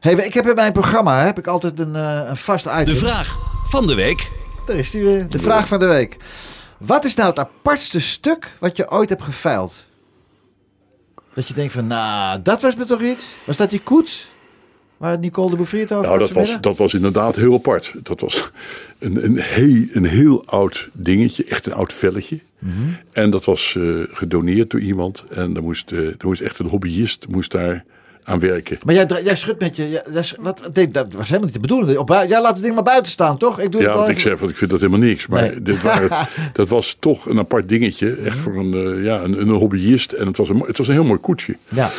Hey, 0.00 0.12
ik 0.14 0.34
heb 0.34 0.46
in 0.48 0.54
mijn 0.54 0.72
programma 0.72 1.24
heb 1.24 1.38
ik 1.38 1.46
altijd 1.46 1.80
een, 1.80 1.94
eh, 1.96 2.20
een 2.28 2.36
vast 2.36 2.66
item. 2.66 2.84
De 2.84 2.94
vraag 2.94 3.38
van 3.76 3.86
de 3.86 3.94
week. 3.94 4.30
Daar 4.66 4.76
is 4.76 4.90
die 4.90 5.04
weer. 5.04 5.28
De 5.28 5.38
vraag 5.38 5.66
van 5.66 5.78
de 5.78 5.86
week. 5.86 6.16
Wat 6.78 7.04
is 7.04 7.14
nou 7.14 7.28
het 7.28 7.38
apartste 7.38 8.00
stuk 8.00 8.56
wat 8.58 8.76
je 8.76 8.90
ooit 8.90 9.08
hebt 9.08 9.22
geveild? 9.22 9.84
Dat 11.34 11.48
je 11.48 11.54
denkt 11.54 11.72
van, 11.72 11.86
nou, 11.86 12.42
dat 12.42 12.62
was 12.62 12.76
me 12.76 12.84
toch 12.84 13.02
iets? 13.02 13.28
Was 13.44 13.56
dat 13.56 13.70
die 13.70 13.80
koets? 13.80 14.30
Waar 14.96 15.18
Nicole 15.18 15.50
de 15.50 15.56
Bouvier 15.56 15.80
het 15.80 15.92
over 15.92 16.06
Nou, 16.06 16.18
dat 16.18 16.30
was, 16.30 16.60
dat 16.60 16.76
was 16.76 16.94
inderdaad 16.94 17.36
heel 17.36 17.54
apart. 17.54 17.94
Dat 18.02 18.20
was 18.20 18.50
een, 18.98 19.24
een, 19.24 19.38
heel, 19.38 19.84
een 19.90 20.04
heel 20.04 20.46
oud 20.46 20.88
dingetje, 20.92 21.44
echt 21.44 21.66
een 21.66 21.74
oud 21.74 21.92
velletje. 21.92 22.40
Mhm. 22.58 22.72
En 23.12 23.30
dat 23.30 23.44
was 23.44 23.76
eh, 23.76 23.84
gedoneerd 24.10 24.70
door 24.70 24.80
iemand. 24.80 25.24
En 25.30 25.52
daar 25.52 25.62
moest, 25.62 25.92
eh, 25.92 25.98
daar 25.98 26.26
moest 26.26 26.40
echt 26.40 26.58
een 26.58 26.66
hobbyist 26.66 27.26
moest 27.28 27.50
daar 27.50 27.84
aan 28.26 28.38
werken. 28.40 28.78
Maar 28.84 28.94
jij, 28.94 29.06
jij 29.24 29.36
schudt 29.36 29.60
met 29.60 29.76
je... 29.76 29.90
ja, 29.90 30.02
dat, 30.06 30.22
is- 30.22 30.34
wat, 30.40 30.60
dat 30.92 31.06
was 31.12 31.26
helemaal 31.26 31.44
niet 31.44 31.52
de 31.52 31.60
bedoeling. 31.60 31.98
Op, 31.98 32.08
jij 32.08 32.40
laat 32.40 32.52
het 32.54 32.62
ding 32.62 32.74
maar 32.74 32.82
buiten 32.84 33.12
staan, 33.12 33.38
toch? 33.38 33.60
Ik 33.60 33.72
doe 33.72 33.80
Ja, 33.80 33.86
het 33.88 33.96
want 33.96 34.08
ik 34.08 34.18
zeg, 34.18 34.38
want 34.38 34.50
ik 34.50 34.56
vind 34.56 34.70
dat 34.70 34.80
helemaal 34.80 35.06
niks. 35.08 35.26
Maar 35.26 35.42
Nee. 35.42 35.62
dit 35.62 35.82
waren 35.82 36.08
het, 36.12 36.28
dat 36.52 36.68
was 36.68 36.96
toch 37.00 37.26
een 37.26 37.38
apart 37.38 37.68
dingetje. 37.68 38.12
Echt 38.14 38.38
voor 38.38 38.56
een, 38.56 38.74
eh, 38.98 39.04
ja, 39.04 39.22
een, 39.22 39.40
een 39.40 39.48
hobbyist. 39.48 40.12
En 40.12 40.26
het 40.26 40.36
was, 40.36 40.48
een, 40.48 40.60
het 40.66 40.78
was 40.78 40.86
een 40.86 40.92
heel 40.92 41.04
mooi 41.04 41.20
koetsje. 41.20 41.56
Ja. 41.68 41.90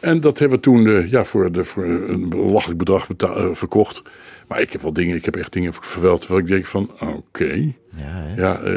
En 0.00 0.20
dat 0.20 0.38
hebben 0.38 0.56
we 0.56 0.62
toen 0.64 0.86
eh, 0.86 1.10
ja, 1.10 1.24
voor, 1.24 1.52
de, 1.52 1.64
voor 1.64 1.84
een 1.84 2.28
belachelijk 2.28 2.78
bedrag 2.78 3.06
beta- 3.06 3.34
eh, 3.34 3.44
verkocht. 3.52 4.02
Maar 4.48 4.60
ik 4.60 4.72
heb 4.72 4.80
wel 4.82 4.92
dingen, 4.92 5.16
ik 5.16 5.24
heb 5.24 5.36
echt 5.36 5.52
dingen 5.52 5.74
verweld 5.74 6.20
terwijl 6.20 6.40
ik 6.40 6.46
denk 6.46 6.66
van, 6.66 6.90
oké. 7.00 7.72
Ja? 7.96 8.24
Ja, 8.36 8.60
eh, 8.60 8.72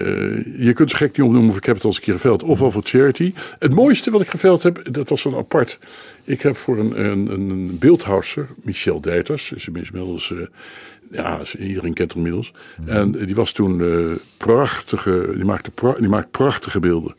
je 0.65 0.73
kunt 0.73 0.91
zo 0.91 0.97
gek 0.97 1.17
niet 1.17 1.25
opnoemen 1.25 1.49
of 1.51 1.57
ik 1.57 1.65
heb 1.65 1.75
het 1.75 1.83
al 1.83 1.89
eens 1.89 1.99
een 1.99 2.05
keer 2.05 2.13
geveld. 2.13 2.43
Ofwel 2.43 2.71
voor 2.71 2.81
charity. 2.85 3.33
Het 3.59 3.73
mooiste 3.73 4.11
wat 4.11 4.21
ik 4.21 4.27
geveld 4.29 4.63
heb, 4.63 4.87
dat 4.91 5.09
was 5.09 5.25
een 5.25 5.35
apart. 5.35 5.79
Ik 6.23 6.41
heb 6.41 6.55
voor 6.57 6.77
een, 6.77 7.05
een, 7.05 7.31
een 7.31 7.77
beeldhouwer, 7.79 8.47
Michel 8.63 9.01
Dijters. 9.01 9.51
Is 9.51 9.67
inmiddels, 9.67 10.33
eh, 10.33 10.39
ja, 11.11 11.39
iedereen 11.59 11.93
kent 11.93 12.13
hem 12.13 12.17
inmiddels. 12.25 12.53
En 12.85 13.11
die 13.11 13.35
was 13.35 13.51
toen 13.51 13.81
eh, 13.81 14.05
prachtige, 14.37 15.31
die 15.35 15.45
maakte, 15.45 15.71
pra- 15.71 15.95
die 15.99 16.09
maakt 16.09 16.31
prachtige 16.31 16.79
beelden. 16.79 17.15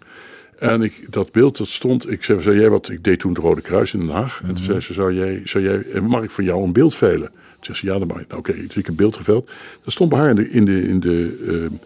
En 0.59 0.83
ik, 0.83 1.07
dat 1.13 1.33
beeld 1.33 1.57
dat 1.57 1.69
stond, 1.69 2.11
ik 2.11 2.25
zei, 2.25 2.43
zou 2.43 2.59
jij 2.61 2.69
wat, 2.71 2.89
ik 2.89 3.05
deed 3.05 3.19
toen 3.21 3.33
het 3.33 3.41
Rode 3.43 3.61
Kruis 3.61 3.95
in 3.95 4.01
Den 4.01 4.09
Haag. 4.09 4.41
En 4.45 4.55
toen 4.55 4.65
zei 4.65 4.81
ze, 4.81 4.93
zou 4.93 5.15
jij, 5.15 5.41
zou 5.45 5.65
jij, 5.65 6.01
mag 6.01 6.23
ik 6.23 6.31
voor 6.31 6.45
jou 6.45 6.65
een 6.65 6.73
beeld 6.73 6.95
veilen? 6.95 7.31
Toen 7.61 7.75
zei 7.75 7.77
ze, 7.79 7.87
ja, 7.87 7.99
dat 7.99 8.09
mag. 8.09 8.27
Nou, 8.29 8.39
Oké, 8.39 8.53
toen 8.53 8.63
heb 8.63 8.77
ik 8.77 8.89
een 8.89 8.95
beeld 8.95 9.17
geveld. 9.17 9.51
Dat 9.85 9.93
stond 9.93 10.11
bij 10.11 10.19
haar 10.19 10.29
in 10.29 10.35
de, 10.37 10.51
in 10.51 10.65
de, 10.65 10.89
in 10.89 11.01
de, 11.01 11.69
eh, 11.71 11.79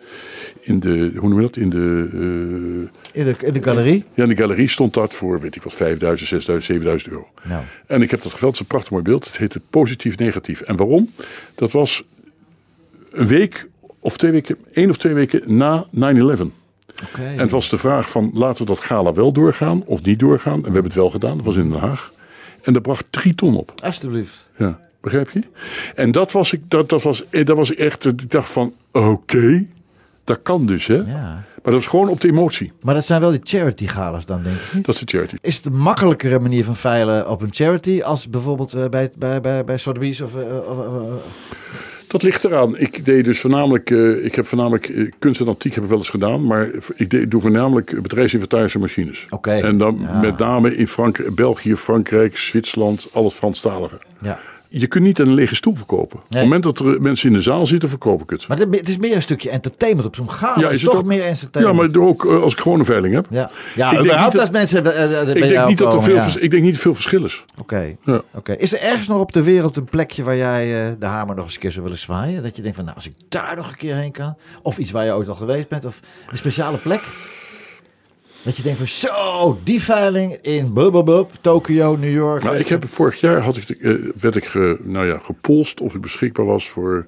in 0.61 0.81
de 0.81 1.13
hoe 1.17 1.29
noem 1.29 1.41
je 1.41 1.47
dat? 1.47 1.57
In 1.57 1.71
de, 1.71 2.09
eh, 2.13 3.21
In 3.21 3.25
de, 3.25 3.47
in 3.47 3.53
de 3.53 3.63
galerie? 3.63 4.05
ja, 4.15 4.23
in 4.23 4.29
de 4.29 4.37
galerie 4.37 4.69
stond 4.69 4.95
dat 4.95 5.15
voor, 5.15 5.41
weet 5.41 5.57
ik 5.57 5.63
wat, 5.63 5.73
5000, 5.73 6.29
6000, 6.29 6.65
7000 6.67 7.13
euro. 7.13 7.29
Nou. 7.43 7.63
En 7.87 8.03
ik 8.03 8.11
heb 8.11 8.23
dat 8.23 8.33
geveld, 8.33 8.51
het 8.51 8.55
is 8.55 8.61
een 8.61 8.67
prachtig 8.67 8.91
mooi 8.91 9.03
beeld. 9.03 9.25
Het 9.25 9.37
heette 9.37 9.61
Positief 9.71 10.19
Negatief. 10.19 10.61
En 10.61 10.77
waarom? 10.77 11.11
Dat 11.55 11.73
was 11.73 12.05
een 13.11 13.27
week 13.27 13.69
of 14.01 14.17
twee 14.17 14.31
weken, 14.33 14.57
één 14.73 14.91
of 14.91 14.97
twee 14.97 15.15
weken 15.15 15.57
na 15.57 15.87
9-11. 15.95 16.53
Oké. 17.03 17.23
En 17.23 17.39
het 17.39 17.51
was 17.51 17.69
de 17.71 17.79
vraag 17.79 18.11
van, 18.11 18.31
laten 18.35 18.67
we 18.67 18.73
dat 18.73 18.81
gala 18.85 19.13
wel 19.13 19.33
doorgaan 19.33 19.83
of 19.85 20.03
niet 20.03 20.19
doorgaan? 20.19 20.55
En 20.55 20.61
we 20.61 20.65
hebben 20.65 20.85
het 20.85 20.95
wel 20.95 21.11
gedaan, 21.11 21.37
dat 21.37 21.47
was 21.47 21.57
in 21.57 21.71
Den 21.71 21.79
Haag. 21.81 22.13
En 22.63 22.73
dat 22.73 22.83
bracht 22.83 23.05
drie 23.11 23.35
ton 23.35 23.57
op. 23.57 23.73
Alsjeblieft. 23.83 24.47
Ja, 24.59 24.81
begrijp 25.05 25.31
je? 25.31 25.41
En 25.95 26.13
dat 26.13 26.33
was, 26.33 26.53
ik, 26.53 26.61
dat, 26.69 26.89
dat 26.89 27.03
was, 27.03 27.29
eh, 27.29 27.45
dat 27.45 27.57
was 27.57 27.75
echt, 27.75 28.05
ik 28.05 28.31
dacht 28.31 28.51
van, 28.51 28.75
oké, 28.93 29.67
dat 30.25 30.39
kan 30.43 30.67
dus 30.67 30.87
hè. 30.87 30.95
Ja. 30.97 31.45
Maar 31.63 31.73
dat 31.73 31.83
was 31.83 31.87
gewoon 31.91 32.09
op 32.09 32.21
de 32.21 32.29
emotie. 32.29 32.73
Maar 32.83 32.95
dat 32.95 33.05
zijn 33.05 33.21
wel 33.21 33.31
die 33.31 33.41
charity 33.43 33.87
galas 33.87 34.27
dan, 34.27 34.43
denk 34.43 34.57
ik 34.57 34.73
niet? 34.75 34.85
Dat 34.87 34.95
is 34.95 35.01
de 35.01 35.17
charity. 35.17 35.35
Is 35.41 35.57
het 35.57 35.67
een 35.67 35.77
makkelijkere 35.79 36.39
manier 36.39 36.65
van 36.65 36.77
veilen 36.77 37.31
op 37.31 37.43
een 37.43 37.49
charity 37.55 38.01
als 38.03 38.29
bijvoorbeeld 38.31 38.73
eh, 38.73 38.89
bij, 38.89 39.11
bij, 39.17 39.41
bij, 39.41 39.65
bij 39.65 39.79
Sotheby's 39.79 40.21
of... 40.21 40.37
eh, 40.37 40.69
of, 40.69 40.77
Dat 42.07 42.23
ligt 42.23 42.45
eraan. 42.45 42.79
Ik 42.79 43.05
deed 43.05 43.25
dus 43.25 43.41
voornamelijk, 43.41 43.91
ik 44.23 44.35
heb 44.35 44.47
voornamelijk 44.47 45.13
kunst 45.19 45.41
en 45.41 45.49
antiek 45.49 45.75
heb 45.75 45.85
ik 45.85 45.91
wel 45.91 45.99
eens 45.99 46.09
gedaan, 46.11 46.47
maar 46.47 46.71
ik 46.95 47.11
deed, 47.11 47.31
doe 47.31 47.41
voornamelijk 47.41 48.03
bedrijfsinventaris 48.03 48.75
en 48.75 48.81
machines. 48.81 49.27
Oké. 49.31 49.51
En 49.51 49.79
dan 49.79 49.99
Ja. 50.01 50.21
met 50.21 50.39
name 50.39 50.77
in 50.77 50.89
Frank 50.89 51.35
België, 51.35 51.77
Frankrijk, 51.77 52.37
Zwitserland, 52.37 53.09
al 53.13 53.25
het 53.25 53.33
Franstalige. 53.35 53.97
ja. 54.21 54.39
Je 54.77 54.87
kunt 54.87 55.05
niet 55.05 55.19
een 55.19 55.35
lege 55.35 55.55
stoel 55.55 55.75
verkopen. 55.77 56.19
Op 56.19 56.25
het 56.29 56.43
moment 56.43 56.63
dat 56.63 56.79
er 56.79 57.01
mensen 57.01 57.29
in 57.29 57.35
de 57.35 57.41
zaal 57.43 57.67
zitten, 57.67 57.89
verkoop 57.89 58.23
ik 58.23 58.31
het. 58.31 58.49
Maar 58.49 58.59
het 58.59 58.89
is 58.89 58.97
meer 58.97 59.15
een 59.15 59.23
stukje 59.23 59.51
entertainment 59.51 60.07
op 60.07 60.15
zo'n 60.17 60.31
gala. 60.31 60.61
Ja, 60.61 60.69
is 60.71 60.83
het 60.83 60.91
toch 60.91 61.01
ook? 61.01 61.07
meer 61.07 61.19
Ja, 61.19 61.25
entertainment. 61.25 61.95
maar 61.97 62.03
ook 62.07 62.27
eh, 62.27 62.43
als 62.43 62.53
ik 62.53 62.59
gewoon 62.61 62.79
een 62.79 62.85
veiling 62.85 63.15
heb. 63.15 63.27
Ja, 63.31 63.51
ja 63.75 63.91
Ik 63.91 64.03
denk 64.03 64.21
niet 64.25 64.39
als 64.39 64.51
mensen 64.51 64.85
eh, 64.95 65.21
eh, 65.21 65.29
Ik 65.29 65.49
denk, 65.49 65.67
niet 65.67 65.79
dat 65.79 65.95
er 65.95 66.03
veel, 66.03 66.15
ja. 66.15 66.23
vers- 66.23 66.37
ik 66.37 66.51
denk 66.51 66.63
niet 66.63 66.71
dat 66.71 66.75
er 66.75 66.83
veel 66.83 66.95
verschil 66.95 67.25
is. 67.25 67.45
Oké. 67.59 67.97
Ja. 68.05 68.23
Oké. 68.35 68.53
Is 68.53 68.73
er 68.73 68.81
ergens 68.81 69.09
nog 69.09 69.21
op 69.21 69.33
de 69.33 69.43
wereld 69.43 69.77
een 69.77 69.85
plekje 69.85 70.23
waar 70.23 70.37
jij 70.37 70.97
de 70.99 71.07
hamer 71.07 71.35
nog 71.37 71.45
eens 71.45 71.55
een 71.55 71.61
keer 71.61 71.73
zou 71.73 71.83
willen 71.85 71.99
zwaaien? 71.99 72.43
Dat 72.43 72.57
je 72.57 72.63
denkt 72.63 72.77
van, 72.77 72.85
nou, 72.85 72.97
als 72.97 73.07
ik 73.07 73.13
daar 73.29 73.57
nog 73.57 73.69
een 73.69 73.77
keer 73.77 73.95
heen 73.97 74.13
kan. 74.13 74.37
Of 74.63 74.79
iets 74.79 74.91
waar 74.91 75.05
je 75.05 75.13
ooit 75.15 75.29
al 75.29 75.35
geweest 75.35 75.69
bent. 75.69 75.85
Of 75.85 76.01
een 76.31 76.39
speciale 76.39 76.77
plek. 76.77 77.01
Dat 78.45 78.57
je 78.57 78.63
denkt 78.63 78.79
van, 78.79 78.89
zo, 78.89 79.59
die 79.65 79.83
veiling 79.83 80.39
in 80.43 80.73
bub, 80.73 81.31
Tokio, 81.41 81.97
New 81.97 82.13
York. 82.13 82.43
Nou, 82.43 82.57
ik 82.57 82.69
heb, 82.69 82.87
vorig 82.89 83.21
jaar 83.21 83.41
had 83.41 83.57
ik, 83.57 83.69
eh, 83.71 83.93
werd 84.17 84.37
ik 84.37 84.45
ge- 84.45 84.79
nou 84.83 85.07
ja, 85.07 85.19
gepolst 85.19 85.81
of 85.81 85.95
ik 85.95 86.01
beschikbaar 86.01 86.47
was 86.47 86.69
voor 86.69 87.07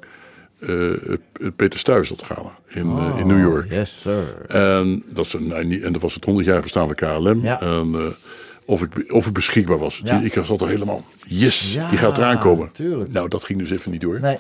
eh, 0.61 0.69
het- 1.07 1.57
Peter 1.57 1.79
Stuyvesant 1.79 2.23
gala 2.23 2.59
in, 2.69 2.91
eh, 2.99 3.15
in 3.19 3.27
New 3.27 3.41
York. 3.41 3.65
Oh, 3.65 3.71
Yes, 3.71 4.01
sir. 4.01 4.45
En 4.49 5.03
dat, 5.09 5.27
is 5.27 5.33
een, 5.33 5.83
en 5.83 5.93
dat 5.93 6.03
was 6.03 6.15
het 6.15 6.25
100 6.25 6.47
jaar 6.47 6.61
bestaan 6.63 6.87
van 6.87 6.95
KLM. 6.95 7.43
Ja. 7.43 7.61
En, 7.61 8.15
of, 8.65 8.83
ik, 8.83 9.13
of 9.13 9.27
ik 9.27 9.33
beschikbaar 9.33 9.79
was. 9.79 10.01
Ja. 10.05 10.19
Dus 10.19 10.33
ik 10.35 10.45
zat 10.45 10.61
er 10.61 10.69
helemaal, 10.69 11.05
yes, 11.27 11.75
Ja, 11.75 11.89
die 11.89 11.99
gaat 11.99 12.19
eraan 12.19 12.39
komen. 12.39 12.73
tuurlijk. 12.73 13.13
Nou, 13.13 13.29
dat 13.29 13.45
ging 13.45 13.59
dus 13.59 13.71
even 13.71 13.91
niet 13.91 14.01
door. 14.01 14.21
Nee. 14.21 14.39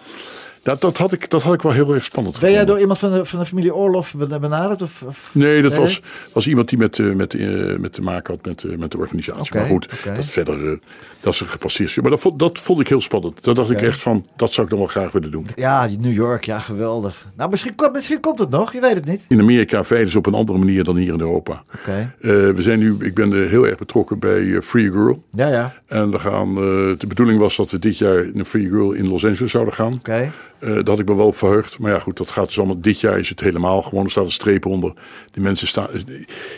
Dat, 0.66 0.80
dat, 0.80 0.98
had 0.98 1.12
ik, 1.12 1.30
dat 1.30 1.42
had 1.42 1.54
ik 1.54 1.62
wel 1.62 1.72
heel 1.72 1.94
erg 1.94 2.04
spannend 2.04 2.40
Ben 2.40 2.52
jij 2.52 2.64
door 2.64 2.80
iemand 2.80 2.98
van 2.98 3.12
de, 3.12 3.24
van 3.24 3.38
de 3.38 3.46
familie 3.46 3.74
Orlof 3.74 4.14
ben- 4.16 4.40
benaderd? 4.40 4.82
Of, 4.82 5.02
of- 5.06 5.30
Nee, 5.32 5.62
dat 5.62 5.70
Nee? 5.70 5.80
was, 5.80 6.02
was 6.32 6.46
iemand 6.46 6.68
die 6.68 6.78
met, 6.78 6.98
eh, 6.98 7.06
met, 7.12 7.34
eh, 7.34 7.76
met 7.76 7.92
te 7.92 8.02
maken 8.02 8.34
had 8.34 8.44
met, 8.46 8.64
eh, 8.64 8.76
met 8.76 8.90
de 8.90 8.98
organisatie. 8.98 9.54
Maar 9.56 9.66
goed, 9.66 9.88
dat 10.16 10.24
verder, 10.24 10.78
dat 11.20 11.32
is 11.34 11.40
een 11.40 11.46
gepasseerd. 11.46 12.00
Maar 12.02 12.10
dat 12.10 12.20
vond, 12.20 12.38
dat 12.38 12.58
vond 12.58 12.80
ik 12.80 12.88
heel 12.88 13.00
spannend. 13.00 13.44
Daar 13.44 13.54
dacht 13.54 13.70
ik 13.70 13.82
echt 13.82 14.00
van, 14.00 14.26
dat 14.36 14.52
zou 14.52 14.66
ik 14.66 14.72
nog 14.72 14.80
wel 14.82 14.88
graag 15.02 15.12
willen 15.12 15.30
doen. 15.30 15.46
Ja, 15.54 15.88
New 15.98 16.12
York, 16.12 16.44
ja, 16.44 16.58
geweldig. 16.58 17.26
Nou, 17.36 17.50
misschien, 17.50 17.74
komt- 17.74 17.92
misschien 17.92 18.20
komt 18.20 18.38
het 18.38 18.50
nog, 18.50 18.72
je 18.72 18.80
weet 18.80 18.94
het 18.94 19.04
niet. 19.04 19.24
In 19.28 19.40
Amerika 19.40 19.84
veilen 19.84 20.10
ze 20.10 20.18
op 20.18 20.26
een 20.26 20.34
andere 20.34 20.58
manier 20.58 20.84
dan 20.84 20.96
hier 20.96 21.12
in 21.12 21.20
Europa. 21.20 21.62
Eh, 21.86 22.00
we 22.30 22.54
zijn 22.62 22.78
nu, 22.78 22.96
ik 23.00 23.14
ben 23.14 23.48
heel 23.48 23.66
erg 23.66 23.76
betrokken 23.78 24.18
bij 24.18 24.62
Free 24.62 24.90
Girl. 24.92 25.22
Ja, 25.34 25.48
ja. 25.48 25.74
En 25.86 26.10
we 26.10 26.18
gaan, 26.18 26.54
de 26.98 27.06
bedoeling 27.08 27.40
was 27.40 27.56
dat 27.56 27.70
we 27.70 27.78
dit 27.78 27.98
jaar 27.98 28.18
in 28.24 28.38
een 28.38 28.44
Free 28.46 28.68
Girl 28.68 28.92
in 28.92 29.08
Los 29.08 29.24
Angeles 29.24 29.50
zouden 29.50 29.74
gaan. 29.74 29.92
Oké. 29.92 30.30
Eh, 30.58 30.68
daar 30.74 30.84
had 30.88 30.98
ik 30.98 31.08
me 31.08 31.14
wel 31.14 31.26
op 31.26 31.36
verheugd. 31.36 31.78
Maar 31.78 31.92
ja, 31.92 31.98
goed, 31.98 32.16
dat 32.16 32.30
gaat 32.30 32.46
dus 32.46 32.58
allemaal. 32.58 32.80
Dit 32.80 33.00
jaar 33.00 33.18
is 33.18 33.28
het 33.28 33.40
helemaal 33.40 33.82
gewoon. 33.82 34.04
Er 34.04 34.10
staat 34.10 34.24
een 34.24 34.30
streep 34.30 34.66
onder. 34.66 34.92
Die 35.30 35.42
mensen 35.42 35.66
staan. 35.68 35.86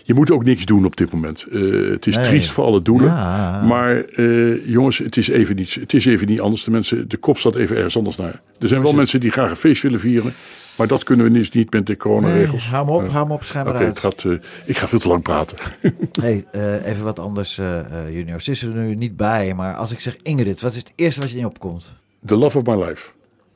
Je 0.05 0.14
moet 0.14 0.30
ook 0.30 0.44
niks 0.44 0.64
doen 0.64 0.84
op 0.84 0.96
dit 0.96 1.12
moment. 1.12 1.46
Eh, 1.53 1.61
het 1.90 2.07
is 2.07 2.14
Nee. 2.16 2.24
triest 2.24 2.51
voor 2.51 2.64
alle 2.64 2.82
doelen. 2.82 3.09
Ja. 3.09 3.62
Maar 3.62 4.05
eh, 4.05 4.66
jongens, 4.66 4.99
het 4.99 5.16
is, 5.16 5.28
even 5.28 5.57
niet, 5.57 5.74
het 5.74 5.94
is 5.94 6.05
even 6.07 6.26
niet 6.26 6.40
anders. 6.40 6.64
De, 6.64 6.70
mensen, 6.70 7.09
de 7.09 7.16
kop 7.16 7.38
staat 7.38 7.55
even 7.55 7.76
ergens 7.76 7.96
anders 7.96 8.16
naar. 8.16 8.40
Er 8.59 8.68
zijn 8.68 8.82
wel 8.82 8.92
mensen 8.92 9.20
die 9.20 9.30
graag 9.30 9.51
een 9.51 9.57
feest 9.57 9.82
willen 9.82 10.01
vieren. 10.01 10.32
Maar 10.76 10.86
dat 10.86 11.05
kunnen 11.05 11.26
we 11.26 11.32
dus 11.32 11.51
niet 11.51 11.72
met 11.72 11.86
de 11.86 11.96
coronaregels. 11.96 12.62
Nee, 12.62 12.70
hou 12.72 12.86
hem 12.86 12.94
op, 12.94 13.03
Eh, 13.03 13.09
hou 13.12 13.22
hem 13.24 13.32
op, 13.34 13.42
schijn 13.42 13.64
maar 13.64 13.74
Oké, 13.74 13.84
uit. 13.84 13.94
het 13.94 13.99
gaat, 14.05 14.24
eh, 14.24 14.32
ik 14.64 14.76
ga 14.78 14.88
veel 14.88 14.99
te 14.99 15.09
lang 15.09 15.22
praten. 15.22 15.57
Hey, 16.20 16.44
eh, 16.53 16.86
even 16.86 17.05
wat 17.05 17.18
anders, 17.18 17.59
eh, 17.59 17.78
eh, 17.78 18.14
Junior. 18.16 18.40
Ze 18.40 18.51
is 18.51 18.62
er 18.62 18.68
nu 18.68 18.94
niet 18.94 19.16
bij, 19.16 19.55
maar 19.55 19.74
als 19.74 19.90
ik 19.90 20.01
zeg 20.01 20.16
Ingrid, 20.22 20.61
wat 20.61 20.70
is 20.72 20.78
het 20.78 20.92
eerste 20.94 21.20
wat 21.20 21.30
je 21.30 21.38
in 21.38 21.46
opkomt? 21.46 21.92
The 22.26 22.36
love 22.36 22.59
of 22.59 22.64
my 22.64 22.84
life. 22.84 23.11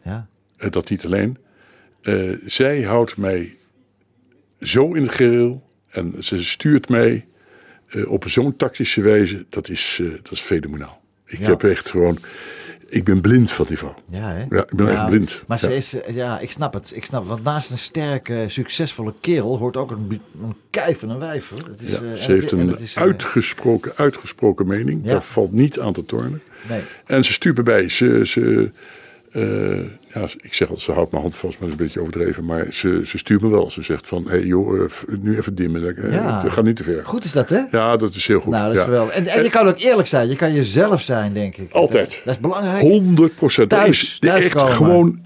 Ja. 0.05 0.27
Eh, 0.63 0.71
dat 0.71 0.91
niet 0.91 1.05
alleen. 1.05 1.37
Eh, 2.03 2.31
zij 2.47 2.83
houdt 2.83 3.17
mij 3.17 3.57
zo 4.61 4.93
in 4.93 5.03
het 5.03 5.15
geheel. 5.15 5.71
En 5.91 6.15
ze 6.19 6.45
stuurt 6.45 6.89
mij 6.89 7.27
eh, 7.89 8.11
op 8.11 8.29
zo'n 8.29 8.57
tactische 8.57 9.01
wijze. 9.01 9.45
Dat 9.49 9.69
is, 9.69 9.99
eh, 10.03 10.11
dat 10.23 10.33
is 10.33 10.41
fenomenaal. 10.41 11.01
Ik 11.27 11.39
Ja. 11.39 11.49
heb 11.49 11.63
echt 11.65 11.91
gewoon... 11.91 12.19
Ik 12.89 13.05
ben 13.05 13.21
blind 13.21 13.51
van 13.51 13.67
die 13.69 13.79
vrouw. 13.79 13.95
Ja, 14.11 14.33
hè? 14.33 14.45
Ja, 14.57 14.63
ik 14.63 14.75
ben 14.77 14.89
echt 14.89 15.07
blind. 15.07 15.43
Maar 15.47 15.59
ze 15.59 15.77
is, 15.77 15.95
ja, 16.11 16.39
ik 16.39 16.51
snap 16.53 16.73
het. 16.75 16.93
Ik 16.97 17.05
snap 17.05 17.21
het. 17.21 17.29
Want 17.31 17.43
naast 17.43 17.71
een 17.71 17.79
sterke, 17.79 18.45
succesvolle 18.49 19.15
kerel 19.21 19.59
hoort 19.59 19.77
ook 19.77 19.91
een, 19.91 20.21
een 20.43 20.55
kijf 20.71 21.03
en 21.03 21.09
een 21.09 21.19
wijf. 21.19 21.49
hoor. 21.49 21.65
Dat 21.65 21.81
is, 21.81 22.23
ze 22.25 22.33
heeft 22.33 22.53
en 22.53 22.59
een 22.59 22.67
dat 22.67 22.81
is, 22.81 22.99
uitgesproken, 22.99 23.93
uitgesproken 23.97 24.67
mening. 24.67 25.05
Daar 25.05 25.23
valt 25.23 25.53
niet 25.53 25.81
aan 25.81 25.93
te 25.93 26.05
tornen. 26.05 26.43
Nee. 26.69 26.83
En 27.07 27.25
ze 27.25 27.33
stuurt 27.33 27.57
me 27.57 27.63
bij. 27.63 27.89
Ze, 27.89 28.21
ze, 28.27 28.71
ja, 30.15 30.21
ik 30.41 30.55
zeg 30.55 30.69
altijd, 30.69 30.87
ze 30.87 30.93
houdt 30.93 31.11
mijn 31.11 31.23
hand 31.23 31.35
vast, 31.35 31.59
maar 31.59 31.69
dat 31.69 31.79
is 31.79 31.81
een 31.81 31.87
beetje 31.87 32.01
overdreven. 32.01 32.45
Maar 32.45 32.67
ze, 32.71 33.01
ze 33.05 33.19
stuurt 33.19 33.43
me 33.43 33.51
wel. 33.51 33.71
Ze 33.71 33.83
zegt 33.83 34.09
van, 34.09 34.23
hé 34.25 34.31
hey, 34.31 34.45
joh, 34.45 34.85
eh, 34.85 34.91
nu 35.21 35.37
even 35.37 35.55
dimmen. 35.55 36.11
Ja. 36.13 36.41
Gaat 36.41 36.65
niet 36.65 36.77
te 36.77 36.83
ver. 36.83 37.07
Goed 37.07 37.25
is 37.25 37.33
dat, 37.33 37.51
hè? 37.51 37.61
Ja, 37.71 37.97
dat 37.97 38.15
is 38.15 38.27
heel 38.27 38.41
goed. 38.41 38.53
Nou, 38.53 38.65
dat 38.65 38.73
is 38.73 38.79
ja. 38.79 38.85
geweldig. 38.85 39.15
En, 39.15 39.27
en 39.27 39.43
je 39.43 39.51
kan 39.51 39.69
ook 39.69 39.79
eerlijk 39.79 40.09
zijn. 40.09 40.29
Je 40.29 40.37
kan 40.37 40.53
jezelf 40.53 41.01
zijn, 41.03 41.33
denk 41.33 41.57
ik. 41.57 41.73
Altijd. 41.73 42.11
Dat, 42.11 42.21
dat 42.25 42.35
is 42.35 42.41
belangrijk. 42.41 42.81
100 42.81 43.35
procent. 43.35 43.69
Thuis, 43.69 44.19
thuis 44.19 44.45
echt 44.45 44.55
komen. 44.55 44.73
gewoon, 44.73 45.21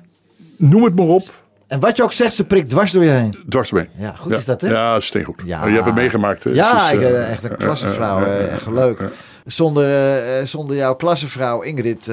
noem 0.56 0.84
het 0.84 0.94
maar 0.96 1.06
op, 1.06 1.22
En 1.66 1.80
wat 1.80 1.96
je 1.96 2.02
ook 2.02 2.12
zegt, 2.12 2.34
ze 2.34 2.44
prikt 2.44 2.70
dwars 2.70 2.92
door 2.92 3.04
je 3.04 3.10
heen. 3.10 3.38
dwars 3.48 3.72
mee. 3.72 3.88
Ja, 3.98 4.14
goed 4.18 4.38
is 4.38 4.44
dat, 4.44 4.60
hè? 4.60 4.68
Ja, 4.68 5.00
steengoed. 5.00 5.42
Ja. 5.44 5.62
Oh, 5.62 5.68
je 5.68 5.74
hebt 5.74 5.86
het 5.86 5.94
meegemaakt. 5.94 6.44
hè? 6.44 6.50
Ja, 6.50 6.90
ik, 6.90 7.00
eh, 7.00 7.08
eh, 7.08 7.30
echt 7.30 7.44
een 7.44 7.56
klassevrouw. 7.56 8.24
echt 8.24 8.66
leuk. 8.66 9.02
Zonder, 9.46 10.46
zonder 10.46 10.76
jouw 10.76 10.94
klassevrouw 10.94 11.62
Ingrid 11.62 12.10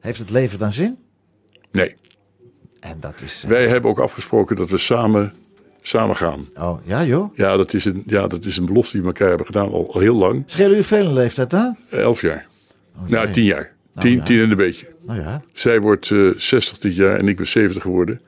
heeft 0.00 0.18
het 0.18 0.30
leven 0.30 0.58
dan 0.58 0.72
zin? 0.72 1.03
Nee. 1.74 1.94
En 2.80 2.96
dat 3.00 3.20
is... 3.24 3.40
eh, 3.44 3.50
Wij 3.50 3.68
hebben 3.68 3.90
ook 3.90 3.98
afgesproken 3.98 4.56
dat 4.56 4.70
we 4.70 4.78
samen, 4.78 5.32
samen 5.82 6.16
gaan. 6.16 6.48
Oh, 6.58 6.78
ja 6.86 7.04
joh. 7.04 7.36
Ja 7.36 7.56
dat, 7.56 7.74
is 7.74 7.84
een, 7.84 8.02
ja, 8.06 8.26
dat 8.26 8.44
is 8.44 8.56
een 8.56 8.66
belofte 8.66 8.92
die 8.92 9.00
we 9.00 9.06
elkaar 9.06 9.28
hebben 9.28 9.46
gedaan 9.46 9.68
al, 9.68 9.90
al 9.94 10.00
heel 10.00 10.14
lang. 10.14 10.42
Schelen 10.46 10.68
jullie 10.70 10.84
veel 10.84 11.04
in 11.06 11.12
leeftijd, 11.12 11.52
hè? 11.52 11.68
Elf 11.90 12.20
jaar. 12.20 12.46
nou, 13.06 13.24
jee. 13.24 13.32
tien 13.32 13.44
jaar. 13.44 13.72
Nou, 13.94 14.06
tien, 14.08 14.16
ja. 14.18 14.22
tien 14.24 14.40
en 14.40 14.50
een 14.50 14.56
beetje. 14.56 14.86
Nou 15.06 15.20
ja. 15.20 15.42
Zij 15.52 15.80
wordt 15.80 16.10
eh 16.10 16.28
60 16.36 16.78
dit 16.78 16.96
jaar 16.96 17.16
en 17.18 17.28
ik 17.28 17.36
ben 17.36 17.46
70 17.46 17.82
geworden. 17.82 18.20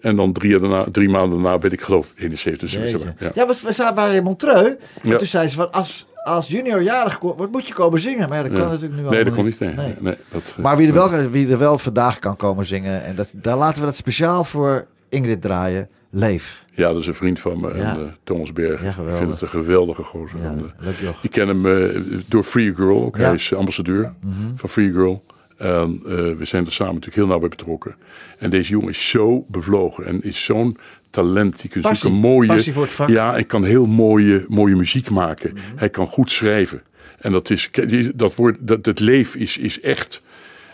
En 0.00 0.16
dan 0.16 0.32
drie, 0.32 0.58
daarna, 0.58 0.84
drie 0.92 1.08
maanden 1.08 1.42
daarna 1.42 1.58
ben 1.58 1.72
ik 1.72 1.80
geloof 1.80 2.12
71. 2.16 2.70
Dus 2.70 2.72
Jeetje. 2.90 3.14
ja. 3.18 3.30
Ja, 3.34 3.46
we, 3.46 3.54
we 3.62 3.92
waren 3.94 4.14
in 4.14 4.22
Montreux. 4.22 4.68
En 5.02 5.10
Ja. 5.10 5.16
toen 5.16 5.26
zei 5.26 5.48
ze 5.48 5.56
van, 5.56 5.72
als, 5.72 6.06
als 6.24 6.48
junior 6.48 6.82
jarig 6.82 7.18
komt, 7.18 7.38
wat 7.38 7.50
moet 7.50 7.66
je 7.68 7.74
komen 7.74 8.00
zingen? 8.00 8.28
Maar 8.28 8.36
ja, 8.36 8.42
dat 8.42 8.52
kan 8.52 8.60
Ja. 8.62 8.68
natuurlijk 8.68 9.02
nu 9.02 9.08
Nee, 9.08 9.24
dat 9.24 9.34
kon 9.34 9.44
niet. 9.44 9.58
Nee, 9.58 9.74
nee. 9.74 9.94
nee, 10.00 10.14
dat, 10.30 10.54
Maar 10.60 10.76
wie 10.76 10.86
er, 10.88 10.94
wel, 10.94 11.30
wie 11.30 11.48
er 11.50 11.58
wel 11.58 11.78
vandaag 11.78 12.18
kan 12.18 12.36
komen 12.36 12.66
zingen, 12.66 13.04
en 13.04 13.14
dat, 13.14 13.28
daar 13.32 13.56
laten 13.56 13.80
we 13.80 13.86
dat 13.86 13.96
speciaal 13.96 14.44
voor 14.44 14.86
Ingrid 15.08 15.42
draaien. 15.42 15.88
Leef. 16.14 16.64
Ja, 16.74 16.88
dat 16.92 17.00
is 17.00 17.06
een 17.06 17.14
vriend 17.14 17.40
van 17.40 17.60
me. 17.60 17.68
Ja. 17.68 17.74
En, 17.74 17.96
eh, 18.00 18.12
Thomas 18.24 18.52
Berg. 18.52 18.82
Ja, 18.82 18.88
ik 18.88 19.16
vind 19.16 19.30
het 19.30 19.40
een 19.42 19.48
geweldige 19.48 20.02
gozer. 20.02 20.38
Ja, 20.42 20.48
eh, 20.50 20.84
leuk 20.84 20.94
ik 21.22 21.30
ken 21.30 21.48
hem 21.48 21.66
eh, 21.66 22.00
door 22.28 22.42
Free 22.42 22.74
Girl. 22.74 23.04
Ook. 23.04 23.16
Hij 23.16 23.34
is 23.34 23.54
ambassadeur 23.54 24.12
Mhm. 24.20 24.34
van 24.54 24.68
Free 24.68 24.90
Girl. 24.92 25.24
En 25.56 26.00
we 26.38 26.44
zijn 26.44 26.66
er 26.66 26.72
samen 26.72 26.94
natuurlijk 26.94 27.20
heel 27.22 27.26
nauw 27.26 27.38
bij 27.38 27.48
betrokken. 27.48 27.94
En 28.38 28.50
deze 28.50 28.70
jongen 28.70 28.88
is 28.88 29.08
zo 29.08 29.44
bevlogen 29.48 30.06
en 30.06 30.22
is 30.22 30.44
zo'n 30.44 30.76
talent. 31.12 31.60
Die 31.60 31.80
Passie. 31.80 31.96
zulke 31.96 32.16
mooie, 32.16 32.48
Passie 32.48 32.72
voor 32.72 32.82
het 32.82 32.92
vak. 32.92 33.06
Mhm. 33.08 33.16
ja, 33.16 33.36
en 33.36 33.46
kan 33.46 33.64
heel 33.64 33.86
mooie, 33.86 34.44
mooie 34.48 34.74
muziek 34.74 35.10
maken. 35.10 35.56
Hij 35.76 35.90
kan 35.90 36.06
goed 36.06 36.30
schrijven. 36.30 36.82
En 37.18 37.32
dat 37.32 37.50
is, 37.50 37.70
dat 38.14 38.34
woord, 38.34 38.56
dat, 38.60 38.84
het 38.84 39.00
leef 39.00 39.34
is, 39.34 39.58
is 39.58 39.80
echt. 39.80 40.20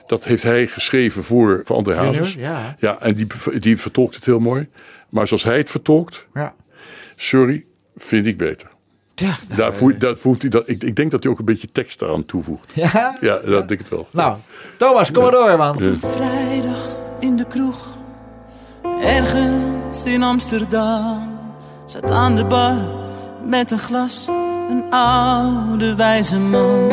Dat 0.06 0.24
heeft 0.24 0.42
hij 0.42 0.66
geschreven 0.66 1.24
voor, 1.24 1.62
voor 1.64 1.76
André 1.76 1.94
Hazes. 1.94 2.34
ja. 2.34 2.76
ja, 2.78 3.00
en 3.00 3.14
die, 3.14 3.26
die 3.58 3.76
vertolkt 3.78 4.14
het 4.14 4.24
heel 4.24 4.38
mooi. 4.38 4.68
Maar 5.08 5.26
zoals 5.26 5.44
hij 5.44 5.56
het 5.58 5.70
vertolkt, 5.70 6.26
Ja. 6.34 6.54
sorry, 7.16 7.64
vind 7.96 8.26
ik 8.26 8.36
beter. 8.36 8.68
Ja, 9.14 9.34
Daar 9.56 9.74
voelt, 9.74 10.00
dat 10.00 10.18
voelt 10.18 10.42
hij, 10.42 10.50
dat, 10.50 10.68
ik, 10.68 10.82
ik 10.82 10.96
denk 10.96 11.10
dat 11.10 11.22
hij 11.22 11.32
ook 11.32 11.38
een 11.38 11.44
beetje 11.44 11.68
tekst 11.72 11.98
daaraan 11.98 12.24
toevoegt. 12.26 12.72
Ja? 12.74 13.16
Ja, 13.20 13.36
dat 13.44 13.68
denk 13.68 13.70
ik 13.70 13.78
het 13.78 13.88
wel. 13.88 14.08
Nou, 14.10 14.36
Thomas, 14.78 15.10
kom 15.10 15.22
maar 15.22 15.32
door, 15.32 15.56
man. 15.56 15.76
Ja. 15.78 16.08
Vrijdag 16.08 16.96
in 17.20 17.36
de 17.36 17.44
kroeg, 17.48 17.96
ergens 19.00 19.32
in 19.96 20.22
Amsterdam. 20.22 21.38
Zat 21.84 22.10
aan 22.10 22.36
de 22.36 22.44
bar 22.44 22.76
met 23.42 23.70
een 23.70 23.78
glas, 23.78 24.26
een 24.70 24.84
oude 24.90 25.94
wijze 25.94 26.38
man. 26.38 26.90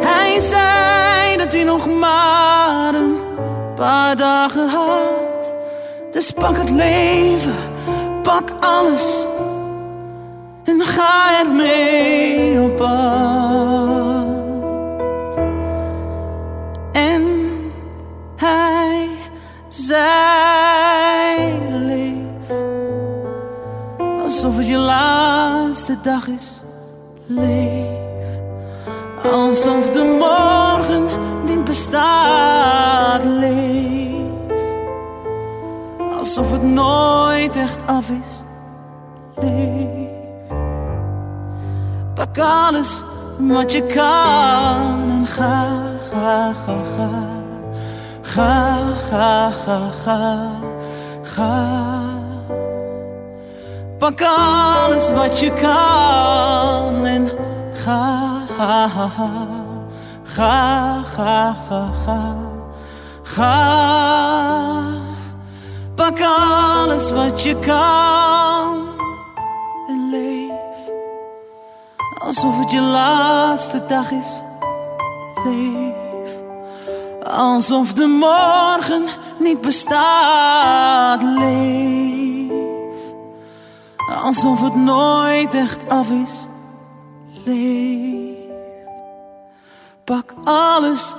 Hij 0.00 0.40
zei 0.40 1.36
dat 1.36 1.52
hij 1.52 1.64
nog 1.64 1.86
maar 1.98 2.94
een 2.94 3.16
paar 3.74 4.16
dagen 4.16 4.68
had. 4.68 5.54
Dus 6.10 6.30
pak 6.30 6.56
het 6.56 6.70
leven, 6.70 7.54
pak 8.22 8.50
alles 8.60 9.26
en 10.64 10.80
ga 10.80 11.40
ermee 11.44 12.60
op 12.60 12.76
pad. 12.76 14.22
En 16.92 17.22
hij 18.36 19.08
zei 19.68 20.31
Alsof 24.42 24.58
het 24.58 24.66
je 24.66 24.76
laatste 24.76 25.98
dag 26.02 26.26
is 26.26 26.62
Leef 27.26 28.40
Alsof 29.32 29.90
de 29.90 30.16
morgen 30.18 31.06
niet 31.44 31.64
bestaat 31.64 33.24
Leef 33.24 34.26
Alsof 36.18 36.52
het 36.52 36.62
nooit 36.62 37.56
echt 37.56 37.86
af 37.86 38.10
is 38.10 38.42
Leef 39.34 40.48
Pak 42.14 42.38
alles 42.38 43.02
wat 43.38 43.72
je 43.72 43.86
kan 43.86 45.10
en 45.10 45.26
ga, 45.26 45.80
ga, 46.10 46.52
ga, 46.52 46.82
ga. 46.96 47.10
Ga, 48.22 48.78
ga, 49.10 49.50
ga, 49.50 49.90
ga, 49.90 50.50
ga. 51.22 52.01
Pak 54.02 54.22
alles 54.22 55.10
wat 55.10 55.40
je 55.40 55.52
kan 55.52 57.06
en 57.06 57.30
ga, 57.72 58.42
ga, 58.58 58.88
ga, 60.24 61.02
ga, 61.04 61.54
ga, 61.68 62.34
ga. 63.22 63.54
Pak 65.94 66.20
alles 66.20 67.10
wat 67.10 67.42
je 67.42 67.56
kan 67.58 68.80
en 69.88 70.10
leef 70.10 70.90
alsof 72.26 72.58
het 72.58 72.70
je 72.70 72.80
laatste 72.80 73.84
dag 73.86 74.10
is. 74.10 74.42
Leef 75.44 76.40
alsof 77.36 77.92
de 77.92 78.06
morgen 78.06 79.04
niet 79.38 79.60
bestaat. 79.60 81.22
Leef 81.22 82.21
alsof 84.14 84.60
het 84.60 84.74
nooit 84.74 85.54
echt 85.54 85.88
af 85.88 86.10
is. 86.10 86.46
Leef 87.44 88.22
pak 90.04 90.34
alles 90.44 91.14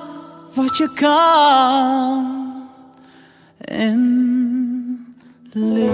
wat 0.55 0.77
je 0.77 0.93
kan 0.93 2.25
en 3.57 5.15
leef. 5.51 5.91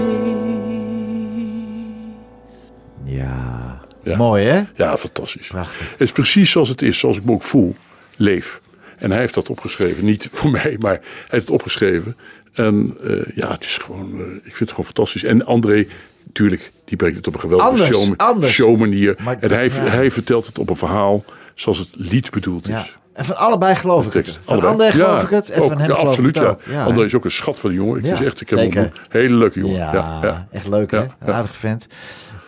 Ja. 3.04 3.80
Ja. 4.02 4.16
Mooi, 4.16 4.44
hè? 4.44 4.62
Ja, 4.74 4.96
fantastisch. 4.96 5.46
Prachtig. 5.46 5.90
Het 5.90 6.00
is 6.00 6.12
precies 6.12 6.50
zoals 6.50 6.68
het 6.68 6.82
is, 6.82 6.98
zoals 6.98 7.16
ik 7.16 7.24
me 7.24 7.32
ook 7.32 7.42
voel. 7.42 7.76
Leef. 8.16 8.60
En 8.98 9.10
hij 9.10 9.20
heeft 9.20 9.34
dat 9.34 9.50
opgeschreven. 9.50 10.04
Niet 10.04 10.28
voor 10.30 10.50
mij, 10.60 10.76
maar 10.80 10.92
hij 10.92 11.02
heeft 11.28 11.44
het 11.44 11.54
opgeschreven. 11.54 12.16
En 12.52 12.96
eh, 13.02 13.36
ja, 13.36 13.52
het 13.52 13.64
is 13.64 13.78
gewoon, 13.78 14.12
eh, 14.12 14.26
ik 14.26 14.42
vind 14.42 14.58
het 14.58 14.70
gewoon 14.70 14.84
fantastisch. 14.84 15.24
En 15.24 15.46
André, 15.46 15.86
natuurlijk, 16.34 16.72
die 16.84 16.96
brengt 16.96 17.16
het 17.16 17.26
op 17.26 17.34
een 17.34 17.40
geweldige 17.40 17.68
Anders, 17.70 17.88
show, 17.88 18.14
anders. 18.16 18.52
showmanier. 18.52 19.16
Maar- 19.22 19.36
en 19.40 19.50
hij, 19.50 19.64
ja. 19.68 19.70
hij 19.72 20.10
vertelt 20.10 20.46
het 20.46 20.58
op 20.58 20.70
een 20.70 20.76
verhaal 20.76 21.24
zoals 21.54 21.78
het 21.78 21.88
lied 21.92 22.30
bedoeld 22.30 22.68
is. 22.68 22.74
Ja. 22.74 22.84
En 23.12 23.24
van 23.24 23.36
allebei 23.36 23.74
geloof 23.74 24.06
ik 24.06 24.12
het. 24.12 24.38
Van 24.42 24.52
Allebei. 24.52 24.72
André 24.72 24.90
geloof 24.90 25.16
Ja, 25.16 25.22
ik 25.22 25.30
het 25.30 25.50
en 25.50 25.60
ook. 25.62 25.68
van 25.68 25.78
hem 25.78 25.88
ja, 25.88 25.94
geloof 25.94 26.08
absoluut, 26.08 26.36
ik 26.36 26.42
het 26.42 26.50
ook. 26.50 26.60
ja. 26.64 26.84
André 26.84 27.04
is 27.04 27.14
ook 27.14 27.24
een 27.24 27.30
schat 27.30 27.58
van 27.60 27.70
een 27.70 27.76
jongen. 27.76 27.98
Ik, 27.98 28.04
Ja, 28.04 28.12
is 28.12 28.20
echt, 28.20 28.40
ik 28.40 28.50
heb 28.50 28.58
zeker. 28.58 28.82
ontmoet. 28.82 29.06
Hele 29.08 29.34
leuke 29.34 29.60
jongen. 29.60 29.76
Ja, 29.76 29.92
Ja, 29.92 30.18
ja. 30.22 30.46
echt 30.52 30.68
leuk 30.68 30.90
hè? 30.90 30.96
Ja, 30.96 31.02
Een 31.02 31.26
ja. 31.26 31.32
aardige 31.32 31.54
vent. 31.54 31.86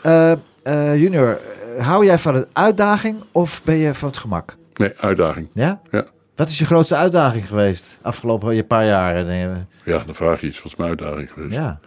Eh, 0.03 0.33
eh, 0.63 0.97
junior, 0.97 1.39
eh, 1.79 1.87
hou 1.87 2.05
jij 2.05 2.19
van 2.19 2.35
een 2.35 2.47
uitdaging 2.53 3.17
of 3.33 3.61
ben 3.65 3.77
je 3.77 3.95
van 3.95 4.09
het 4.09 4.17
gemak? 4.19 4.57
Nee, 4.75 4.93
uitdaging. 5.01 5.49
Ja? 5.55 5.81
Ja. 5.91 6.05
Wat 6.37 6.49
is 6.49 6.59
je 6.59 6.65
grootste 6.67 6.97
uitdaging 6.97 7.49
geweest 7.49 7.99
afgelopen 8.03 8.55
je 8.55 8.65
paar 8.65 8.87
jaar? 8.87 9.25
denk 9.25 9.43
je? 9.85 9.91
Ja, 9.93 10.03
dan 10.07 10.15
vraag 10.15 10.41
je 10.41 10.47
iets. 10.47 10.63
Wat 10.63 10.73
is 10.73 10.77
mijn 10.79 10.89
uitdaging 10.89 11.31
geweest? 11.33 11.57
Ja. 11.57 11.79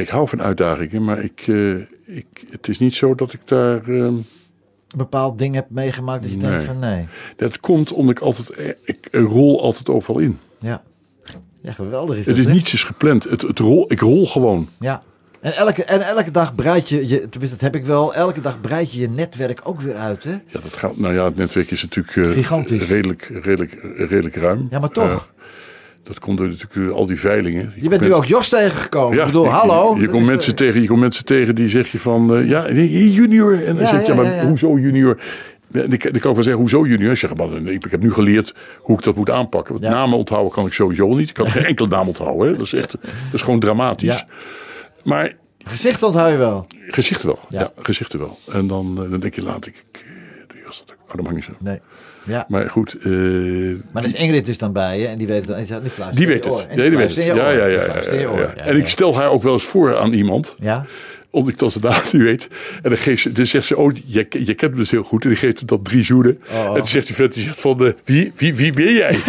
Ik 0.00 0.08
hou 0.08 0.28
van 0.28 0.42
uitdagingen, 0.42 1.04
maar 1.04 1.22
ik, 1.22 1.44
eh, 1.46 1.74
ik, 2.16 2.26
het 2.50 2.68
is 2.68 2.78
niet 2.78 2.94
zo 2.94 3.14
dat 3.14 3.32
ik 3.32 3.40
daar... 3.44 3.82
ehm, 3.82 3.94
Een 4.04 4.24
bepaald 4.96 5.38
ding 5.38 5.54
hebt 5.54 5.70
meegemaakt 5.70 6.22
dat 6.22 6.32
je 6.32 6.36
Nee. 6.38 6.50
denkt 6.50 6.64
van 6.64 6.78
nee. 6.78 7.06
dat 7.36 7.60
komt 7.60 7.92
omdat 7.92 8.16
ik 8.16 8.22
altijd... 8.22 8.50
eh, 8.50 8.68
Ik 8.84 9.08
rol 9.12 9.62
altijd 9.62 9.88
overal 9.88 10.20
in. 10.20 10.38
Ja. 10.60 10.82
Ja, 11.60 11.72
geweldig 11.72 12.16
is 12.16 12.26
Het 12.26 12.38
is 12.38 12.46
niets 12.46 12.72
is 12.72 12.84
gepland. 12.84 13.24
Het, 13.24 13.42
het 13.42 13.58
rol, 13.58 13.92
ik 13.92 14.00
rol 14.00 14.26
gewoon. 14.26 14.68
Ja. 14.80 15.02
En 15.40 15.54
elke, 15.56 15.84
en 15.84 16.00
elke 16.06 16.30
dag 16.30 16.54
breid 16.54 16.88
je, 16.88 17.08
je, 17.08 17.28
tenminste 17.28 17.56
dat 17.56 17.60
heb 17.60 17.74
ik 17.74 17.84
wel, 17.84 18.14
elke 18.14 18.40
dag 18.40 18.60
breid 18.60 18.92
je 18.92 19.00
je 19.00 19.08
netwerk 19.08 19.60
ook 19.64 19.80
weer 19.80 19.94
uit, 19.96 20.24
hè? 20.24 20.30
Ja, 20.30 20.60
dat 20.60 20.76
gaat, 20.76 20.96
nou 20.98 21.14
ja, 21.14 21.24
het 21.24 21.36
netwerk 21.36 21.70
is 21.70 21.82
natuurlijk 21.82 22.16
eh, 22.16 22.32
Gigantisch. 22.32 22.86
Redelijk, 22.88 23.22
redelijk, 23.42 23.78
redelijk 23.96 24.36
ruim. 24.36 24.66
Ja, 24.70 24.78
maar 24.78 24.90
toch. 24.90 25.32
Dat 26.06 26.18
komt 26.18 26.38
door 26.38 26.46
natuurlijk 26.46 26.74
door 26.74 26.92
al 26.92 27.06
die 27.06 27.20
veilingen. 27.20 27.72
Je 27.76 27.88
bent 27.88 28.00
nu 28.00 28.14
ook 28.14 28.24
Jos 28.24 28.48
tegengekomen. 28.48 29.18
ik 29.18 29.24
bedoel, 29.24 29.44
je- 29.44 29.50
hallo. 29.50 29.96
Je, 29.98 30.08
komt 30.08 30.26
mensen 30.26 30.52
eh, 30.52 30.58
tegen, 30.58 30.80
je 30.80 30.86
komt 30.86 31.00
mensen 31.00 31.24
tegen 31.24 31.54
die 31.54 31.68
zeg 31.68 31.92
je 31.92 31.98
van, 31.98 32.36
eh, 32.36 32.48
ja, 32.48 32.70
junior. 32.72 33.64
En 33.64 33.74
dan 33.74 33.82
Ja, 33.84 33.88
zeg 33.88 34.06
je, 34.06 34.14
ja, 34.14 34.22
ja, 34.22 34.28
maar 34.36 34.46
hoezo 34.46 34.78
junior? 34.78 35.18
Ja, 35.70 35.80
Dan 35.86 35.98
kan 35.98 36.14
ik 36.14 36.22
wel 36.22 36.34
zeggen, 36.34 36.52
hoezo 36.54 36.86
junior? 36.86 37.10
Ik 37.10 37.16
zeg, 37.16 37.34
maar, 37.34 37.52
ik, 37.52 37.84
ik 37.84 37.90
heb 37.90 38.00
nu 38.02 38.12
geleerd 38.12 38.54
hoe 38.80 38.98
ik 38.98 39.04
dat 39.04 39.16
moet 39.16 39.30
aanpakken. 39.30 39.80
Want 39.80 39.92
namen 39.94 40.18
onthouden 40.18 40.52
kan 40.52 40.66
ik 40.66 40.72
sowieso 40.72 41.14
niet. 41.14 41.28
Ik 41.28 41.34
kan 41.34 41.50
geen 41.50 41.64
enkele 41.64 41.88
naam 41.88 42.06
onthouden. 42.06 42.46
Hè. 42.48 42.56
Dat, 42.56 42.66
is 42.66 42.72
echt, 42.72 42.90
dat 43.02 43.10
is 43.32 43.42
gewoon 43.42 43.60
dramatisch. 43.60 44.24
Maar 45.04 45.32
Gezicht 45.64 46.02
onthoud 46.02 46.30
je 46.30 46.36
wel. 46.36 46.66
gezichten 46.88 47.26
wel. 47.26 47.38
Ja. 47.48 47.70
Gezichten 47.76 48.18
wel. 48.18 48.38
En 48.52 48.66
dan, 48.66 49.00
eh, 49.04 49.10
dan 49.10 49.20
denk 49.20 49.34
je 49.34 49.42
later, 49.42 49.66
ik, 49.72 49.84
ik, 49.92 50.04
die 50.54 50.62
was 50.66 50.84
dat 50.86 50.96
ook. 50.96 51.08
Oh, 51.08 51.14
dat 51.16 51.24
mag 51.24 51.34
niet 51.34 51.44
zo. 51.44 51.52
Nee. 51.58 51.80
Ja. 52.26 52.44
Maar 52.48 52.70
goed, 52.70 52.96
eh, 53.02 53.10
Maar 53.90 54.02
dus 54.02 54.12
Ingrid 54.12 54.48
is 54.48 54.58
dan 54.58 54.72
bij 54.72 54.98
je 55.00 55.06
en 55.06 55.18
die 55.18 55.26
weet 55.26 55.36
het 55.38 55.46
dan. 55.46 55.54
En 55.54 55.60
die, 55.62 55.70
zegt, 55.70 55.82
die 55.82 55.90
fluistert 55.90 56.26
die 56.26 56.34
weet 56.34 56.44
het. 56.44 56.52
oor. 56.52 56.60
En 56.60 56.76
Ja, 56.82 56.88
die 56.88 56.96
weet 56.98 57.14
het. 57.16 57.24
Ja, 57.24 57.50
ja, 57.50 57.64
ja. 57.66 58.54
En 58.56 58.76
ik 58.76 58.88
stel 58.88 59.16
haar 59.16 59.30
ook 59.30 59.42
wel 59.42 59.52
eens 59.52 59.64
voor 59.64 59.96
aan 59.96 60.12
iemand. 60.12 60.54
Ja. 60.60 60.86
Omdat 61.30 61.52
ik 61.52 61.58
dat 61.58 61.72
ze 61.72 61.80
daar 61.80 62.04
niet 62.12 62.22
weet. 62.22 62.48
En 62.82 62.88
dan, 62.88 62.98
geeft 62.98 63.22
ze, 63.22 63.32
dan 63.32 63.46
zegt 63.46 63.66
ze, 63.66 63.76
oh, 63.76 63.92
je, 64.04 64.26
je 64.30 64.44
kent 64.54 64.60
hem 64.60 64.76
dus 64.76 64.90
heel 64.90 65.02
goed. 65.02 65.22
En 65.22 65.28
die 65.28 65.38
geeft 65.38 65.58
hem 65.58 65.66
dat 65.66 65.84
drie 65.84 66.04
zoenen. 66.04 66.40
Oh. 66.50 66.66
En 66.66 66.74
dan 66.74 66.86
zegt 66.86 67.06
die 67.06 67.14
vent, 67.16 67.34
die 67.34 67.42
zegt 67.42 67.60
van, 67.60 67.86
eh, 67.86 67.92
wie, 68.04 68.32
wie, 68.36 68.54
wie 68.54 68.72
ben 68.72 68.92
jij? 68.92 69.14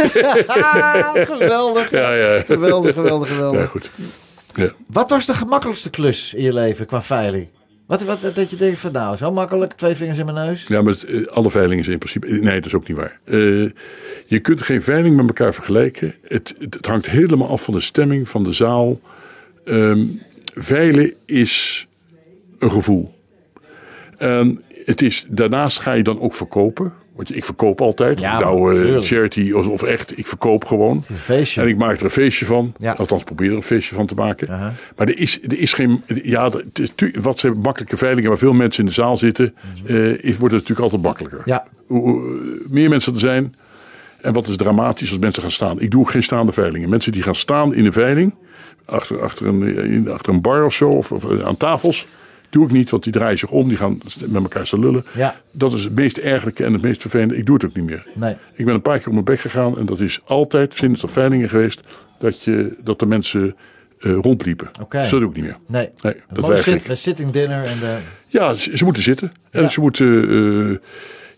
Geweldig. 1.25 1.91
ja, 1.91 2.13
ja. 2.13 2.41
Geweldig, 2.41 2.93
geweldig, 2.93 3.27
geweldig. 3.29 3.59
Ja, 3.61 3.65
goed. 3.67 3.91
Ja. 4.53 4.71
Wat 4.87 5.09
was 5.09 5.25
de 5.25 5.33
gemakkelijkste 5.33 5.89
klus 5.89 6.33
in 6.33 6.43
je 6.43 6.53
leven 6.53 6.85
qua 6.85 7.03
veiling? 7.03 7.47
Wat, 7.87 8.03
wat, 8.03 8.21
dat 8.35 8.49
je 8.49 8.55
denkt 8.55 8.79
van 8.79 8.91
nou, 8.91 9.17
zo 9.17 9.31
makkelijk, 9.31 9.73
twee 9.73 9.95
vingers 9.95 10.17
in 10.17 10.25
mijn 10.25 10.47
neus. 10.47 10.65
Ja, 10.67 10.81
maar 10.81 10.95
eh, 11.07 11.25
alle 11.27 11.51
veilingen 11.51 11.83
zijn 11.83 11.99
in 11.99 12.07
principe... 12.07 12.27
Nee, 12.27 12.55
dat 12.55 12.65
is 12.65 12.73
ook 12.73 12.87
niet 12.87 12.97
waar. 12.97 13.19
Eh, 13.23 13.35
je 14.25 14.39
kunt 14.41 14.61
geen 14.61 14.81
veiling 14.81 15.15
met 15.15 15.27
elkaar 15.27 15.53
vergelijken. 15.53 16.15
Het, 16.27 16.55
het, 16.59 16.73
het 16.73 16.85
hangt 16.85 17.09
helemaal 17.09 17.49
af 17.49 17.63
van 17.63 17.73
de 17.73 17.79
stemming, 17.79 18.29
van 18.29 18.43
de 18.43 18.53
zaal. 18.53 18.99
Ehm, 19.65 20.05
veilen 20.55 21.13
is 21.25 21.87
een 22.59 22.71
gevoel. 22.71 23.13
En 24.17 24.61
het 24.85 25.01
is, 25.01 25.25
daarnaast 25.29 25.79
ga 25.79 25.93
je 25.93 26.03
dan 26.03 26.19
ook 26.19 26.35
verkopen. 26.35 26.93
Want 27.17 27.35
ik 27.35 27.45
verkoop 27.45 27.81
altijd. 27.81 28.19
Ja, 28.19 28.39
nou, 28.39 28.87
eh, 28.87 29.01
charity 29.01 29.51
of, 29.51 29.67
of 29.67 29.83
echt, 29.83 30.17
ik 30.17 30.27
verkoop 30.27 30.65
gewoon. 30.65 31.03
Een 31.09 31.15
feestje. 31.15 31.61
En 31.61 31.67
ik 31.67 31.77
maak 31.77 31.97
er 31.97 32.03
een 32.03 32.09
feestje 32.09 32.45
van. 32.45 32.73
Ja. 32.77 32.93
Althans, 32.93 33.23
probeer 33.23 33.49
er 33.49 33.55
een 33.55 33.63
feestje 33.63 33.95
van 33.95 34.05
te 34.05 34.15
maken. 34.15 34.47
Maar 34.95 35.07
er 35.07 35.19
is, 35.19 35.43
er 35.43 35.57
is 35.57 35.73
geen. 35.73 36.03
Ja, 36.23 36.51
is, 36.73 36.93
wat 37.21 37.39
zijn 37.39 37.57
makkelijke 37.57 37.97
veilingen 37.97 38.29
waar 38.29 38.37
veel 38.37 38.53
mensen 38.53 38.83
in 38.83 38.89
de 38.89 38.95
zaal 38.95 39.17
zitten, 39.17 39.55
eh, 39.85 40.23
is, 40.23 40.37
wordt 40.37 40.53
het 40.53 40.67
natuurlijk 40.67 40.79
altijd 40.79 41.01
makkelijker. 41.01 41.41
Ja. 41.45 41.67
Hoe, 41.87 42.01
hoe 42.01 42.61
meer 42.69 42.89
mensen 42.89 43.13
er 43.13 43.19
zijn. 43.19 43.55
En 44.21 44.33
wat 44.33 44.47
is 44.47 44.57
dramatisch 44.57 45.09
als 45.09 45.19
mensen 45.19 45.41
gaan 45.41 45.51
staan? 45.51 45.81
Ik 45.81 45.91
doe 45.91 46.01
ook 46.01 46.11
geen 46.11 46.23
staande 46.23 46.51
veilingen. 46.51 46.89
Mensen 46.89 47.11
die 47.11 47.23
gaan 47.23 47.35
staan 47.35 47.73
in 47.73 47.85
een 47.85 47.93
veiling, 47.93 48.35
achter, 48.85 49.21
achter, 49.21 49.47
een, 49.47 50.09
achter 50.09 50.33
een 50.33 50.41
bar 50.41 50.65
of 50.65 50.73
zo, 50.73 50.89
of, 50.89 51.11
of 51.11 51.41
aan 51.41 51.57
tafels. 51.57 52.07
Doe 52.49 52.65
ik 52.65 52.71
niet, 52.71 52.89
want 52.89 53.03
die 53.03 53.11
draaien 53.11 53.37
zich 53.37 53.51
om, 53.51 53.67
die 53.67 53.77
gaan 53.77 53.97
met 54.27 54.41
elkaar 54.43 54.67
staan 54.67 54.79
lullen. 54.79 55.05
Ja. 55.15 55.35
Dat 55.51 55.73
is 55.73 55.83
het 55.83 55.95
meest 55.95 56.17
ergelijke 56.17 56.63
en 56.63 56.73
het 56.73 56.81
meest 56.81 57.01
vervelende. 57.01 57.37
Ik 57.37 57.45
doe 57.45 57.55
het 57.55 57.65
ook 57.65 57.73
niet 57.75 57.85
meer. 57.85 58.05
Nee. 58.13 58.35
Ik 58.53 58.65
ben 58.65 58.73
een 58.73 58.81
paar 58.81 58.97
keer 58.97 59.07
op 59.07 59.13
mijn 59.13 59.25
bek 59.25 59.39
gegaan 59.39 59.77
en 59.77 59.85
dat 59.85 59.99
is 59.99 60.19
altijd 60.25 60.73
sinds 60.73 61.03
er 61.03 61.09
veilingen 61.09 61.49
geweest 61.49 61.81
dat, 62.19 62.41
je, 62.43 62.75
dat 62.83 62.99
de 62.99 63.05
mensen 63.05 63.55
eh, 63.99 64.13
rondliepen. 64.21 64.69
Oké. 64.81 64.99
Dus 65.01 65.09
dat 65.09 65.19
doe 65.19 65.29
ik 65.29 65.35
niet 65.35 65.45
meer. 65.45 65.57
Nee. 65.67 65.89
Nee, 66.01 66.13
dat 66.33 66.47
weiger 66.47 66.71
zit, 66.71 66.85
de 66.87 66.95
sitting 66.95 67.31
dinner 67.31 67.63
en 67.63 67.79
de... 67.79 67.97
Ja, 68.27 68.55
ze, 68.55 68.77
ze 68.77 68.83
moeten 68.83 69.03
zitten. 69.03 69.31
En 69.51 69.61
Ja. 69.61 69.69
ze 69.69 69.79
moeten. 69.81 70.29
eh, 70.71 70.77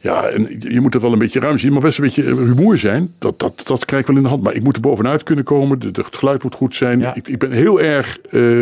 ja, 0.02 0.24
en 0.28 0.48
je 0.60 0.80
moet 0.82 0.94
er 0.96 1.02
wel 1.02 1.14
een 1.14 1.20
beetje 1.20 1.40
ruim 1.40 1.58
zien. 1.58 1.72
Maar 1.72 1.82
best 1.82 1.98
een 1.98 2.04
beetje 2.04 2.24
eh, 2.24 2.34
humor 2.36 2.78
zijn. 2.78 3.14
Dat, 3.20 3.40
dat, 3.40 3.62
dat 3.66 3.86
krijg 3.86 4.02
ik 4.02 4.08
wel 4.08 4.18
in 4.18 4.24
de 4.24 4.30
hand. 4.30 4.44
Maar 4.44 4.54
ik 4.54 4.64
moet 4.64 4.76
er 4.76 4.82
bovenuit 4.82 5.24
kunnen 5.24 5.46
komen. 5.46 5.80
De, 5.80 5.92
de- 5.92 6.02
het 6.02 6.18
geluid 6.18 6.44
moet 6.44 6.56
goed 6.56 6.76
zijn. 6.76 7.00
Ja. 7.00 7.16
Ik, 7.16 7.28
ik 7.28 7.38
ben 7.40 7.52
heel 7.52 7.82
erg 7.82 8.20
eh, 8.30 8.60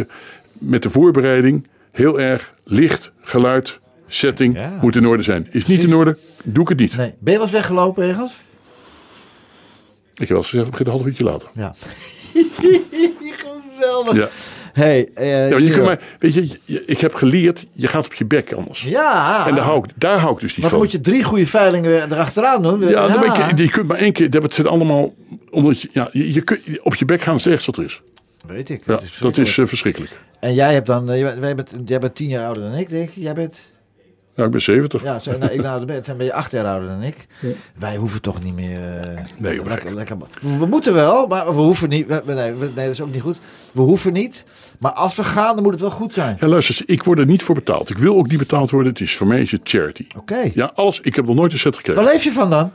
met 0.52 0.84
de 0.84 0.90
voorbereiding. 0.90 1.68
Heel 1.98 2.20
erg 2.20 2.54
licht, 2.64 3.12
geluid, 3.22 3.80
setting. 4.08 4.56
Ja. 4.58 4.78
Moet 4.82 4.96
in 4.96 5.08
orde 5.08 5.24
zijn. 5.24 5.48
Is 5.52 5.66
niet 5.66 5.84
in 5.84 5.96
orde, 5.96 6.18
doe 6.44 6.64
ik 6.64 6.70
het 6.70 6.80
niet. 6.80 6.98
Nee. 6.98 7.14
Ben 7.20 7.32
je 7.34 7.40
wel 7.40 7.42
eens 7.42 7.52
weggelopen 7.52 8.04
ergens? 8.08 8.32
Ik 10.14 10.20
heb 10.20 10.28
wel 10.28 10.38
eens 10.38 10.50
gezegd, 10.50 10.66
we 10.66 10.72
beginnen 10.72 10.94
een 10.94 11.00
half 11.00 11.10
uurtje 11.12 11.24
later. 11.24 11.50
Ja. 11.56 11.76
Geweldig. 13.76 14.16
Ja. 14.16 14.30
Hey, 14.74 15.10
eh, 15.14 15.50
Ja, 15.50 15.58
maar 15.58 15.62
je 15.62 15.82
maar, 15.82 16.00
weet 16.20 16.34
je, 16.34 16.48
je- 16.66 16.84
ik 16.86 17.00
heb 17.00 17.14
geleerd, 17.14 17.66
je 17.74 17.88
gaat 17.88 18.06
op 18.06 18.14
je 18.14 18.26
bek 18.26 18.52
anders. 18.54 18.84
Ja. 18.84 19.48
En 19.48 19.56
daar 19.56 19.64
hou, 19.64 19.84
ik, 19.84 19.90
daar 19.96 20.20
hou 20.20 20.34
ik 20.34 20.40
dus 20.40 20.50
niet 20.50 20.60
Maar 20.60 20.70
dan 20.70 20.80
van. 20.80 20.80
moet 20.80 20.92
je 20.92 21.02
drie 21.02 21.24
goede 21.24 21.46
veilingen 21.46 22.12
erachteraan 22.12 22.64
doen. 22.64 22.80
Ja, 22.88 23.08
dan 23.08 23.20
ben 23.20 23.56
je, 23.56 23.64
je 23.64 23.70
kunt 23.70 23.88
maar 23.88 23.98
één 23.98 24.12
keer. 24.14 24.30
Dat 24.30 24.54
zijn 24.54 24.68
allemaal. 24.68 25.14
Omdat 25.50 25.82
je, 25.82 25.90
ja, 25.92 26.10
je, 26.12 26.34
je 26.34 26.42
kunt, 26.42 26.62
op 26.82 26.96
je 26.96 27.06
bek 27.06 27.22
gaan 27.22 27.36
is 27.36 27.44
het 27.44 27.54
ergste 27.54 27.72
wat 27.72 27.80
er 27.80 27.86
is. 27.86 28.02
Weet 28.48 28.70
ik. 28.70 28.82
Ja, 28.86 28.94
dat 28.94 29.02
is 29.04 29.18
dat 29.22 29.38
is 29.38 29.58
eh, 29.58 29.66
verschrikkelijk. 29.66 30.20
En 30.40 30.54
jij 30.54 30.74
hebt 30.74 30.88
dan, 30.88 31.10
eh, 31.12 31.20
jij 31.40 31.56
bent, 31.56 31.76
jij 31.86 32.00
bent 32.00 32.16
tien 32.16 32.30
jaar 32.30 32.46
ouder 32.46 32.64
dan 32.64 32.74
ik, 32.74 32.90
denk 32.90 33.10
ik. 33.10 33.16
Jij 33.16 33.34
bent, 33.34 33.60
Ja, 34.36 34.46
ik 34.46 34.52
ben 34.52 34.62
70. 34.62 35.04
ja, 35.04 35.20
zo, 35.20 35.38
nou, 35.38 35.52
ik 35.52 35.62
nou, 35.62 35.78
dan 35.78 35.86
ben, 35.86 36.04
dan 36.04 36.18
ben 36.18 36.26
je 36.26 36.34
acht 36.34 36.52
jaar 36.52 36.66
ouder 36.66 36.90
dan 36.90 37.04
ik. 37.04 37.28
Wij 37.80 37.96
hoeven 37.96 38.22
toch 38.22 38.44
niet 38.44 38.54
meer. 38.56 39.00
eh, 39.00 39.24
Nee, 39.38 39.56
joh, 39.56 39.66
lekker, 39.66 39.94
lekker, 39.94 40.18
we, 40.42 40.58
we 40.58 40.66
moeten 40.66 40.94
wel, 40.94 41.28
maar 41.28 41.46
we 41.46 41.62
hoeven 41.62 41.90
niet. 41.90 42.08
we- 42.08 42.22
nee, 42.26 42.54
we- 42.54 42.66
nee, 42.76 42.86
dat 42.86 42.94
is 42.94 43.02
ook 43.02 43.12
niet 43.14 43.22
goed. 43.22 43.40
We 43.74 43.82
hoeven 43.82 44.14
niet. 44.14 44.46
Maar 44.80 44.92
als 44.92 45.16
we 45.16 45.24
gaan, 45.24 45.54
dan 45.54 45.64
moet 45.64 45.72
het 45.72 45.82
wel 45.82 45.92
goed 45.92 46.14
zijn. 46.14 46.38
Ja, 46.40 46.48
luister, 46.48 46.82
ik 46.86 47.04
word 47.04 47.20
er 47.20 47.26
niet 47.26 47.44
voor 47.44 47.56
betaald. 47.56 47.90
Ik 47.90 47.98
wil 47.98 48.16
ook 48.18 48.28
niet 48.28 48.38
betaald 48.40 48.70
worden. 48.72 48.92
Het 48.92 49.02
is 49.02 49.16
voor 49.16 49.28
mij 49.28 49.42
is 49.42 49.52
het 49.52 49.62
charity. 49.64 50.08
Oké. 50.18 50.52
Ja, 50.54 50.72
alles. 50.76 51.00
Ik 51.02 51.16
heb 51.16 51.26
nog 51.26 51.36
nooit 51.36 51.52
een 51.52 51.60
set 51.60 51.76
gekregen. 51.76 52.04
Waar 52.04 52.12
leef 52.14 52.24
je 52.24 52.32
van 52.32 52.50
dan? 52.50 52.72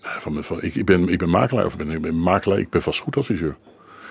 Van, 0.00 0.44
van, 0.44 0.62
ik, 0.62 0.74
ik, 0.74 0.84
ben, 0.84 1.08
ik 1.08 1.18
ben 1.18 1.30
makelaar. 1.30 1.66
Of 1.66 1.72
ik 1.72 1.78
ben, 1.86 1.90
ik 1.90 2.00
ben 2.02 2.18
makelaar. 2.18 2.58
Ik 2.58 2.70
ben 2.70 2.82
vastgoedadviseur. 2.82 3.56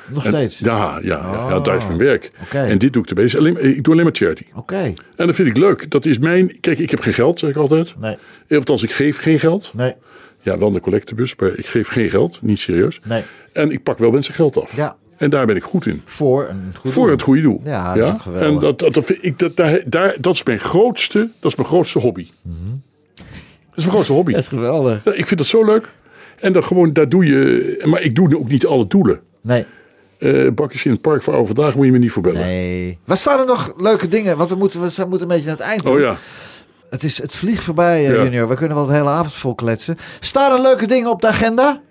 Nog 0.07 0.23
En- 0.25 0.31
steeds. 0.31 0.59
Ja, 0.59 0.99
ja, 1.01 1.29
ja, 1.33 1.49
ja, 1.49 1.59
daar 1.59 1.75
is 1.77 1.85
mijn 1.87 1.97
werk. 1.97 2.31
En 2.51 2.77
dit 2.77 2.93
doe 2.93 3.03
ik 3.03 3.09
erbij. 3.09 3.31
Alleen, 3.37 3.63
ik 3.75 3.83
doe 3.83 3.93
alleen 3.93 4.05
maar 4.05 4.15
charity. 4.15 4.43
Oké. 4.55 4.93
En 5.15 5.25
dat 5.25 5.35
vind 5.35 5.47
ik 5.47 5.57
leuk. 5.57 5.91
Dat 5.91 6.05
is 6.05 6.19
mijn. 6.19 6.59
Kijk, 6.59 6.79
ik 6.79 6.89
heb 6.91 6.99
geen 6.99 7.13
geld, 7.13 7.39
zeg 7.39 7.49
ik 7.49 7.55
altijd. 7.55 7.95
Nee. 7.99 8.17
Althans, 8.49 8.83
ik 8.83 8.91
geef 8.91 9.17
geen 9.17 9.39
geld. 9.39 9.71
Nee. 9.73 9.93
Ja, 10.41 10.57
wel 10.57 10.75
een 10.75 10.79
collectebus, 10.81 11.35
maar 11.35 11.51
ik 11.57 11.65
geef 11.65 11.87
geen 11.87 12.09
geld. 12.09 12.39
Niet 12.41 12.59
serieus. 12.59 12.99
Nee. 13.03 13.23
En 13.53 13.71
ik 13.71 13.83
pak 13.83 13.97
wel 13.97 14.11
mensen 14.11 14.33
geld 14.33 14.57
af. 14.61 14.75
Ja. 14.75 14.95
En 15.17 15.29
daar 15.29 15.45
ben 15.45 15.55
ik 15.55 15.63
goed 15.63 15.85
in. 15.85 16.01
Voor 16.05 16.47
een 16.49 16.73
goed 16.79 16.91
Voor 16.91 17.03
doel. 17.03 17.11
het 17.11 17.21
goede 17.21 17.41
doel. 17.41 17.61
Ja, 17.63 17.91
geweldig. 18.17 18.41
En 18.41 18.59
dat, 18.59 18.79
dat, 18.79 18.93
dat, 18.93 19.05
vind 19.05 19.23
ik, 19.25 19.39
dat, 19.39 19.55
daar, 19.55 19.79
daar, 19.87 20.15
dat 20.19 20.33
is 20.33 20.43
mijn 20.43 20.59
grootste, 20.59 21.29
dat 21.39 21.51
is 21.51 21.57
mijn 21.57 21.67
grootste 21.69 21.99
hobby. 21.99 22.27
Dat 22.43 22.53
is 23.75 23.83
mijn 23.83 23.89
grootste 23.91 24.13
hobby. 24.13 24.31
Dat 24.31 24.41
is 24.41 24.47
geweldig. 24.47 25.01
Ja, 25.03 25.11
Ik 25.13 25.25
vind 25.27 25.39
dat 25.39 25.47
zo 25.49 25.65
leuk. 25.65 25.91
En 26.39 26.53
dan 26.53 26.63
gewoon, 26.63 26.93
daar 26.93 27.09
doe 27.09 27.25
je. 27.25 27.81
Maar 27.85 28.01
ik 28.01 28.15
doe 28.15 28.37
ook 28.37 28.49
niet 28.49 28.65
alle 28.65 28.87
doelen. 28.87 29.19
Nee. 29.41 29.65
Eh 30.17 30.47
bakjes 30.51 30.85
in 30.85 30.91
het 30.91 31.01
park 31.01 31.23
voor 31.23 31.45
vandaag 31.45 31.75
moet 31.75 31.85
je 31.85 31.91
me 31.91 31.97
niet 31.97 32.11
voor 32.11 32.21
bellen. 32.21 32.39
Nee. 32.39 32.97
Wat 33.05 33.17
staan 33.17 33.39
er 33.39 33.45
nog 33.45 33.73
leuke 33.77 34.07
dingen? 34.07 34.37
Want 34.37 34.49
we 34.49 34.55
moeten, 34.55 34.81
we 34.81 34.87
moeten 34.97 35.21
een 35.21 35.27
beetje 35.27 35.45
naar 35.47 35.57
het 35.57 35.65
eind 35.65 35.85
toe. 35.85 35.93
Oh 35.95 35.99
ja. 35.99 36.17
Het, 36.89 37.03
is, 37.03 37.21
het 37.21 37.35
vliegt 37.35 37.63
voorbij, 37.63 38.05
eh, 38.07 38.15
Ja. 38.15 38.23
junior. 38.23 38.47
We 38.47 38.55
kunnen 38.55 38.77
wel 38.77 38.85
de 38.85 38.93
hele 38.93 39.09
avond 39.09 39.33
vol 39.33 39.55
kletsen. 39.55 39.97
Staan 40.19 40.51
er 40.51 40.61
leuke 40.61 40.87
dingen 40.87 41.09
op 41.09 41.21
de 41.21 41.27
agenda? 41.27 41.81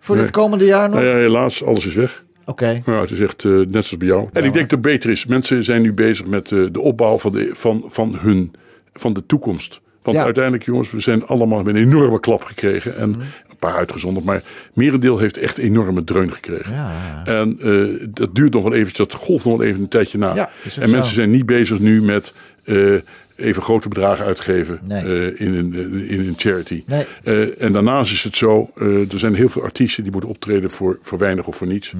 Voor 0.00 0.14
Nee. 0.16 0.24
dit 0.24 0.34
komende 0.34 0.64
jaar 0.64 0.88
nog? 0.88 1.00
Nou 1.00 1.10
ja, 1.12 1.16
helaas, 1.16 1.64
alles 1.64 1.86
is 1.86 1.94
weg. 1.94 2.24
Oké. 2.44 2.82
Ja, 2.86 3.00
het 3.00 3.10
is 3.10 3.20
echt 3.20 3.44
eh, 3.44 3.50
net 3.52 3.66
zoals 3.70 3.96
bij 3.96 4.08
jou. 4.08 4.28
En 4.32 4.44
ik 4.44 4.52
denk 4.52 4.54
dat 4.54 4.70
het 4.70 4.80
beter 4.80 5.10
is. 5.10 5.26
Mensen 5.26 5.64
zijn 5.64 5.82
nu 5.82 5.92
bezig 5.92 6.26
met 6.26 6.48
de 6.48 6.80
opbouw 6.80 7.18
van 7.18 7.32
de, 7.32 7.50
van, 7.52 7.84
van 7.88 8.16
hun, 8.20 8.52
van 8.92 9.12
de 9.12 9.26
toekomst. 9.26 9.80
Want 10.02 10.16
Ja. 10.16 10.24
uiteindelijk, 10.24 10.64
jongens, 10.64 10.90
we 10.90 11.00
zijn 11.00 11.26
allemaal 11.26 11.62
met 11.62 11.74
een 11.74 11.80
enorme 11.82 12.20
klap 12.20 12.44
gekregen. 12.44 12.96
En 12.96 13.10
Mhm. 13.10 13.20
Een 13.60 13.68
paar 13.68 13.78
uitgezonderd. 13.78 14.24
Maar 14.24 14.42
merendeel 14.72 15.18
heeft 15.18 15.36
echt 15.36 15.58
enorme 15.58 16.04
dreun 16.04 16.32
gekregen. 16.32 16.72
Ja. 16.72 17.22
En 17.24 17.58
eh, 17.60 18.06
dat 18.10 18.34
duurt 18.34 18.52
nog 18.52 18.62
wel 18.62 18.74
eventjes, 18.74 19.08
dat 19.08 19.20
golft 19.20 19.44
nog 19.44 19.56
wel 19.56 19.66
even 19.66 19.80
een 19.80 19.88
tijdje 19.88 20.18
na. 20.18 20.34
Ja, 20.34 20.50
en 20.64 20.70
zo. 20.70 20.90
mensen 20.90 21.14
zijn 21.14 21.30
niet 21.30 21.46
bezig 21.46 21.78
nu 21.78 22.02
met 22.02 22.32
eh, 22.64 22.94
even 23.36 23.62
grote 23.62 23.88
bedragen 23.88 24.24
uitgeven 24.26 24.80
Nee. 24.86 25.02
eh, 25.30 25.40
in, 25.46 25.54
een, 25.54 25.74
in 26.08 26.20
een 26.20 26.34
charity. 26.36 26.82
Nee. 26.86 27.04
Eh, 27.22 27.62
en 27.62 27.72
daarnaast 27.72 28.12
is 28.12 28.22
het 28.24 28.36
zo, 28.36 28.70
eh, 28.74 29.12
er 29.12 29.18
zijn 29.18 29.34
heel 29.34 29.48
veel 29.48 29.62
artiesten 29.62 30.02
die 30.02 30.12
moeten 30.12 30.30
optreden 30.30 30.70
voor, 30.70 30.98
voor 31.02 31.18
weinig 31.18 31.46
of 31.46 31.56
voor 31.56 31.66
niets. 31.66 31.90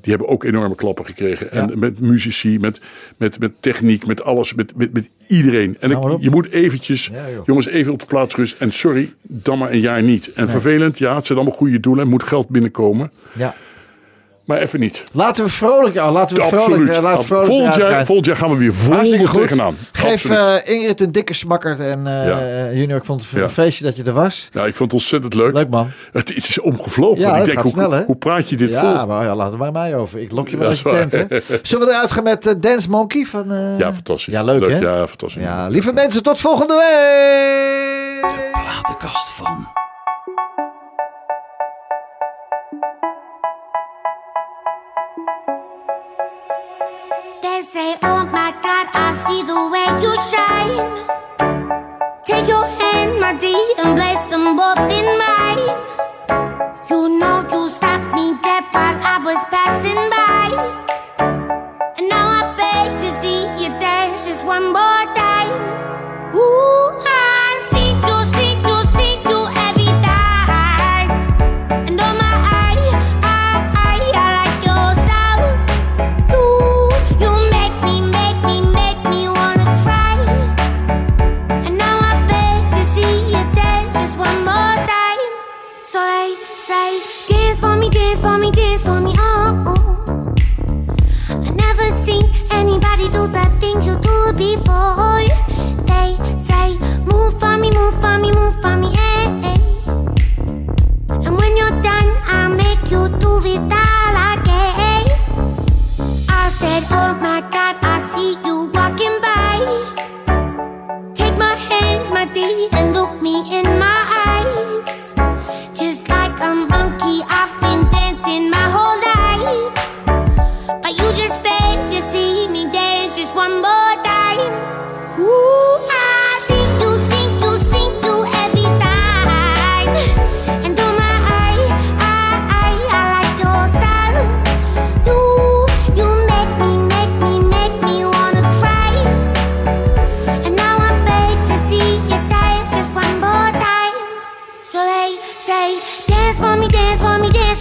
Die 0.00 0.10
hebben 0.12 0.28
ook 0.28 0.44
enorme 0.44 0.74
klappen 0.74 1.04
gekregen. 1.06 1.50
En 1.50 1.64
Mhm. 1.64 1.78
Met 1.78 2.00
muzici, 2.00 2.58
met, 2.58 2.80
met, 3.16 3.38
met 3.38 3.52
techniek, 3.60 4.06
met 4.06 4.22
alles, 4.22 4.54
met, 4.54 4.76
met, 4.76 4.92
met 4.92 5.10
iedereen. 5.26 5.76
En 5.80 5.90
Nou, 5.90 6.14
ik, 6.14 6.22
je 6.22 6.30
moet 6.30 6.50
eventjes, 6.50 7.06
Ja, 7.12 7.26
jongens, 7.46 7.66
even 7.66 7.92
op 7.92 8.00
de 8.00 8.06
plaats 8.06 8.34
rust. 8.36 8.60
En 8.60 8.72
sorry, 8.72 9.12
dan 9.22 9.58
maar 9.58 9.70
een 9.72 9.80
jaar 9.80 10.02
niet. 10.02 10.32
En 10.32 10.48
vervelend, 10.48 10.98
ja, 10.98 11.16
het 11.16 11.26
zijn 11.26 11.38
allemaal 11.38 11.56
goede 11.56 11.80
doelen. 11.80 12.04
Er 12.04 12.10
moet 12.10 12.22
geld 12.22 12.48
binnenkomen. 12.48 13.10
Ja. 13.32 13.54
Maar 14.44 14.58
even 14.58 14.80
niet. 14.80 15.04
Laten 15.12 15.44
we 15.44 15.50
vrolijk, 15.50 15.94
ja, 15.94 16.12
laten 16.12 16.36
we 16.36 16.42
vrolijk, 16.42 16.64
Absoluut. 16.66 16.90
eh, 16.90 17.02
laten 17.02 17.20
we 17.20 17.26
vrolijk 17.26 17.46
volgend, 17.46 17.74
jaar, 17.74 17.90
gaan. 17.90 18.06
volgend 18.06 18.26
jaar 18.26 18.36
gaan 18.36 18.50
we 18.50 18.56
weer 18.56 18.74
vol 18.74 18.92
Hartstikke 18.94 19.26
goed. 19.26 19.40
tegenaan. 19.40 19.76
Geef 19.92 20.24
eh, 20.24 20.54
Ingrid 20.64 21.00
een 21.00 21.12
dikke 21.12 21.34
smakkerd. 21.34 21.80
En 21.80 22.06
eh, 22.06 22.26
Ja. 22.26 22.70
Junior, 22.72 22.98
ik 22.98 23.04
vond 23.04 23.22
het 23.22 23.32
een 23.32 23.40
Ja. 23.40 23.48
feestje 23.48 23.84
dat 23.84 23.96
je 23.96 24.02
er 24.02 24.12
was. 24.12 24.48
ja, 24.52 24.60
ik 24.66 24.74
vond 24.74 24.92
het 24.92 25.00
ontzettend 25.00 25.34
leuk. 25.34 25.52
Leuk 25.52 25.68
man. 25.68 25.90
Het, 26.12 26.28
het 26.28 26.36
is 26.48 26.60
omgevlogen. 26.60 27.18
Ja, 27.20 27.36
ik 27.36 27.44
denk, 27.44 27.54
gaat 27.56 27.62
hoe, 27.62 27.72
snel, 27.72 27.90
hè? 27.90 28.02
hoe 28.04 28.16
praat 28.16 28.48
je 28.48 28.56
dit 28.56 28.70
Ja, 28.70 28.96
vol? 28.98 29.06
maar 29.06 29.24
ja, 29.24 29.34
laat 29.36 29.48
het 29.48 29.58
bij 29.58 29.72
mij 29.72 29.96
over. 29.96 30.20
Ik 30.20 30.30
lok 30.32 30.48
je 30.48 30.56
wel 30.56 30.66
Ja, 30.66 30.72
is 30.72 30.82
tent, 30.82 31.12
hè. 31.12 31.24
Zullen 31.62 31.86
we 31.86 31.92
eruit 31.92 32.10
gaan 32.10 32.22
met 32.24 32.54
Dance 32.60 32.90
Monkey? 32.90 33.24
Van, 33.24 33.52
eh, 33.52 33.78
Ja, 33.78 33.92
fantastisch. 33.92 34.32
Ja, 34.34 34.42
leuk, 34.42 34.68
hè? 34.70 34.78
Ja, 34.78 35.06
fantastisch. 35.06 35.42
Ja, 35.42 35.68
lieve 35.68 35.92
mensen, 35.92 36.22
tot 36.22 36.40
volgende 36.40 36.74
week! 36.74 38.30
De 38.30 38.50
platenkast 38.52 39.28
van. 39.32 39.66
You 50.04 50.14
shine. 50.16 51.13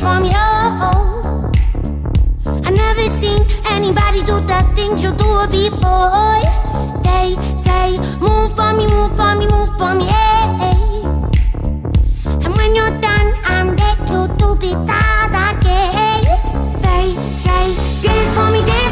from 0.03 0.25
you. 0.25 0.49
I 2.67 2.69
never 2.83 3.07
seen 3.19 3.41
anybody 3.75 4.19
do 4.29 4.35
the 4.51 4.59
things 4.75 5.01
you 5.03 5.11
do 5.23 5.29
before. 5.47 6.43
They 7.07 7.27
say, 7.65 7.97
move 8.19 8.51
for 8.57 8.71
me, 8.77 8.85
move 8.95 9.15
for 9.15 9.33
me, 9.39 9.45
move 9.47 9.71
for 9.79 9.95
me, 9.95 10.05
yeah. 10.05 10.65
And 12.43 12.51
when 12.57 12.75
you're 12.75 12.95
done, 12.99 13.29
I'm 13.45 13.75
back 13.77 13.97
to, 14.09 14.19
to 14.39 14.47
be 14.59 14.71
that 14.89 15.31
again. 15.49 16.21
They 16.85 17.05
say, 17.43 17.63
dance 18.03 18.31
for 18.35 18.51
me, 18.51 18.61
dance. 18.65 18.82